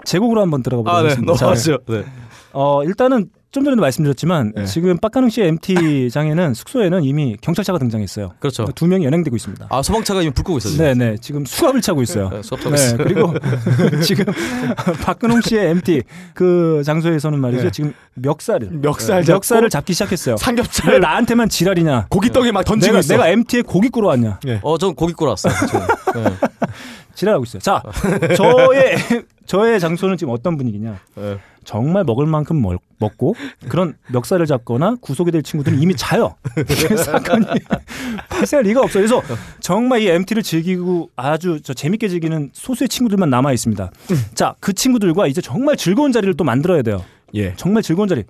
[0.04, 1.20] 제곡으로 한번 들어가 보도록 아, 네.
[1.20, 1.80] 넘어가시죠.
[1.86, 2.04] 네.
[2.52, 4.66] 어, 일단은 좀 전에도 말씀드렸지만 네.
[4.66, 8.32] 지금 빡가능 씨의 MT장에는 숙소에는 이미 경찰차가 등장했어요.
[8.38, 8.66] 그렇죠.
[8.74, 9.68] 두 명이 연행되고 있습니다.
[9.70, 10.72] 아, 소방차가 이미 불 끄고 있어요.
[10.72, 10.84] 지금.
[10.84, 11.16] 네, 네.
[11.18, 12.28] 지금 수갑을 차고 있어요.
[12.28, 12.98] 네, 수갑 차고 네, 있어요.
[12.98, 13.32] 그리고
[14.04, 14.26] 지금
[15.04, 16.02] 박근홍 씨의 MT
[16.34, 17.62] 그 장소에서는 말이죠.
[17.62, 17.70] 네.
[17.70, 20.34] 지금 멱살을 멱살 네, 잡고 멱살을 잡기 시작했어요.
[20.34, 22.08] 왜 삼겹살 나한테만 지랄이냐?
[22.10, 23.14] 고깃덩이 막 던지고 내가 있어.
[23.14, 24.38] 내가 MT에 고기 꾸러 왔냐?
[24.60, 25.54] 어, 전 고기 꾸러 왔어요.
[26.14, 26.24] 네.
[27.16, 27.60] 지랄하고 있어요.
[27.60, 27.82] 자,
[28.36, 28.96] 저의
[29.46, 30.98] 저의 장소는 지금 어떤 분위기냐?
[31.16, 31.38] 네.
[31.64, 33.34] 정말 먹을 만큼 먹, 먹고
[33.68, 36.36] 그런 멱살을 잡거나 구속이 될 친구들은 이미 자요.
[37.04, 37.46] 사건이
[38.28, 39.04] 발생할 리가 없어요.
[39.04, 39.22] 그래서
[39.60, 43.90] 정말 이 MT를 즐기고 아주 저 재밌게 즐기는 소수의 친구들만 남아 있습니다.
[44.34, 47.02] 자, 그 친구들과 이제 정말 즐거운 자리를 또 만들어야 돼요.
[47.34, 47.54] 예.
[47.56, 48.22] 정말 즐거운 자리.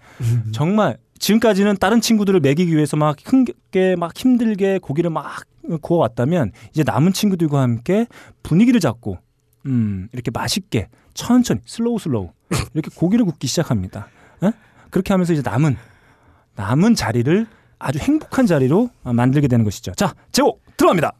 [0.53, 5.45] 정말 지금까지는 다른 친구들을 먹이기 위해서 막 흥게 막 힘들게 고기를 막
[5.81, 8.07] 구워왔다면 이제 남은 친구들과 함께
[8.43, 9.19] 분위기를 잡고
[9.67, 12.31] 음 이렇게 맛있게 천천히 slow slow
[12.75, 14.09] 이렇게 고기를 굽기 시작합니다.
[14.45, 14.53] 에?
[14.91, 15.77] 그렇게 하면서 이제 남은
[16.55, 17.47] 남은 자리를
[17.79, 19.93] 아주 행복한 자리로 만들게 되는 것이죠.
[19.93, 21.13] 자 제목 들어갑니다.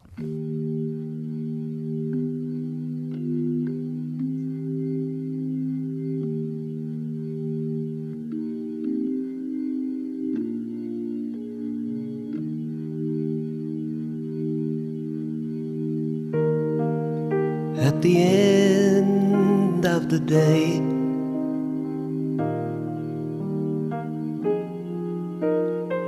[18.07, 20.79] The end of the day,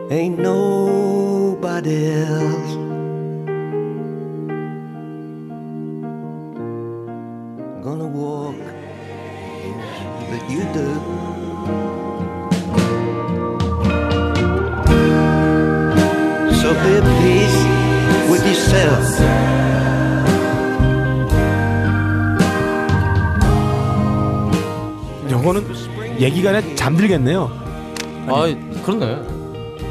[0.09, 2.78] ain't nobody else
[26.19, 27.49] 얘기가 그냥 잠들겠네요.
[28.27, 28.45] 아,
[28.83, 29.21] 그렇네.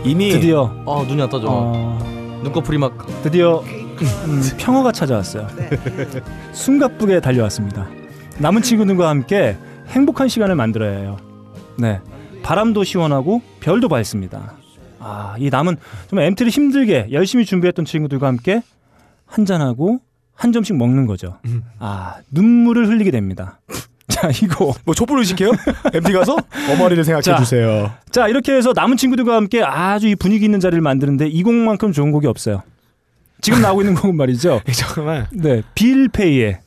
[0.05, 1.47] 이미 드디어 아, 눈이 안 떠져.
[1.51, 5.49] 어, 눈꺼풀이 막 드디어 음, 평화가 찾아왔어요.
[6.53, 7.89] 숨가쁘게 달려왔습니다.
[8.39, 9.57] 남은 친구들과 함께
[9.89, 11.17] 행복한 시간을 만들어야 해요.
[11.77, 12.01] 네,
[12.43, 14.53] 바람도 시원하고 별도 밝습니다.
[15.01, 15.77] 아, 이 남은
[16.09, 18.63] 정말 MT를 힘들게 열심히 준비했던 친구들과 함께
[19.27, 20.01] 한 잔하고
[20.35, 21.39] 한 점씩 먹는 거죠.
[21.81, 23.59] 아, 눈물을 흘리게 됩니다.
[24.13, 25.51] 자, 이거 뭐 촛불 의식해요?
[25.93, 26.37] MT 가서
[26.73, 27.37] 어머니를 생각해 자.
[27.37, 27.93] 주세요.
[28.11, 32.11] 자 이렇게 해서 남은 친구들과 함께 아주 이 분위기 있는 자리를 만드는데 이 곡만큼 좋은
[32.11, 32.63] 곡이 없어요.
[33.41, 34.63] 지금 나오고 있는 곡은 말이죠.
[34.73, 36.61] 정말 네, 빌 페이의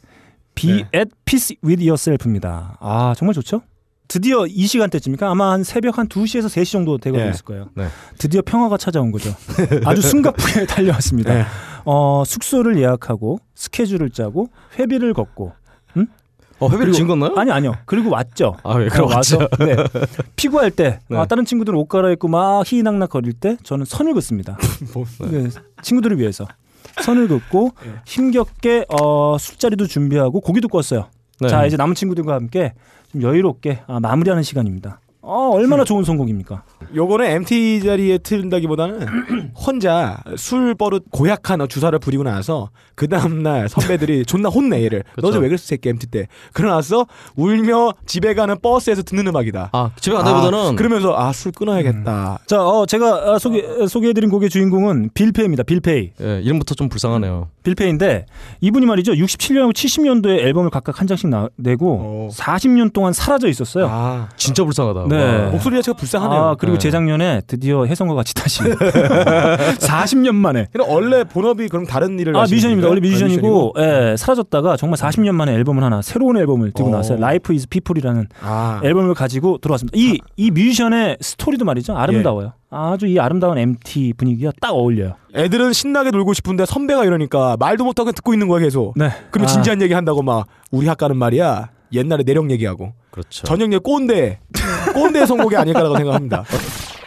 [0.56, 1.00] Be 네.
[1.00, 2.78] at Peace with Yourself입니다.
[2.80, 3.62] 아 정말 좋죠?
[4.08, 7.30] 드디어 이 시간대쯤이니까 아마 한 새벽 한 2시에서 3시 정도 되고 네.
[7.30, 7.70] 있을 거예요.
[7.76, 7.88] 네.
[8.18, 9.34] 드디어 평화가 찾아온 거죠.
[9.86, 11.34] 아주 숨가쁘게 달려왔습니다.
[11.34, 11.46] 네.
[11.86, 15.54] 어, 숙소를 예약하고 스케줄을 짜고 회비를 걷고
[16.62, 17.34] 어, 회비를 진 건가요?
[17.36, 17.74] 아니 아니요.
[17.86, 18.56] 그리고 왔죠.
[18.64, 19.66] 아, 예, 어, 그럼 와서 왔죠.
[19.66, 19.76] 네.
[20.36, 21.18] 피구할 때 네.
[21.18, 24.58] 아, 다른 친구들은 옷 갈아입고 막 희희낙낙 거릴 때 저는 선을 긋습니다.
[24.94, 25.50] 뭐, 네,
[25.82, 26.46] 친구들을 위해서
[27.02, 27.96] 선을 긋고 예.
[28.06, 31.08] 힘겹게 어, 술자리도 준비하고 고기도 껐어요.
[31.40, 31.48] 네.
[31.48, 32.74] 자 이제 남은 친구들과 함께
[33.12, 35.00] 좀 여유롭게 아, 마무리하는 시간입니다.
[35.24, 36.64] 어, 얼마나 좋은 선곡입니까?
[36.96, 39.08] 요거는 MT 자리에 틀린다기보다는
[39.56, 45.28] 혼자 술 버릇 고약한 주사를 부리고 나서 그 다음날 선배들이 존나 혼내 얘를 그쵸.
[45.28, 50.16] 너저 왜 그랬어 새끼 MT 때 그러나서 울며 집에 가는 버스에서 듣는 음악이다 아, 집에
[50.16, 55.64] 간다기보다는 아, 그러면서 아 술 끊어야겠다 자, 어, 제가 아, 소개 소개해드린 곡의 주인공은 빌페이입니다.
[55.64, 56.12] 빌페이.
[56.22, 57.48] 예, 이름부터 좀 불쌍하네요.
[57.64, 58.26] 빌페이인데
[58.60, 59.14] 이분이 말이죠.
[59.14, 62.30] 67년하고 70년도에 앨범을 각각 한 장씩 나, 내고 오.
[62.34, 63.88] 40년 동안 사라져 있었어요.
[63.90, 65.08] 아 진짜 불쌍하다.
[65.18, 65.44] 네.
[65.46, 65.50] 와.
[65.50, 66.80] 목소리 자체가 불쌍하네요 아, 그리고 네.
[66.80, 68.62] 재작년에 드디어 혜성과 같이 다시
[69.80, 72.88] 40년 만에 원래 본업이 그럼 다른 일을 아 뮤지션입니다.
[72.88, 72.90] 분인가요?
[72.90, 73.82] 원래 뮤지션이고 아,
[74.12, 76.92] 예, 사라졌다가 정말 40년 만에 앨범을 하나 새로운 앨범을 들고 어.
[76.92, 77.18] 나왔어요.
[77.18, 79.98] Life is People이라는 아, 앨범을 가지고 들어왔습니다.
[79.98, 81.96] 이이 뮤지션의 스토리도 말이죠.
[81.96, 82.54] 아름다워요.
[82.70, 85.16] 아주 이 아름다운 MT 분위기가 딱 어울려요.
[85.36, 89.10] 애들은 신나게 놀고 싶은데 선배가 이러니까 말도 못하고 듣고 있는 거야 계속 네.
[89.30, 93.44] 그러면 아, 진지한 얘기 한다고 막 우리 학과는 말이야 옛날에 내력 얘기하고 그렇죠.
[93.46, 94.40] 저녁에 꼰대
[94.94, 96.44] 꼰대 선곡이 아닐까라고 생각합니다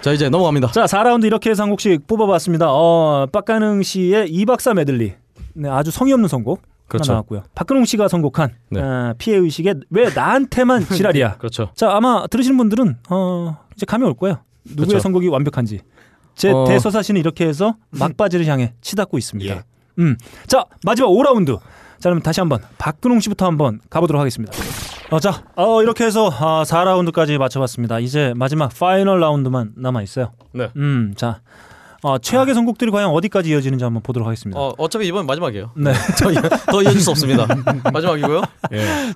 [0.01, 0.69] 자, 이제 넘어갑니다.
[0.73, 2.66] 자, 4라운드 이렇게 해서 한 곡씩 뽑아봤습니다.
[2.69, 5.15] 어, 빡가능 씨의 이박사 메들리.
[5.55, 6.61] 네, 아주 성의 없는 선곡.
[6.89, 7.12] 그렇죠.
[7.12, 7.44] 하나 나왔고요.
[7.55, 8.82] 박근홍 씨가 선곡한 네.
[8.82, 11.39] 어, 피해 의식의 왜 나한테만 지랄이야.
[11.39, 11.70] 그렇죠.
[11.74, 14.40] 자, 아마 들으시는 분들은 어, 이제 감이 올 거예요.
[14.65, 15.02] 누구의 그렇죠.
[15.02, 15.81] 선곡이 완벽한지.
[16.35, 16.66] 제 어.
[16.66, 19.55] 대서사시는 이렇게 해서 막바지를 향해 치닫고 있습니다.
[19.55, 19.62] 예.
[19.98, 20.16] 음.
[20.47, 21.59] 자, 마지막 5라운드.
[22.05, 24.52] 자, 그럼 다시 한번 박근홍 씨부터 한번 가보도록 하겠습니다.
[25.10, 27.98] 어, 자, 어, 이렇게 해서 아, 4라운드까지 마쳐봤습니다.
[28.01, 30.32] 이제 마지막 final 라운드만 남아 있어요.
[30.52, 30.68] 네.
[30.76, 31.40] 음, 자,
[32.02, 34.60] 어, 최악의 선곡들이 과연 어디까지 이어지는지 한번 보도록 하겠습니다.
[34.60, 35.70] 어, 어차피 이번 마지막이에요.
[35.78, 35.94] 네.
[36.22, 36.35] 더, 이-
[36.70, 37.47] 더 이어질 수 없습니다.
[37.90, 38.43] 마지막이고요.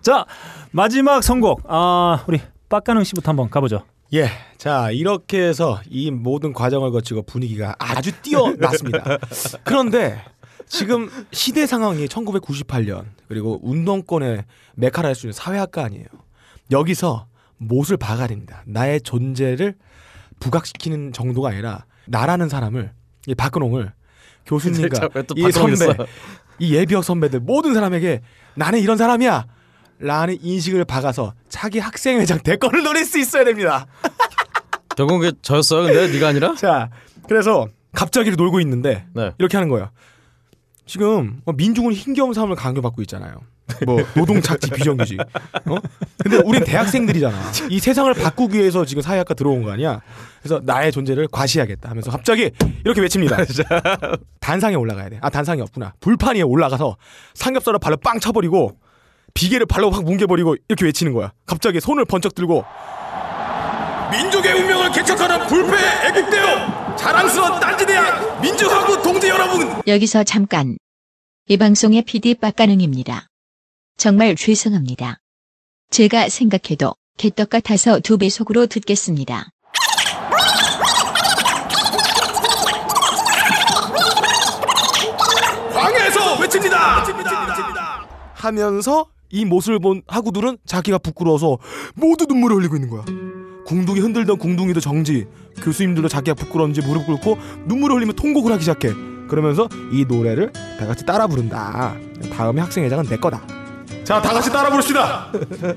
[0.00, 0.24] 자,
[0.70, 1.64] 마지막 선곡.
[1.68, 2.40] 아, 우리
[2.70, 3.82] 빡가능 씨부터 한번 가보죠.
[4.14, 4.30] 예.
[4.56, 9.18] 자, 이렇게 해서 이 모든 과정을 거치고 분위기가 아주 뛰어났습니다.
[9.64, 10.22] 그런데
[10.68, 16.06] 지금 시대 상황이 1998년 그리고 운동권의 메카라 할수 있는 사회학과 아니에요.
[16.70, 17.26] 여기서
[17.56, 18.62] 못을 박아야 됩니다.
[18.66, 19.74] 나의 존재를
[20.40, 22.92] 부각시키는 정도가 아니라 나라는 사람을
[23.26, 23.92] 이 박근홍을
[24.46, 25.86] 교수님과 이 선배?
[26.58, 28.20] 이 예비역 선배들 모든 사람에게
[28.54, 29.46] 나는 이런 사람이야.
[30.00, 33.86] 라는 인식을 박아서 자기 학생회장 대권을 노릴 수 있어야 됩니다.
[34.96, 35.86] 결국에 저였어요.
[35.86, 36.54] 근데 네가 아니라?
[36.54, 36.88] 자,
[37.28, 39.32] 그래서 갑자기 놀고 있는데 네.
[39.38, 39.90] 이렇게 하는 거예요.
[40.88, 43.36] 지금 뭐 민중은 힘겨운 삶을 강요받고 있잖아요.
[43.84, 45.20] 뭐 노동 착취 비정규직.
[45.20, 45.76] 어?
[46.18, 47.36] 근데 우린 대학생들이잖아.
[47.68, 50.00] 이 세상을 바꾸기 위해서 지금 사회학과 들어온 거 아니야.
[50.40, 52.50] 그래서 나의 존재를 과시하겠다 하면서 갑자기
[52.84, 53.36] 이렇게 외칩니다.
[54.40, 55.18] 단상에 올라가야 돼.
[55.20, 55.92] 아 단상이 없구나.
[56.00, 56.96] 불판 위에 올라가서
[57.34, 58.78] 삼겹살을 발로 빵 쳐버리고
[59.34, 61.32] 비계를 발로 확 뭉개버리고 이렇게 외치는 거야.
[61.44, 62.64] 갑자기 손을 번쩍 들고
[64.10, 65.76] 민족의 운명을 개척하는 불패
[66.08, 70.76] 애국대요 자랑스러운 딴지대학 민주하고 동지 여러분 여기서 잠깐.
[71.46, 73.26] 이 방송의 PD 빡가능입니다.
[73.96, 75.18] 정말 죄송합니다.
[75.90, 79.48] 제가 생각해도 개떡 같아서 두 배속으로 듣겠습니다.
[85.72, 87.04] 광야에서 외칩니다.
[88.34, 91.58] 하면서 이 모습을 본 하구들은 자기가 부끄러워서
[91.94, 93.04] 모두 눈물을 흘리고 있는 거야.
[93.68, 95.26] 궁둥이 흔들던 궁둥이도 정지.
[95.62, 97.36] 교수님들도 자기가 부끄러운지 무릎 꿇고
[97.66, 98.94] 눈물을 흘리며 통곡을 하기 시작해.
[99.28, 100.50] 그러면서 이 노래를
[100.80, 101.94] 다 같이 따라 부른다.
[102.32, 103.42] 다음에 학생회장은 내 거다.
[104.04, 105.30] 자, 다 같이 따라 부릅시다.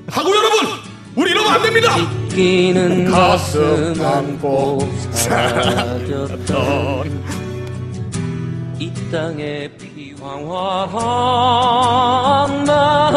[0.08, 0.68] 하구 여러분,
[1.16, 1.90] 우리 이러면 안 됩니다.
[2.30, 6.62] 끼는 가슴 안고 사라졌던
[8.78, 10.64] 이 땅의 피황화한
[12.64, 13.11] 만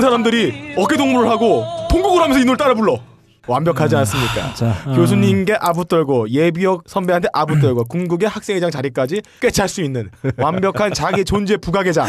[0.00, 2.98] 모든 사람들이 어깨 동무를 하고 통곡을 하면서 이 노래 따라 불러.
[3.46, 4.54] 완벽하지 않습니까?
[4.54, 4.94] 자, 어.
[4.94, 11.24] 교수님께 아부 떨고 예비역 선배한테 아부 떨고 궁극의 학생회장 자리까지 꿰찰 수 있는 완벽한 자기
[11.24, 12.06] 존재 부각회장.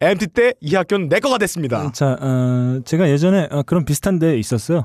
[0.00, 1.90] MT 때 이 학교는 내 거가 됐습니다.
[1.92, 4.84] 자, 어, 제가 예전에 어, 그런 비슷한 데 있었어요.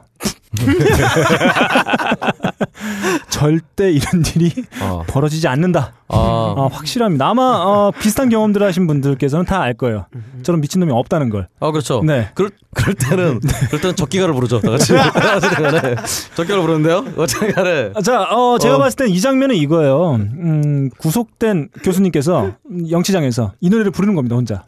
[3.29, 4.51] 절대 이런 일이
[4.81, 5.03] 어.
[5.07, 5.93] 벌어지지 않는다.
[6.09, 6.15] 아.
[6.15, 7.27] 어, 확실합니다.
[7.27, 10.05] 아마 어, 비슷한 경험들 하신 분들께서는 다 알 거예요.
[10.43, 11.47] 저런 미친 놈이 없다는 걸.
[11.59, 12.01] 아 그렇죠.
[12.05, 12.29] 네.
[12.35, 14.61] 그럴, 그럴 때는 그럴 때는 적기가를 부르죠.
[14.61, 14.93] 다 같이.
[14.93, 15.95] 간에
[16.35, 17.03] 적기가를 부르는데요.
[17.17, 18.77] 어쨌든 간에 자, 어, 제가 어.
[18.77, 20.15] 봤을 땐 이 장면은 이거예요.
[20.15, 22.51] 음, 구속된 교수님께서
[22.89, 24.63] 영치장에서 이 노래를 부르는 겁니다, 혼자.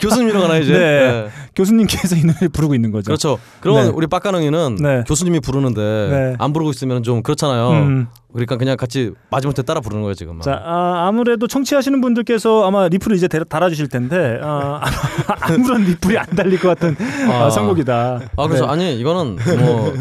[0.00, 0.72] 교수님이라고 하나 이제.
[0.72, 0.78] 네.
[0.78, 1.28] 네.
[1.54, 3.04] 교수님께서 이 노래를 부르고 있는 거죠.
[3.06, 3.38] 그렇죠.
[3.60, 3.92] 그러면 네.
[3.94, 5.04] 우리 빡가능이는 네.
[5.06, 6.36] 교수님이 부르는데 네.
[6.38, 7.70] 안 부르고 있으면 좀 그렇잖아요.
[7.70, 8.06] 음.
[8.36, 10.40] 그러니까 그냥 같이 마지못해 따라 부르는 거예요 지금.
[10.42, 14.80] 자, 아, 아무래도 청취하시는 분들께서 아마 리플을 이제 대- 달아주실 텐데 아,
[15.40, 16.94] 아무런 리플이 안 달릴 것 같은
[17.30, 17.50] 아, 아.
[17.50, 18.20] 선곡이다.
[18.36, 18.72] 아 그래서 네.
[18.72, 19.92] 아니 이거는 뭐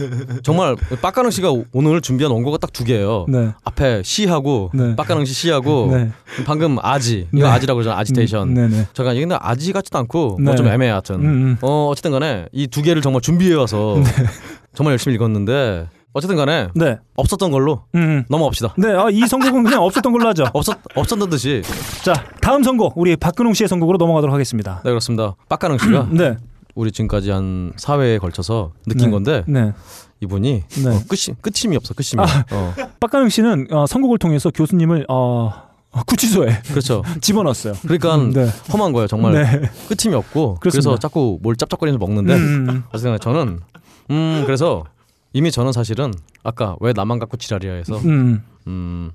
[0.44, 3.26] 정말 빡가능 씨가 오늘 준비한 원고가 딱 두 개예요.
[3.30, 3.54] 네.
[3.64, 4.98] 앞에 시하고 네.
[4.98, 6.12] 빡가능 씨 시하고 네.
[6.46, 7.54] 방금 아지 이거 네.
[7.54, 8.50] 아지라고 그러잖아 아지테이션.
[8.50, 8.88] 음, 네네.
[8.94, 10.46] 잠깐 이게 근데 아지 같지도 않고 네.
[10.46, 11.16] 뭐좀 애매해 하여튼.
[11.16, 11.58] 음, 음.
[11.62, 13.96] 어 어쨌든 간에 이 두 개를 정말 준비해 와서
[14.76, 16.98] 정말 열심히 읽었는데 어쨌든 간에 네.
[17.18, 18.24] 없었던 걸로 음.
[18.30, 18.76] 넘어갑시다.
[18.78, 20.46] 네, 아, 이 선곡은 그냥 없었던 걸로 하죠.
[20.54, 21.62] 없었 없었던 듯이.
[22.06, 24.82] 자, 다음 선곡 우리 박근홍 씨의 선곡으로 넘어가도록 하겠습니다.
[24.86, 25.36] 네 그렇습니다.
[25.50, 26.38] 빡가능 씨가 네,
[26.74, 29.12] 우리 지금까지 한 4회에 걸쳐서 느낀 네.
[29.12, 29.74] 건데 네.
[30.22, 30.88] 이분이 네.
[30.88, 32.24] 어, 끝이 끝임이 없어 끝임이.
[32.24, 32.46] 아.
[32.50, 35.52] 어, 박가능 씨는 어, 선곡을 통해서 교수님을 어,
[36.08, 37.04] 구치소에 그렇죠.
[37.20, 37.74] 집어넣었어요.
[37.82, 38.50] 그러니까 네.
[38.72, 39.70] 험한 거예요 정말 네.
[39.90, 41.00] 끝임이 없고 그래서 그렇습니다.
[41.02, 42.84] 자꾸 뭘 짭짭거리면서 먹는데 음.
[42.94, 43.60] 어쨌든 저는
[44.12, 44.86] 음 그래서
[45.36, 46.14] 이미 저는 사실은
[46.44, 48.42] 아까 왜 나만 갖고 지랄이야 해서 음.
[48.68, 49.12] 음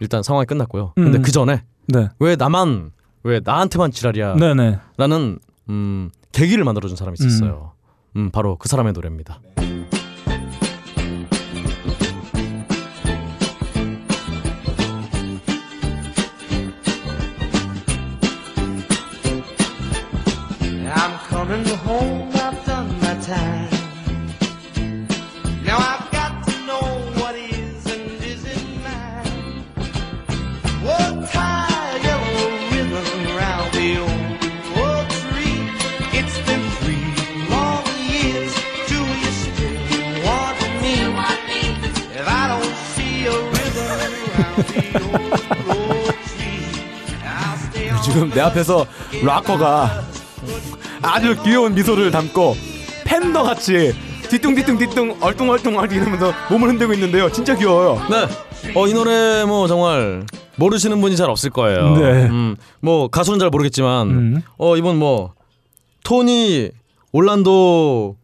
[0.00, 0.94] 일단 상황이 끝났고요.
[0.96, 1.22] 근데 음.
[1.22, 2.08] 그 전에 네.
[2.18, 2.90] 왜 나만
[3.22, 4.80] 왜 나한테만 지랄이야 네, 네.
[4.96, 5.38] 라는
[5.68, 7.70] 음 계기를 만들어준 사람이 있었어요.
[8.16, 9.40] 음 바로 그 사람의 노래입니다.
[9.58, 9.69] I'm
[48.02, 48.86] 지금 내 앞에서
[49.24, 50.02] 락커가
[51.02, 52.56] 아주 귀여운 미소를 담고
[53.04, 53.94] 팬더 같이
[54.28, 57.30] 뒤뚱뒤뚱뒤뚱 얼뚱얼뚱 얼뚱 이러면서 몸을 흔들고 있는데요.
[57.30, 58.00] 진짜 귀여워요.
[58.10, 58.72] 네.
[58.74, 60.24] 어, 이 노래 뭐 정말
[60.56, 61.96] 모르시는 분이 잘 없을 거예요.
[61.96, 62.26] 네.
[62.26, 64.42] 음, 뭐 가수는 잘 모르겠지만 음.
[64.58, 65.32] 어, 이분 뭐
[66.04, 66.70] 토니
[67.12, 68.16] 올란도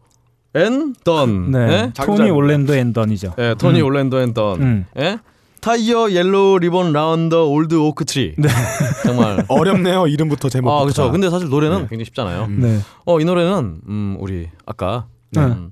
[0.55, 1.59] 앤던 네.
[1.59, 1.91] 예?
[1.95, 3.33] 토니 올랜도 앤던이죠.
[3.37, 3.85] 예, 토니 음.
[3.85, 4.61] 올랜도 앤던.
[4.61, 4.85] 음.
[4.97, 5.17] 예?
[5.67, 8.35] Tie a Yellow Ribbon Round Old Oak Tree.
[8.37, 8.47] 네.
[9.03, 10.07] 정말 어렵네요.
[10.07, 10.77] 이름부터 제목부터.
[10.77, 11.11] 아, 그렇죠.
[11.11, 12.47] 근데 사실 노래는 굉장히 쉽잖아요.
[12.47, 12.79] 네.
[13.03, 15.41] 어, 이 노래는 음, 우리 아까 네.
[15.41, 15.71] 음,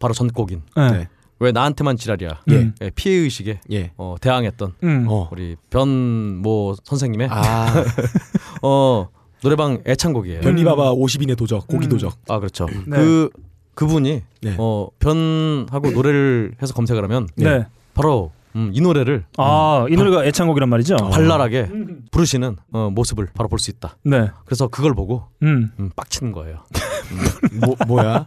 [0.00, 1.06] 바로 전곡인 네.
[1.38, 2.72] 왜 나한테만 지랄이야 예.
[2.82, 3.92] 예, 피해 의식에 예.
[3.96, 5.06] 어, 대항했던 음.
[5.08, 5.28] 어.
[5.30, 7.84] 우리 변모 선생님의 아,
[8.62, 9.10] 어
[9.42, 10.40] 노래방 애창곡이에요.
[10.40, 11.88] 변리바바 50인의 도적, 고기 음.
[11.88, 12.16] 도적.
[12.28, 12.66] 아 그렇죠.
[12.66, 12.96] 네.
[12.96, 13.30] 그
[13.76, 14.56] 그분이 네.
[14.58, 17.64] 어 변하고 노래를 해서 검색을 하면 네.
[17.94, 20.96] 바로 음, 이 노래를 아, 이 노래가 애창곡이란 말이죠.
[20.96, 21.68] 발랄하게
[22.10, 23.96] 부르시는 어, 모습을 바로 볼 수 있다.
[24.04, 24.28] 네.
[24.44, 25.70] 그래서 그걸 보고 음.
[25.78, 26.64] 음, 빡치는 거예요.
[27.60, 28.26] 뭐, 뭐야?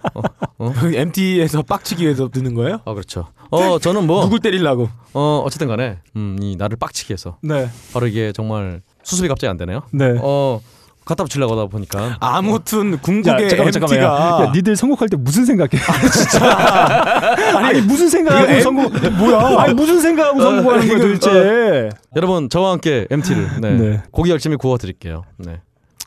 [0.59, 0.73] 어?
[0.93, 2.79] MT에서 빡치기 위해서 듣는 거예요?
[2.85, 3.27] 아 그렇죠.
[3.49, 4.89] 어 저는 뭐 누굴 때리려고?
[5.13, 7.69] 어 어쨌든 간에 음, 이 나를 빡치게 해서 네.
[7.93, 9.83] 바로 이게 정말 수습이 갑자기 안 되네요.
[9.91, 10.17] 네.
[10.21, 10.59] 어
[11.05, 13.99] 갖다 붙이려고 하다 보니까 아무튼 야, 궁극의 잠깐만, 잠깐만.
[13.99, 15.71] 야, MT가 야, 니들 선곡할 때 무슨 생각해?
[17.57, 19.61] 아니, 무슨 생각하고 선곡, 뭐야?
[19.61, 21.89] 아니, 무슨 생각하고 선곡하는 거야, 도대체?
[22.15, 23.71] 여러분 저와 함께 MT를 네.
[23.75, 24.03] 네.
[24.11, 25.23] 고기 열심히 구워 드릴게요.
[25.37, 25.61] 네.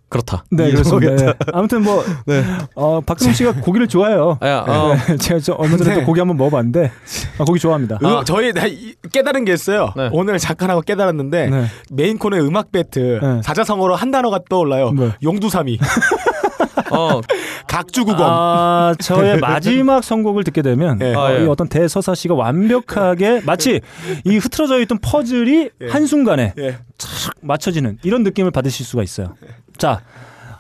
[0.08, 0.44] 그렇다.
[0.52, 1.16] 네, 이 그렇습니다.
[1.16, 1.32] 네.
[1.52, 2.44] 아무튼 뭐, 네.
[2.76, 4.38] 어, 박근홍 씨가 고기를 좋아해요.
[4.40, 6.92] 아, 야, 어, 네, 제가 저 얼마 전에 근데- 또 고기 한번 먹어봤는데,
[7.38, 7.98] 아, 고기 좋아합니다.
[8.02, 9.92] 음, 저희 나 이- 깨달은 게 있어요.
[9.96, 10.08] 네.
[10.12, 11.64] 오늘 잠깐하고 깨달았는데 네.
[11.90, 13.42] 메인 코너의 음악 배틀 네.
[13.42, 14.92] 사자성어로 한 단어가 떠올라요.
[14.92, 15.10] 뭐?
[15.22, 15.78] 용두삼이
[16.92, 17.20] 어,
[17.66, 18.16] 각주국어.
[18.20, 21.14] 아, 저의 마지막 선곡을 듣게 되면 예.
[21.14, 21.42] 어, 아, 예.
[21.44, 23.80] 이 어떤 대서사 씨가 완벽하게 마치
[24.24, 26.76] 이 흐트러져 있던 퍼즐이 한순간에 예.
[26.96, 29.34] 착 맞춰지는 이런 느낌을 받으실 수가 있어요.
[29.78, 30.02] 자,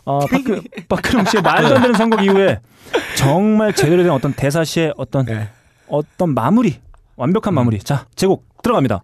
[0.04, 2.60] 어, 박근, 박근홍 씨의 말도 안 되는 선곡 이후에
[3.16, 5.48] 정말 제대로 된 어떤 대사 씨의 어떤 예.
[5.88, 6.80] 어떤 마무리
[7.16, 7.78] 완벽한 마무리.
[7.78, 9.02] 자, 제곡 들어갑니다.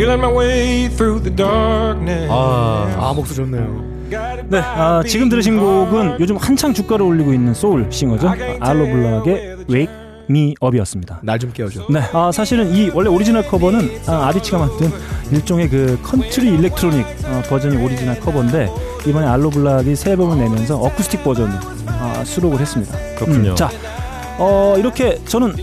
[0.00, 2.26] Feeling my way through the darkness.
[2.30, 3.84] 아, 아 목소리 좋네요.
[4.48, 8.32] 네, 아, 지금 들으신 곡은 요즘 한창 주가를 올리고 있는 soul singer죠.
[8.60, 9.92] 알로 블락의 Wake
[10.30, 11.20] Me Up이었습니다.
[11.22, 11.82] 날 좀 깨워줘.
[11.90, 14.90] 네, 아, 사실은 이 원래 오리지널 커버는 아, 아비치가 만든
[15.32, 18.70] 일종의 그 country electronic 어, 버전이 오리지널 커버인데
[19.06, 21.52] 이번에 알로 블락이 새 앨범을 내면서 어쿠스틱 버전을
[21.88, 22.96] 아, 수록을 했습니다.
[23.16, 23.50] 그렇군요.
[23.50, 23.68] 음, 자,
[24.38, 25.54] 어, 이렇게 저는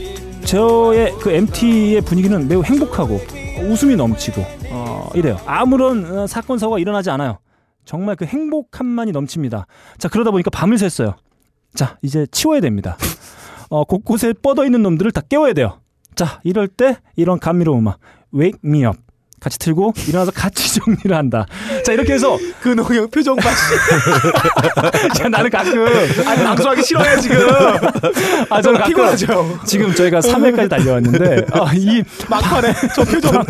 [0.46, 3.20] 저의 그 MT의 분위기는 매우 행복하고
[3.62, 5.38] 웃음이 넘치고 어, 이래요.
[5.46, 7.40] 아무런 어, 사건 사고가 일어나지 않아요.
[7.86, 9.66] 정말 그 행복함만이 넘칩니다.
[9.98, 11.16] 자, 그러다 보니까 밤을 샜어요.
[11.74, 12.98] 자, 이제 치워야 됩니다.
[13.70, 15.80] 어, 곳곳에 뻗어 있는 놈들을 다 깨워야 돼요.
[16.16, 18.00] 자, 이럴 때 이런 감미로운 음악
[18.34, 18.84] Wake Me
[19.40, 21.46] 같이 틀고 일어나서 같이 정리를 한다.
[21.86, 23.50] 자, 이렇게 해서 근홍형 표정 봐.
[25.16, 25.86] 자, 나는 가끔
[26.26, 27.38] 아니 방송하기 싫어요 지금.
[28.50, 29.60] 아, 저는 가끔 피곤하죠.
[29.66, 33.44] 지금 저희가 3회까지 달려왔는데 아, 이 막판에 저 표정.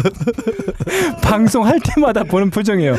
[1.21, 2.95] 방송할 때마다 보는 표정이에요.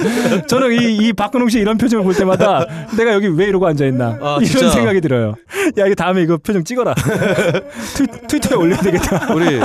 [0.46, 2.64] 저는 이, 이 박근홍 씨 이런 표정을 볼 때마다
[2.96, 4.70] 내가 여기 왜 이러고 앉아 있나 아, 이런 진짜.
[4.70, 5.34] 생각이 들어요.
[5.78, 6.94] 야 이거 다음에 이거 표정 찍어라.
[6.94, 9.32] 트, 트위터에 올려야 되겠다.
[9.34, 9.60] 우리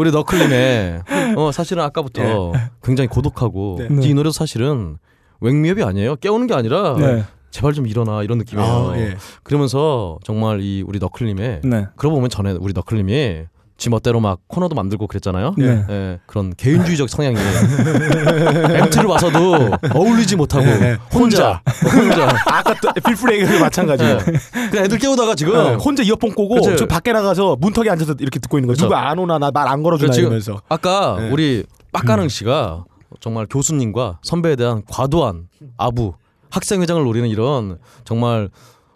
[0.00, 1.02] 우리 너클님의
[1.36, 2.52] 어 사실은 아까부터
[2.82, 4.08] 굉장히 고독하고 네.
[4.08, 4.96] 이 노래도 사실은
[5.42, 6.16] 웽미업이 아니에요.
[6.16, 8.66] 깨우는 게 아니라 네, 제발 좀 일어나 이런 느낌이에요.
[8.66, 9.18] 아, 예.
[9.42, 13.44] 그러면서 정말 이 우리 너클님의 네, 그러고 보면 전에 우리 너클님이
[13.80, 15.54] 지 멋대로 막 코너도 만들고 그랬잖아요.
[15.56, 15.84] 네.
[15.88, 24.18] 예, 그런 개인주의적 성향이 MT를 와서도 어울리지 못하고 네, 혼자 혼자 아까 또 필프레이그 마찬가지예요.
[24.18, 24.68] 예.
[24.68, 26.76] 그냥 애들 깨우다가 지금 네, 혼자 이어폰 꼬고 그치.
[26.76, 28.74] 저 밖에 나가서 문턱에 앉아서 이렇게 듣고 있는 거예요.
[28.74, 28.84] 그쵸.
[28.84, 30.20] 누가 안 오나 나 말 안 걸어주나 그렇지.
[30.20, 30.60] 이러면서.
[30.68, 31.30] 아까 네.
[31.30, 32.84] 우리 빡가능 씨가
[33.18, 35.48] 정말 교수님과 선배에 대한 과도한
[35.78, 36.12] 아부,
[36.50, 38.50] 학생회장을 노리는 이런 정말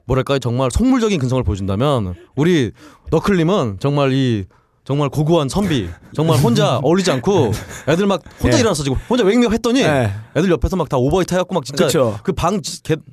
[0.05, 2.73] 뭐랄까 정말 속물적인 근성을 보여준다면 우리
[3.11, 4.45] 너클님은 정말 이
[4.85, 7.53] 정말 고고한 선비 정말 혼자 어울리지 않고
[7.89, 8.61] 애들 막 혼자 예.
[8.61, 10.11] 일어나서 지금 혼자 웽명 했더니 네.
[10.37, 12.19] 애들 옆에서 막 다 오버히트 해갖고 막 진짜 그쵸.
[12.23, 12.61] 그방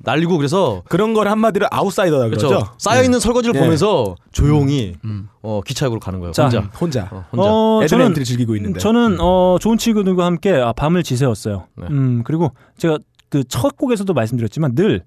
[0.04, 2.68] 날리고 그래서 그런 걸 한마디로 아웃사이더라 그렇죠 그러죠.
[2.78, 3.60] 쌓여 있는 설거지를 예.
[3.62, 5.30] 보면서 조용히 음.
[5.42, 7.10] 어, 기차역으로 가는 거예요 자, 혼자 혼자.
[7.12, 8.80] 어, 혼자 어, 애들 저는 즐기고 있는데.
[8.80, 11.68] 저는 어, 좋은 친구들과 함께 아, 밤을 지새웠어요.
[11.78, 11.88] 네.
[11.90, 12.98] 음 그리고 제가
[13.30, 15.04] 그 첫 곡에서도 말씀드렸지만 늘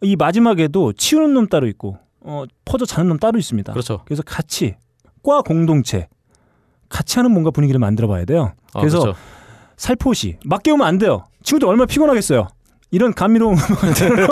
[0.00, 3.72] 이 마지막에도 치우는 놈 따로 있고 어, 퍼져 자는 놈 따로 있습니다.
[3.72, 4.76] 그렇죠 그래서 같이
[5.28, 6.08] 과 공동체
[6.88, 8.52] 같이 하는 뭔가 분위기를 만들어 봐야 돼요.
[8.72, 9.18] 아, 그래서 그렇죠.
[9.76, 11.24] 살포시 막 깨우면 안 돼요.
[11.42, 12.48] 친구들 얼마나 피곤하겠어요.
[12.90, 14.26] 이런 감미로운 음악들로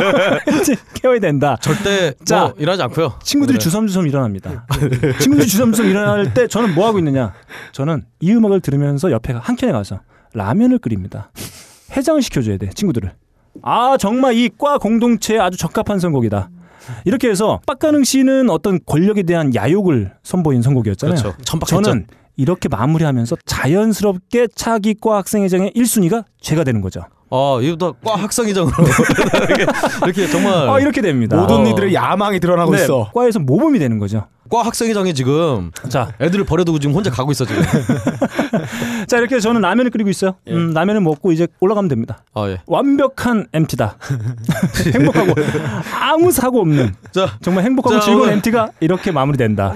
[0.95, 1.59] 깨워야 된다.
[1.61, 3.19] 절대 자, 뭐 일하지 않고요.
[3.23, 3.63] 친구들이 네.
[3.63, 4.67] 주섬주섬 일어납니다.
[5.21, 7.35] 친구들이 주섬주섬 일어날 때 저는 뭐 하고 있느냐?
[7.73, 10.01] 저는 이 음악을 들으면서 옆에 한 켠에 가서
[10.33, 11.31] 라면을 끓입니다.
[11.95, 13.13] 해장을 시켜줘야 돼 친구들을.
[13.63, 16.49] 아 정말 이 과 공동체에 아주 적합한 선곡이다.
[17.05, 21.17] 이렇게 해서 빡가능 씨는 어떤 권력에 대한 야욕을 선보인 선곡이었잖아요.
[21.17, 21.37] 그렇죠.
[21.45, 21.83] 천박했죠.
[21.83, 27.03] 저는 이렇게 마무리하면서 자연스럽게 차기 과 학생회장의 1순위가 제가 되는 거죠.
[27.31, 28.73] 아, 이거 다과 학생회장으로
[29.49, 29.67] 이렇게,
[30.05, 31.37] 이렇게 정말 아, 이렇게 됩니다.
[31.37, 31.69] 모든 어.
[31.69, 33.11] 이들의 야망이 드러나고 네, 있어.
[33.13, 34.27] 과에서 모범이 되는 거죠.
[34.49, 37.65] 과 학생회장이 지금 자, 애들을 버려두고 지금 혼자 가고 있어 지금.
[39.09, 40.37] 자 이렇게 저는 라면을 끓이고 있어요.
[40.49, 42.19] 음, 라면을 먹고 이제 올라가면 됩니다.
[42.33, 42.59] 아 예.
[42.67, 43.97] 완벽한 MT다.
[44.95, 45.35] 행복하고
[46.01, 49.75] 아무 사고 없는 자, 정말 행복하고 자, 즐거운 오늘- MT가 이렇게 마무리된다.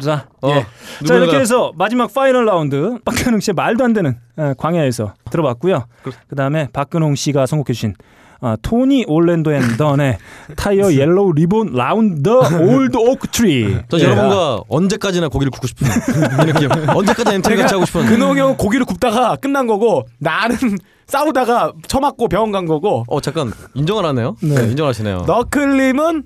[0.00, 0.66] 자, 어, 예.
[1.06, 5.86] 자 이렇게 해서 마지막 final 라운드 박근홍 씨의 말도 안 되는 어, 광야에서 들어봤고요.
[6.02, 7.94] 그 다음에 박근홍 씨가 선곡해 주신
[8.40, 10.18] 어, 토니 올랜도 앤 던의
[10.56, 13.78] Tie a Yellow Ribbon Round Old Oak Tree.
[13.88, 16.68] 저 여러분과 언제까지나 고기를 굽고 싶은 이 느낌.
[16.88, 18.06] 언제까지 MT 같이 하고 싶은.
[18.06, 20.56] 근홍이 형은 고기를 굽다가 끝난 거고 나는
[21.08, 24.36] 싸우다가 처맞고 병원 간 거고 어 잠깐 인정을 하네요.
[24.42, 24.54] 네.
[24.54, 25.24] 네, 인정하시네요.
[25.26, 26.24] 너클님은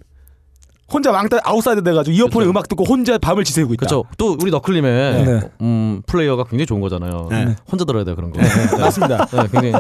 [0.93, 3.87] 혼자 왕따 outside 돼가지고 이어폰에 음악 듣고 혼자 밤을 지새우고 있다.
[3.87, 4.05] 그렇죠.
[4.19, 5.41] 또 우리 너클님의 네.
[5.63, 7.29] 음, 플레이어가 굉장히 좋은 거잖아요.
[7.31, 7.57] 네.
[7.71, 8.41] 혼자 들어야 돼요 그런 거.
[8.79, 9.27] 맞습니다.
[9.27, 9.73] 네, 굉장히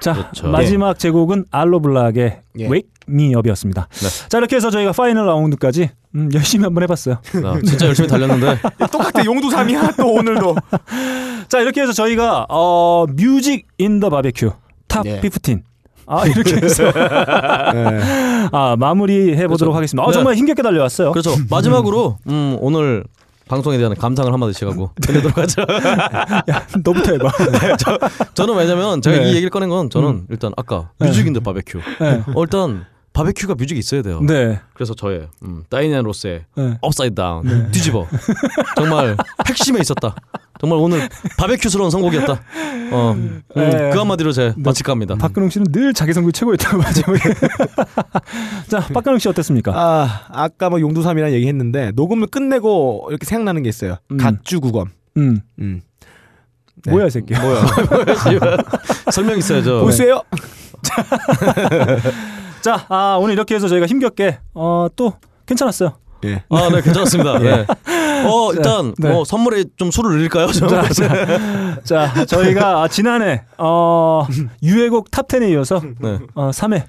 [0.00, 0.48] 자 그렇죠.
[0.48, 2.64] 마지막 제곡은 알로블락의 예.
[2.64, 3.88] Wake Me Up이었습니다.
[3.90, 4.28] 네.
[4.28, 7.16] 자 이렇게 해서 저희가 final 라운드까지 음, 열심히 한번 해봤어요.
[7.44, 8.58] 아, 진짜 열심히 달렸는데
[8.92, 10.56] 똑같아 용두사미야 또 오늘도.
[11.48, 14.50] 자 이렇게 해서 저희가 어, Music in the Barbecue
[14.88, 15.20] Top 예.
[15.20, 15.62] 15.
[16.06, 16.84] 아 이렇게 해서
[18.52, 19.76] 아 마무리 해보도록 그렇죠.
[19.76, 20.02] 하겠습니다.
[20.04, 20.12] 아, 네.
[20.12, 21.12] 정말 힘겹게 달려왔어요.
[21.12, 21.34] 그렇죠.
[21.50, 23.04] 마지막으로 음, 오늘
[23.48, 25.64] 방송에 대한 감상을 한마디씩 하고 끝내도록 하죠.
[26.84, 27.30] 너부터 해봐.
[27.78, 27.98] 저,
[28.34, 29.24] 저는 왜냐면 제가 네.
[29.24, 31.80] 이 얘기를 꺼낸 건 저는 일단 아까 Music in the Barbecue.
[32.00, 32.22] 네.
[32.34, 32.86] 어, 일단
[33.16, 34.20] 바베큐가 music이 있어야 돼요.
[34.20, 34.60] 네.
[34.74, 36.76] 그래서 저의 음, 다이아나 로스의 네.
[36.82, 38.06] Upside Down 뒤집어
[38.76, 39.16] 정말
[39.48, 40.14] 핵심에 있었다.
[40.60, 42.40] 정말 오늘 바베큐스러운 선곡이었다.
[42.92, 43.90] 어, 음, 네.
[43.90, 45.14] 그 한마디로 제 마칠까 합니다.
[45.14, 47.02] 박근홍 씨는 늘 자기 선곡 최고였다고 하죠.
[48.68, 49.72] 자, 박근홍 씨 어땠습니까?
[49.74, 53.96] 아 아까 뭐 용두삼이라는 얘기했는데 녹음을 끝내고 이렇게 생각나는 게 있어요.
[54.10, 54.18] 음.
[54.18, 54.90] 갓주 구검.
[55.16, 55.40] 음.
[55.58, 55.80] 음.
[56.84, 56.92] 네.
[56.92, 57.40] 뭐야, 이 새끼야.
[57.40, 57.64] 뭐야?
[59.10, 59.80] 설명 있어야죠.
[59.80, 60.22] 보세요.
[62.66, 65.12] 자, 아, 오늘 이렇게 해서 저희가 힘겹게 어, 또
[65.46, 65.92] 괜찮았어요.
[66.24, 66.42] 예.
[66.48, 67.38] 아, 네, 괜찮았습니다.
[67.38, 67.64] 네.
[68.26, 69.08] 어, 일단 네.
[69.08, 70.48] 어, 선물에 좀 술을 늘릴까요?
[70.48, 70.66] 좀?
[70.66, 74.26] 자, 자, 자, 저희가 아, 지난해 어,
[74.64, 76.18] 유해곡 Top 10에 이어서 네.
[76.34, 76.82] 어, 3회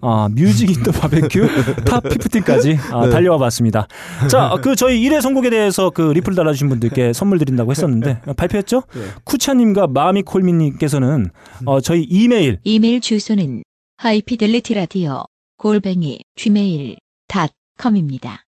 [0.00, 3.86] 아, Music in the 바베큐 Top 15까지 아, 달려와 봤습니다.
[4.30, 8.84] 자, 그 저희 1회 선곡에 대해서 그 리플 달아주신 분들께 선물 드린다고 했었는데 어, 발표했죠?
[9.24, 11.28] 쿠차님과 마미 콜미님께서는
[11.66, 13.62] 어, 저희 이메일 이메일 주소는
[14.00, 15.24] High Fidelity 라디오
[15.56, 18.44] 골뱅이 gmail.com입니다.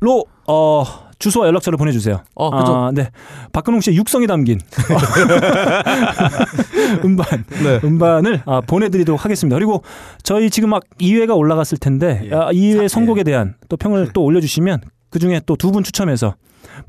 [0.00, 0.84] 로 어,
[1.18, 2.22] 주소와 연락처를 보내주세요.
[2.34, 2.74] 어, 그죠.
[2.74, 3.10] 아, 네.
[3.52, 4.58] 박근홍 씨의 육성이 담긴
[7.04, 7.78] 음반, 네.
[7.84, 9.54] 음반을 아, 보내드리도록 하겠습니다.
[9.56, 9.82] 그리고
[10.22, 12.32] 저희 지금 막 2회가 올라갔을 텐데 예.
[12.34, 16.36] 아, 2회 선곡에 대한 또 평을 또 올려주시면 그 중에 또 두 분 추첨해서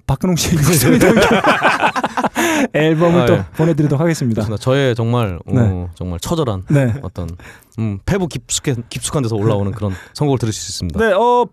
[0.08, 1.22] 박근홍 씨의 육성이 담긴
[2.74, 3.46] 앨범을 아, 또 예.
[3.56, 4.42] 보내드리도록 하겠습니다.
[4.42, 4.64] 그렇습니다.
[4.64, 5.88] 저의 정말 어, 네.
[5.96, 6.94] 정말 처절한 네.
[7.02, 7.30] 어떤
[7.80, 11.00] 음, 패부 깊숙한 깊숙한 데서 올라오는 그런 선곡을 들으실 수 있습니다.
[11.00, 11.46] 네, 어,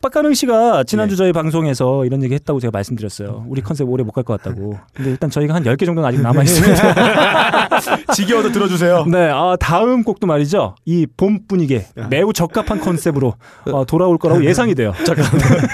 [0.00, 1.16] 빡가능 씨가 지난주 예.
[1.16, 3.44] 저희 방송에서 이런 얘기 했다고 제가 말씀드렸어요.
[3.48, 4.78] 우리 컨셉 오래 못 갈 것 같다고.
[4.94, 7.68] 근데 일단 저희가 한 10개 정도는 아직 남아있습니다.
[8.14, 9.04] 지겨워도 들어주세요.
[9.06, 10.74] 네, 아, 다음 곡도 말이죠.
[10.84, 13.34] 이 봄 분위기에 매우 적합한 컨셉으로
[13.72, 14.92] 어, 돌아올 거라고 예상이 돼요.
[15.04, 15.24] 잠깐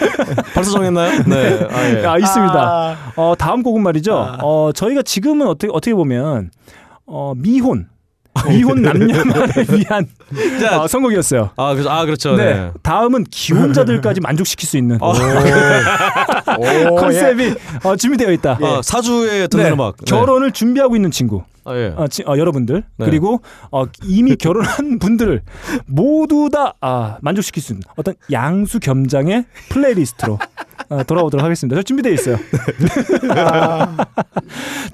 [0.55, 1.23] 벌써 정했나요?
[1.25, 1.67] 네.
[1.71, 2.05] 아, 예.
[2.07, 2.55] 아, 있습니다.
[2.55, 4.15] 아, 어, 다음 곡은 말이죠.
[4.43, 6.51] 어, 저희가 지금은 어떻게, 어떻게 보면,
[7.07, 7.89] 어, 미혼.
[8.49, 10.07] 미혼 남녀만을 위한
[10.79, 11.51] 어, 선곡이었어요.
[11.57, 11.91] 아, 그렇죠.
[11.91, 12.37] 아, 그렇죠.
[12.37, 12.55] 네.
[12.55, 12.71] 네.
[12.83, 15.13] 다음은 기혼자들까지 만족시킬 수 있는 오,
[16.97, 17.55] 컨셉이
[17.85, 18.59] 어, 준비되어 있다.
[18.63, 19.97] 아, 사주에 듣는 네, 음악.
[19.97, 20.05] 네.
[20.07, 21.93] 결혼을 준비하고 있는 친구, 아, 예.
[21.97, 23.05] 어, 치- 어, 여러분들 네.
[23.07, 25.43] 그리고 어, 이미 결혼한 분들을
[25.87, 30.39] 모두 다 아, 만족시킬 수 있는 어떤 양수 겸장의 플레이리스트로
[30.91, 31.77] 어, 돌아오도록 하겠습니다.
[31.77, 32.37] 저 준비되어 있어요.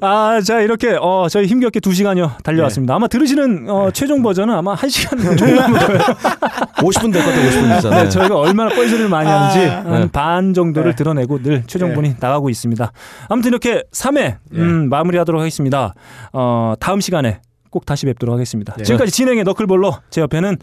[0.02, 2.94] 아, 자 이렇게 어, 저희 힘겹게 두 시간여 달려왔습니다.
[2.94, 6.00] 아마 들으시는 어, 최종 버전은 아마 한 시간 정도 남을 거예요.
[6.00, 7.50] 50분 될 것 같아요.
[7.50, 7.90] 50분 진짜.
[7.90, 8.08] 네, 네.
[8.10, 10.08] 저희가 얼마나 뻘소리를 많이 하는지 한 네.
[10.12, 12.92] 반 정도를 들어내고 늘 최종본이 나가고 있습니다.
[13.28, 15.94] 아무튼 이렇게 3회 음, 마무리하도록 하겠습니다.
[16.32, 17.40] 어, 다음 시간에
[17.70, 18.74] 꼭 다시 뵙도록 하겠습니다.
[18.82, 20.58] 지금까지 진행의 너클볼러 제 옆에는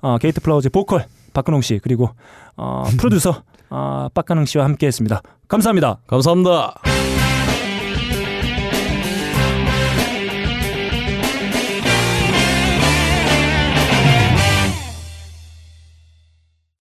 [0.00, 1.04] 어, 게이트 플라워즈의 보컬
[1.34, 2.10] 박근홍 씨 그리고
[2.56, 5.22] 어, 프로듀서 어, 빡가능 씨와 함께했습니다.
[5.48, 5.98] 감사합니다.
[6.06, 7.17] 감사합니다.